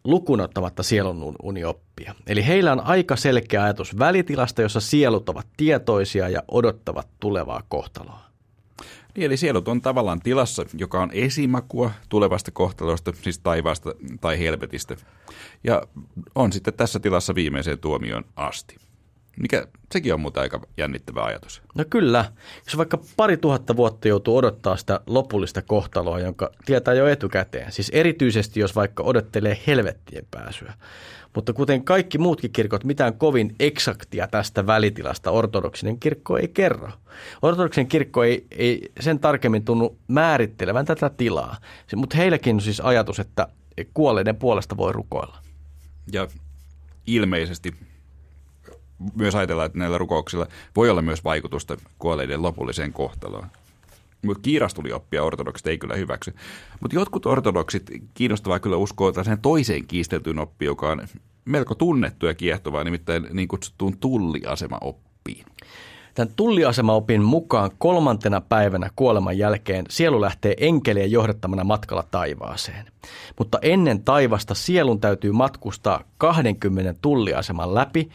lukunottamatta 0.04 0.84
sielun 0.84 1.36
unioppia. 1.44 2.16
Eli 2.28 2.48
heillä 2.48 2.72
on 2.72 2.80
aika 2.80 3.16
selkeä 3.16 3.64
ajatus 3.64 4.00
välitilasta, 4.00 4.62
jossa 4.62 4.80
sielut 4.80 5.30
ovat 5.30 5.48
tietoisia 5.58 6.30
ja 6.30 6.44
odottavat 6.52 7.08
tulevaa 7.20 7.64
kohtaloa. 7.70 8.20
Niin, 9.16 9.26
eli 9.26 9.38
sielut 9.38 9.68
on 9.68 9.82
tavallaan 9.82 10.20
tilassa, 10.20 10.66
joka 10.74 11.02
on 11.02 11.10
esimakua 11.14 11.92
tulevasta 12.10 12.52
kohtalosta, 12.52 13.14
siis 13.22 13.40
taivaasta 13.40 13.92
tai 14.22 14.40
helvetistä. 14.40 14.96
Ja 15.64 15.84
on 16.36 16.54
sitten 16.54 16.74
tässä 16.74 17.00
tilassa 17.00 17.36
viimeiseen 17.36 17.80
tuomioon 17.80 18.26
asti. 18.36 18.76
Mikä, 19.42 19.68
sekin 19.92 20.14
on 20.14 20.20
muuten 20.20 20.44
aika 20.44 20.62
jännittävä 20.78 21.24
ajatus. 21.24 21.62
No 21.76 21.86
kyllä. 21.90 22.26
Jos 22.66 22.78
vaikka 22.78 23.00
pari 23.18 23.38
tuhatta 23.38 23.76
vuotta 23.76 24.08
joutuu 24.08 24.38
odottaa 24.38 24.78
sitä 24.78 25.00
lopullista 25.08 25.62
kohtaloa, 25.62 26.20
jonka 26.20 26.52
tietää 26.66 26.94
jo 26.94 27.08
etukäteen. 27.08 27.72
Siis 27.72 27.90
erityisesti, 27.90 28.60
jos 28.60 28.76
vaikka 28.76 29.04
odottelee 29.04 29.58
helvettien 29.68 30.28
pääsyä. 30.32 30.74
Mutta 31.36 31.54
kuten 31.54 31.84
kaikki 31.84 32.18
muutkin 32.18 32.52
kirkot, 32.52 32.84
mitään 32.84 33.14
kovin 33.14 33.56
eksaktia 33.60 34.28
tästä 34.28 34.68
välitilasta 34.68 35.32
ortodoksinen 35.32 36.00
kirkko 36.00 36.38
ei 36.38 36.48
kerro. 36.48 36.90
Ortodoksinen 37.42 37.88
kirkko 37.88 38.24
ei, 38.24 38.48
ei 38.52 38.92
sen 39.00 39.20
tarkemmin 39.20 39.66
tunnu 39.66 39.98
määrittelevän 40.08 40.86
tätä 40.86 41.10
tilaa. 41.10 41.58
Mutta 41.96 42.18
heilläkin 42.18 42.56
on 42.56 42.62
siis 42.62 42.80
ajatus, 42.80 43.20
että 43.20 43.48
kuolleiden 43.94 44.36
puolesta 44.36 44.78
voi 44.78 44.94
rukoilla. 44.94 45.38
Ja 46.12 46.28
ilmeisesti 47.08 47.74
myös 49.16 49.36
ajatella, 49.36 49.66
että 49.66 49.78
näillä 49.78 49.98
rukouksilla 49.98 50.48
voi 50.76 50.90
olla 50.90 51.02
myös 51.02 51.24
vaikutusta 51.24 51.78
kuolleiden 52.00 52.42
lopulliseen 52.42 52.94
kohtaloon. 52.94 53.48
Mutta 54.22 54.42
kiirastulioppia 54.42 55.24
ortodoksit 55.24 55.68
ei 55.68 55.78
kyllä 55.78 55.96
hyväksy. 55.96 56.34
Mutta 56.80 56.96
jotkut 56.96 57.26
ortodoksit 57.26 57.92
kiinnostavaa 58.14 58.60
kyllä 58.60 58.78
uskoo 58.78 59.12
tällaiseen 59.12 59.42
toiseen 59.42 59.88
kiisteltyyn 59.88 60.40
oppiin, 60.40 60.68
joka 60.68 60.90
on 60.90 61.08
melko 61.46 61.76
tunnettu 61.76 62.26
ja 62.26 62.34
kiehtovaa, 62.34 62.84
nimittäin 62.84 63.28
niin 63.32 63.48
kutsuttuun 63.48 63.98
tulliasemaoppiin. 63.98 65.46
Tämän 66.18 66.34
tulliasemaopin 66.36 67.24
mukaan 67.24 67.72
kolmantena 67.78 68.42
päivänä 68.42 68.90
kuoleman 68.96 69.38
jälkeen 69.38 69.86
sielu 69.90 70.22
lähtee 70.22 70.54
enkelien 70.58 71.12
johdettamana 71.12 71.64
matkalla 71.64 72.04
taivaaseen. 72.12 72.86
Mutta 73.38 73.60
ennen 73.62 74.04
taivasta 74.04 74.54
sielun 74.54 75.00
täytyy 75.00 75.32
matkustaa 75.32 76.04
20 76.18 76.96
tulliaseman 77.02 77.76
läpi, 77.76 78.10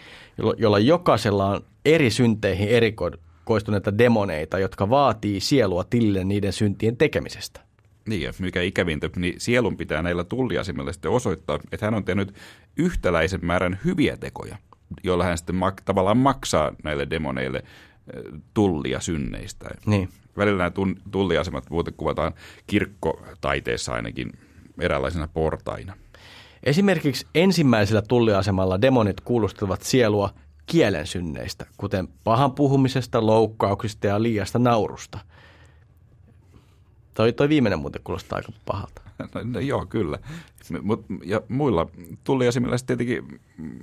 jolla 0.59 0.79
jokaisella 0.79 1.47
on 1.47 1.61
eri 1.85 2.11
synteihin 2.11 2.69
erikoistuneita 2.69 3.99
demoneita, 3.99 4.59
jotka 4.59 4.91
vaatii 4.91 5.41
sielua 5.41 5.85
tilille 5.85 6.25
niiden 6.25 6.53
syntien 6.53 6.97
tekemisestä. 6.97 7.61
Niin, 8.09 8.23
ja 8.23 8.33
mikä 8.39 8.63
ikävintä, 8.63 9.11
niin 9.17 9.35
sielun 9.39 9.77
pitää 9.77 10.03
näillä 10.03 10.25
tulliasemilla 10.25 10.93
sitten 10.93 11.11
osoittaa, 11.11 11.59
että 11.73 11.87
hän 11.87 11.95
on 11.95 12.05
tehnyt 12.05 12.35
yhtäläisen 12.77 13.41
määrän 13.43 13.79
hyviä 13.85 14.17
tekoja, 14.17 14.57
joilla 15.03 15.25
hän 15.25 15.39
sitten 15.39 15.57
mak- 15.57 15.83
tavallaan 15.85 16.17
maksaa 16.17 16.73
näille 16.85 17.11
demoneille 17.11 17.63
tullia 18.55 19.01
synneistä. 19.01 19.71
Niin. 19.87 20.09
Välillä 20.37 20.59
nämä 20.59 20.95
tulliasemat 21.11 21.71
muuten 21.71 21.95
kuvataan 21.95 22.33
kirkkotaiteessa 22.67 23.93
ainakin 23.93 24.33
eräänlaisena 24.81 25.29
portaina. 25.29 25.97
Esimerkiksi 26.63 27.27
ensimmäisellä 27.35 28.03
tulliasemalla 28.03 28.81
demonit 28.81 29.21
kuulustelevat 29.21 29.83
sielua 29.83 30.31
kielen 30.67 31.07
synneistä, 31.07 31.67
kuten 31.77 32.09
pahan 32.25 32.53
puhumisesta, 32.53 33.27
loukkauksista 33.27 34.07
ja 34.07 34.23
liiasta 34.23 34.59
naurusta. 34.59 35.19
Toi, 37.15 37.33
toi 37.33 37.49
viimeinen 37.49 37.79
muuten 37.79 38.03
kuulostaa 38.05 38.37
aika 38.37 38.53
pahalta. 38.67 39.03
No, 39.19 39.27
no 39.45 39.61
joo, 39.61 39.87
kyllä. 39.87 40.19
Mut, 40.83 41.05
ja 41.25 41.41
muilla 41.49 41.87
tulliasemilla 42.25 42.77
tietenkin 42.87 43.41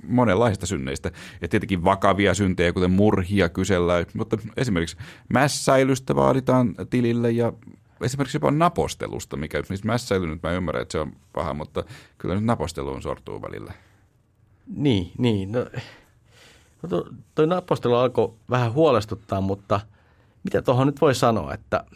monenlaista 0.08 0.66
synneistä. 0.66 1.10
Ja 1.42 1.48
tietenkin 1.48 1.84
vakavia 1.84 2.34
syntejä, 2.34 2.72
kuten 2.72 2.90
murhia 2.90 3.48
kysellään. 3.48 4.06
Mutta 4.14 4.38
esimerkiksi 4.56 4.96
mässäilystä 5.28 6.14
vaaditaan 6.14 6.74
tilille 6.90 7.30
ja 7.30 7.52
esimerkiksi 8.00 8.36
jopa 8.36 8.50
napostelusta, 8.50 9.36
mikä 9.36 9.62
siis 9.62 9.84
mässäily 9.84 10.26
nyt 10.26 10.42
mä 10.42 10.52
ymmärrän, 10.52 10.82
että 10.82 10.92
se 10.92 10.98
on 10.98 11.12
paha, 11.32 11.54
mutta 11.54 11.84
kyllä 12.18 12.34
nyt 12.34 12.44
naposteluun 12.44 13.02
sortuu 13.02 13.42
välillä. 13.42 13.72
Niin, 14.76 15.12
niin. 15.18 15.52
No, 15.52 15.66
no 16.90 17.04
toi 17.34 17.46
napostelu 17.46 17.94
alkoi 17.94 18.32
vähän 18.50 18.72
huolestuttaa, 18.72 19.40
mutta 19.40 19.80
mitä 20.44 20.62
tuohon 20.62 20.86
nyt 20.86 21.00
voi 21.00 21.14
sanoa, 21.14 21.54
että– 21.54 21.84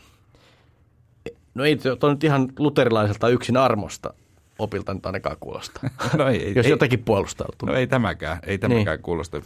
No 1.54 1.64
ei 1.64 1.76
tuo 2.00 2.10
nyt 2.10 2.24
ihan 2.24 2.48
luterilaiselta 2.58 3.28
yksin 3.28 3.56
armosta 3.56 4.14
opilta 4.58 4.94
nyt 4.94 5.06
ainakaan 5.06 5.36
kuulosta. 5.40 5.80
No 6.18 6.28
ei, 6.28 6.52
Jos 6.56 6.66
ei, 6.66 6.70
jotakin 6.70 7.04
puolustautuu. 7.04 7.68
No 7.68 7.74
ei 7.74 7.86
tämäkään, 7.86 8.38
ei 8.46 8.58
tämäkään 8.58 8.96
niin. 8.96 9.02
kuulosta. 9.02 9.42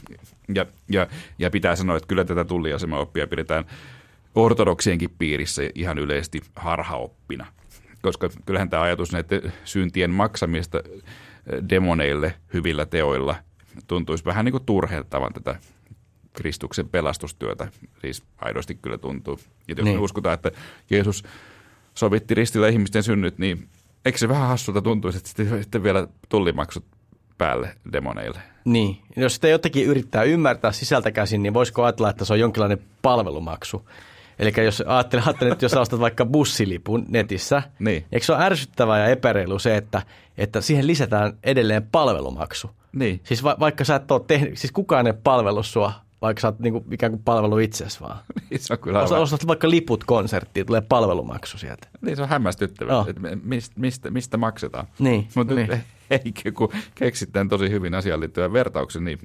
Ja, 0.54 0.66
ja, 0.88 1.06
ja 1.38 1.50
pitää 1.50 1.76
sanoa, 1.76 1.96
että 1.96 2.06
kyllä 2.06 2.24
tätä 2.24 2.44
tulliasema-oppia 2.44 3.26
pidetään 3.26 3.64
ortodoksienkin 4.34 5.10
piirissä 5.18 5.62
ihan 5.74 5.98
yleisesti 5.98 6.40
harhaoppina. 6.56 7.46
Koska 8.02 8.30
kyllähän 8.46 8.70
tämä 8.70 8.82
ajatus 8.82 9.12
näiden 9.12 9.52
syntien 9.64 10.10
maksamista 10.10 10.82
demoneille 11.70 12.34
hyvillä 12.54 12.86
teoilla 12.86 13.36
tuntuisi 13.86 14.24
vähän 14.24 14.44
niin 14.44 14.52
kuin 14.52 14.64
turheltavan 14.66 15.32
tätä 15.32 15.56
Kristuksen 16.32 16.88
pelastustyötä. 16.88 17.68
Siis 18.00 18.22
aidosti 18.38 18.74
kyllä 18.74 18.98
tuntuu. 18.98 19.40
Ja 19.68 19.74
jos 19.78 19.84
niin. 19.84 19.96
me 19.96 20.02
uskotaan, 20.02 20.34
että 20.34 20.50
Jeesus 20.90 21.24
sovitti 21.98 22.34
ristillä 22.34 22.68
ihmisten 22.68 23.02
synnyt, 23.02 23.38
niin 23.38 23.68
eikö 24.04 24.18
se 24.18 24.28
vähän 24.28 24.48
hassulta 24.48 24.82
tuntuisi, 24.82 25.18
että 25.18 25.58
sitten, 25.60 25.82
vielä 25.82 26.06
tullimaksut 26.28 26.84
päälle 27.38 27.74
demoneille? 27.92 28.40
Niin, 28.64 28.98
jos 29.16 29.34
sitä 29.34 29.48
jotenkin 29.48 29.86
yrittää 29.86 30.22
ymmärtää 30.22 30.72
sisältä 30.72 31.10
käsin, 31.10 31.42
niin 31.42 31.54
voisiko 31.54 31.84
ajatella, 31.84 32.10
että 32.10 32.24
se 32.24 32.32
on 32.32 32.40
jonkinlainen 32.40 32.78
palvelumaksu? 33.02 33.88
Eli 34.38 34.52
jos 34.64 34.82
ajattelet, 34.86 35.26
ajattelet 35.26 35.52
että 35.52 35.64
jos 35.64 35.74
ostat 35.74 36.00
vaikka 36.00 36.26
bussilipun 36.26 37.04
netissä, 37.08 37.62
niin. 37.78 38.04
eikö 38.12 38.26
se 38.26 38.32
ole 38.32 38.44
ärsyttävää 38.44 38.98
ja 38.98 39.06
epäreilu 39.06 39.58
se, 39.58 39.76
että, 39.76 40.02
että 40.38 40.60
siihen 40.60 40.86
lisätään 40.86 41.32
edelleen 41.44 41.88
palvelumaksu? 41.92 42.70
Niin. 42.92 43.20
Siis 43.24 43.44
va, 43.44 43.56
vaikka 43.60 43.84
sä 43.84 43.94
et 43.94 44.10
ole 44.10 44.20
tehnyt, 44.26 44.58
siis 44.58 44.72
kukaan 44.72 45.06
ei 45.06 45.12
palvelu 45.12 45.62
sua 45.62 45.92
vaikka 46.22 46.40
sä 46.40 46.48
oot 46.48 46.58
niinku 46.58 46.84
ikään 46.90 47.12
kuin 47.12 47.22
palvelu 47.22 47.58
itsesi 47.58 48.00
vaan. 48.00 48.18
niin, 48.50 48.60
se 48.60 48.72
on 48.72 48.78
kyllä 48.78 49.02
Osa, 49.02 49.18
ostat 49.18 49.46
vaikka 49.46 49.70
liput 49.70 50.04
konserttiin, 50.04 50.66
tulee 50.66 50.80
palvelumaksu 50.80 51.58
sieltä. 51.58 51.88
Niin, 52.00 52.16
se 52.16 52.22
on 52.22 52.28
hämmästyttävää, 52.28 52.98
oh. 52.98 53.08
että 53.08 53.22
mistä, 53.42 53.74
mistä, 53.80 54.10
mistä 54.10 54.36
maksetaan. 54.36 54.86
Niin, 54.98 55.28
Mutta 55.34 55.54
niin. 55.54 55.68
ei, 56.10 56.52
kun 56.52 56.72
keksit 56.94 57.32
tämän 57.32 57.48
tosi 57.48 57.70
hyvin 57.70 57.94
asiaan 57.94 58.20
liittyvän 58.20 58.52
vertauksen, 58.52 59.04
niin 59.04 59.18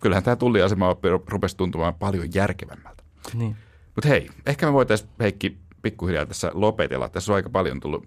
kyllähän 0.00 0.24
tämä 0.24 0.36
tulliasema 0.36 0.96
rupesi 1.26 1.56
tuntumaan 1.56 1.94
paljon 1.94 2.28
järkevämmältä. 2.34 3.02
Niin. 3.34 3.56
Mutta 3.94 4.08
hei, 4.08 4.30
ehkä 4.46 4.66
me 4.66 4.72
voitaisiin 4.72 5.10
Heikki 5.20 5.58
pikkuhiljaa 5.82 6.26
tässä 6.26 6.50
lopetella. 6.54 7.08
Tässä 7.08 7.32
on 7.32 7.36
aika 7.36 7.50
paljon 7.50 7.80
tullut 7.80 8.06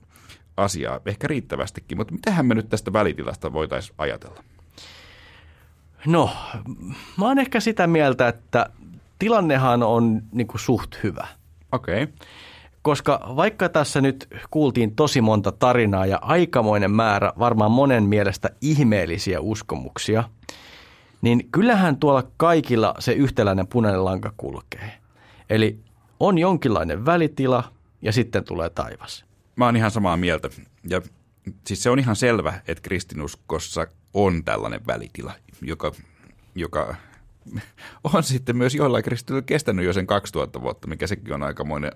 asiaa, 0.57 0.99
ehkä 1.05 1.27
riittävästikin, 1.27 1.97
mutta 1.97 2.13
mitähän 2.13 2.45
me 2.45 2.55
nyt 2.55 2.69
tästä 2.69 2.93
välitilasta 2.93 3.53
voitaisiin 3.53 3.95
ajatella? 3.97 4.43
No, 6.05 6.29
mä 7.17 7.25
oon 7.25 7.39
ehkä 7.39 7.59
sitä 7.59 7.87
mieltä, 7.87 8.27
että 8.27 8.69
tilannehan 9.19 9.83
on 9.83 10.21
niin 10.31 10.47
kuin 10.47 10.59
suht 10.59 11.03
hyvä. 11.03 11.27
Okei. 11.71 12.03
Okay. 12.03 12.15
Koska 12.81 13.33
vaikka 13.35 13.69
tässä 13.69 14.01
nyt 14.01 14.27
kuultiin 14.51 14.95
tosi 14.95 15.21
monta 15.21 15.51
tarinaa 15.51 16.05
ja 16.05 16.19
aikamoinen 16.21 16.91
määrä 16.91 17.33
varmaan 17.39 17.71
monen 17.71 18.03
mielestä 18.03 18.49
ihmeellisiä 18.61 19.39
uskomuksia, 19.39 20.23
niin 21.21 21.49
kyllähän 21.51 21.97
tuolla 21.97 22.23
kaikilla 22.37 22.93
se 22.99 23.11
yhtäläinen 23.11 23.67
punainen 23.67 24.05
lanka 24.05 24.33
kulkee. 24.37 24.91
Eli 25.49 25.79
on 26.19 26.37
jonkinlainen 26.37 27.05
välitila 27.05 27.63
ja 28.01 28.11
sitten 28.11 28.43
tulee 28.43 28.69
taivas. 28.69 29.25
Mä 29.55 29.65
oon 29.65 29.75
ihan 29.75 29.91
samaa 29.91 30.17
mieltä. 30.17 30.49
Ja 30.89 31.01
siis 31.67 31.83
se 31.83 31.89
on 31.89 31.99
ihan 31.99 32.15
selvä, 32.15 32.53
että 32.67 32.81
kristinuskossa 32.81 33.87
on 34.13 34.43
tällainen 34.43 34.87
välitila, 34.87 35.33
joka, 35.61 35.91
joka 36.55 36.95
on 38.13 38.23
sitten 38.23 38.57
myös 38.57 38.75
joillain 38.75 39.03
kristityillä 39.03 39.41
kestänyt 39.41 39.85
jo 39.85 39.93
sen 39.93 40.07
2000 40.07 40.61
vuotta, 40.61 40.87
mikä 40.87 41.07
sekin 41.07 41.33
on 41.33 41.43
aikamoinen 41.43 41.91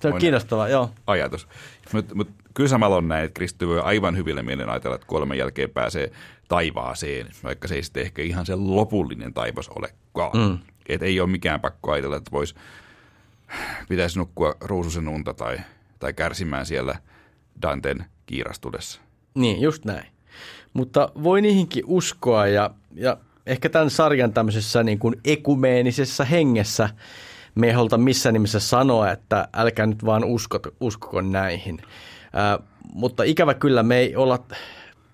Se 0.00 0.08
on 0.08 0.18
kiinnostava, 0.18 0.68
joo. 0.68 0.90
ajatus. 1.06 1.48
Mutta 1.92 2.14
mut, 2.14 2.30
kyllä 2.54 2.68
samalla 2.68 2.96
on 2.96 3.08
näin, 3.08 3.24
että 3.24 3.34
kristity 3.34 3.68
voi 3.68 3.80
aivan 3.80 4.16
hyvillä 4.16 4.42
mielen 4.42 4.68
ajatella, 4.68 4.94
että 4.94 5.06
kolmen 5.06 5.38
jälkeen 5.38 5.70
pääsee 5.70 6.12
taivaaseen, 6.48 7.26
vaikka 7.44 7.68
se 7.68 7.74
ei 7.74 7.82
sitten 7.82 8.02
ehkä 8.02 8.22
ihan 8.22 8.46
se 8.46 8.54
lopullinen 8.54 9.34
taivas 9.34 9.68
olekaan. 9.68 10.36
Mm. 10.36 10.58
Et 10.88 11.02
ei 11.02 11.20
ole 11.20 11.30
mikään 11.30 11.60
pakko 11.60 11.92
ajatella, 11.92 12.16
että 12.16 12.30
vois, 12.30 12.54
pitäisi 13.88 14.18
nukkua 14.18 14.54
ruususen 14.60 15.08
unta 15.08 15.34
tai, 15.34 15.58
tai 15.98 16.12
kärsimään 16.12 16.66
siellä 16.66 16.98
Danten 17.62 18.04
kiirastudessa. 18.26 19.00
Niin, 19.34 19.60
just 19.60 19.84
näin. 19.84 20.06
Mutta 20.72 21.08
voi 21.22 21.42
niihinkin 21.42 21.84
uskoa 21.86 22.46
ja, 22.46 22.70
ja 22.94 23.16
ehkä 23.46 23.68
tämän 23.68 23.90
sarjan 23.90 24.32
tämmöisessä 24.32 24.82
niin 24.82 24.98
kuin 24.98 25.20
ekumeenisessa 25.24 26.24
hengessä 26.24 26.88
me 27.54 27.66
ei 27.66 27.72
haluta 27.72 27.98
missään 27.98 28.32
nimessä 28.32 28.60
sanoa, 28.60 29.10
että 29.10 29.48
älkää 29.56 29.86
nyt 29.86 30.04
vaan 30.04 30.24
uskot, 30.24 30.66
uskoko 30.80 31.20
näihin. 31.20 31.78
Ää, 32.32 32.58
mutta 32.92 33.22
ikävä 33.22 33.54
kyllä 33.54 33.82
me 33.82 33.98
ei 33.98 34.16
olla 34.16 34.38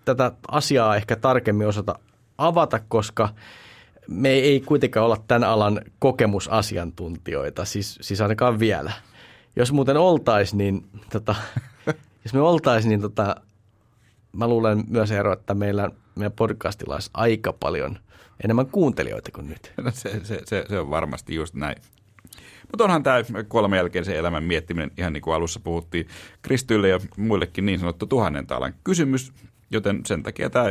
tätä 0.05 0.33
asiaa 0.49 0.97
ehkä 0.97 1.17
tarkemmin 1.17 1.67
osata 1.67 1.99
avata, 2.39 2.81
koska 2.89 3.29
me 4.09 4.29
ei 4.29 4.61
kuitenkaan 4.61 5.07
olla 5.07 5.25
tämän 5.29 5.45
alan 5.45 5.81
kokemusasiantuntijoita, 5.99 7.65
siis, 7.65 7.99
siis 8.01 8.21
ainakaan 8.21 8.59
vielä. 8.59 8.93
Jos 9.57 9.73
muuten 9.73 9.97
oltaisiin, 9.97 10.59
niin 10.59 10.87
tota, 11.13 11.35
jos 12.25 12.35
me 12.35 12.41
oltaisiin, 12.41 12.89
niin 12.91 13.01
tota, 13.01 13.37
mä 14.35 14.49
luulen 14.49 14.85
myös 14.89 15.11
ero, 15.11 15.33
että 15.33 15.55
meillä 15.55 15.91
meidän 16.15 16.33
podcastilla 16.33 16.95
olisi 16.95 17.11
aika 17.15 17.53
paljon 17.53 17.99
enemmän 18.45 18.67
kuuntelijoita 18.67 19.31
kuin 19.33 19.49
nyt. 19.49 19.73
No 19.83 19.91
se, 19.91 20.21
se, 20.25 20.41
se, 20.45 20.65
se 20.69 20.79
on 20.79 20.91
varmasti 20.91 21.35
just 21.35 21.55
näin. 21.55 21.77
Mutta 22.73 22.85
onhan 22.85 23.03
tämä 23.03 23.23
kolme 23.49 23.77
jälkeisen 23.77 24.17
elämän 24.17 24.45
miettiminen, 24.45 24.91
ihan 24.99 25.13
niin 25.13 25.23
kuin 25.23 25.35
alussa 25.35 25.61
puhuttiin, 25.61 26.09
Kristyille 26.43 26.89
ja 26.89 27.01
muillekin 27.17 27.67
niin 27.67 27.81
sanottu 27.81 28.07
tuhannen 28.07 28.47
talan 28.47 28.75
kysymys, 28.85 29.33
joten 29.71 30.01
sen 30.07 30.23
takia 30.23 30.51
tämä, 30.51 30.67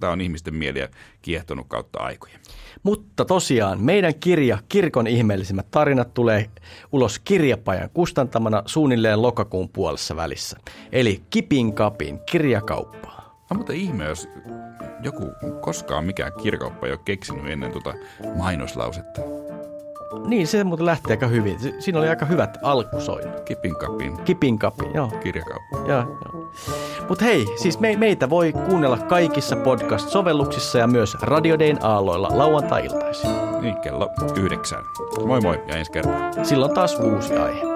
tämä 0.00 0.12
on 0.12 0.20
ihmisten 0.20 0.54
mieliä 0.54 0.88
kiehtonut 1.22 1.66
kautta 1.68 1.98
aikojen. 1.98 2.40
Mutta 2.82 3.24
tosiaan 3.24 3.80
meidän 3.80 4.14
kirja 4.14 4.58
Kirkon 4.68 5.06
ihmeellisimmät 5.06 5.70
tarinat 5.70 6.14
tulee 6.14 6.50
ulos 6.92 7.18
kirjapajan 7.18 7.90
kustantamana 7.94 8.62
suunnilleen 8.66 9.22
lokakuun 9.22 9.68
puolessa 9.68 10.16
välissä. 10.16 10.56
Eli 10.92 11.22
kipin 11.30 11.74
kapin 11.74 12.18
kirjakauppaa. 12.30 13.44
No, 13.50 13.56
mutta 13.56 13.72
ihme, 13.72 14.04
jos 14.04 14.28
joku 15.02 15.32
koskaan 15.60 16.04
mikään 16.04 16.32
kirjakauppa 16.42 16.86
ei 16.86 16.92
ole 16.92 17.00
keksinyt 17.04 17.46
ennen 17.46 17.72
tuota 17.72 17.94
mainoslausetta. 18.36 19.20
Niin, 20.26 20.46
se 20.46 20.64
muuten 20.64 20.86
lähti 20.86 21.10
aika 21.12 21.26
hyvin. 21.26 21.58
Si- 21.60 21.74
Siinä 21.78 21.98
oli 21.98 22.08
aika 22.08 22.26
hyvät 22.26 22.58
alkusoinnut. 22.62 23.40
Kipin 23.40 23.76
kapin 23.76 24.16
Kipin 24.24 24.58
kapi, 24.58 24.84
joo. 24.94 25.08
kirjakauppa. 25.22 25.76
joo, 25.78 25.86
joo. 26.32 26.50
Mutta 27.08 27.24
hei, 27.24 27.46
siis 27.56 27.80
me, 27.80 27.96
meitä 27.96 28.30
voi 28.30 28.52
kuunnella 28.52 28.96
kaikissa 28.98 29.56
podcast-sovelluksissa 29.56 30.78
ja 30.78 30.86
myös 30.86 31.14
Radiodein 31.22 31.78
aalloilla 31.82 32.28
lauantai-iltaisin. 32.32 33.30
Niin, 33.60 33.76
kello 33.80 34.08
yhdeksään. 34.36 34.84
Moi 35.26 35.40
moi 35.40 35.60
ja 35.68 35.76
ensi 35.76 35.92
kertaa. 35.92 36.30
Silloin 36.42 36.74
taas 36.74 36.98
uusi 37.00 37.34
aihe. 37.36 37.73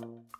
Thank 0.00 0.12
you. 0.12 0.37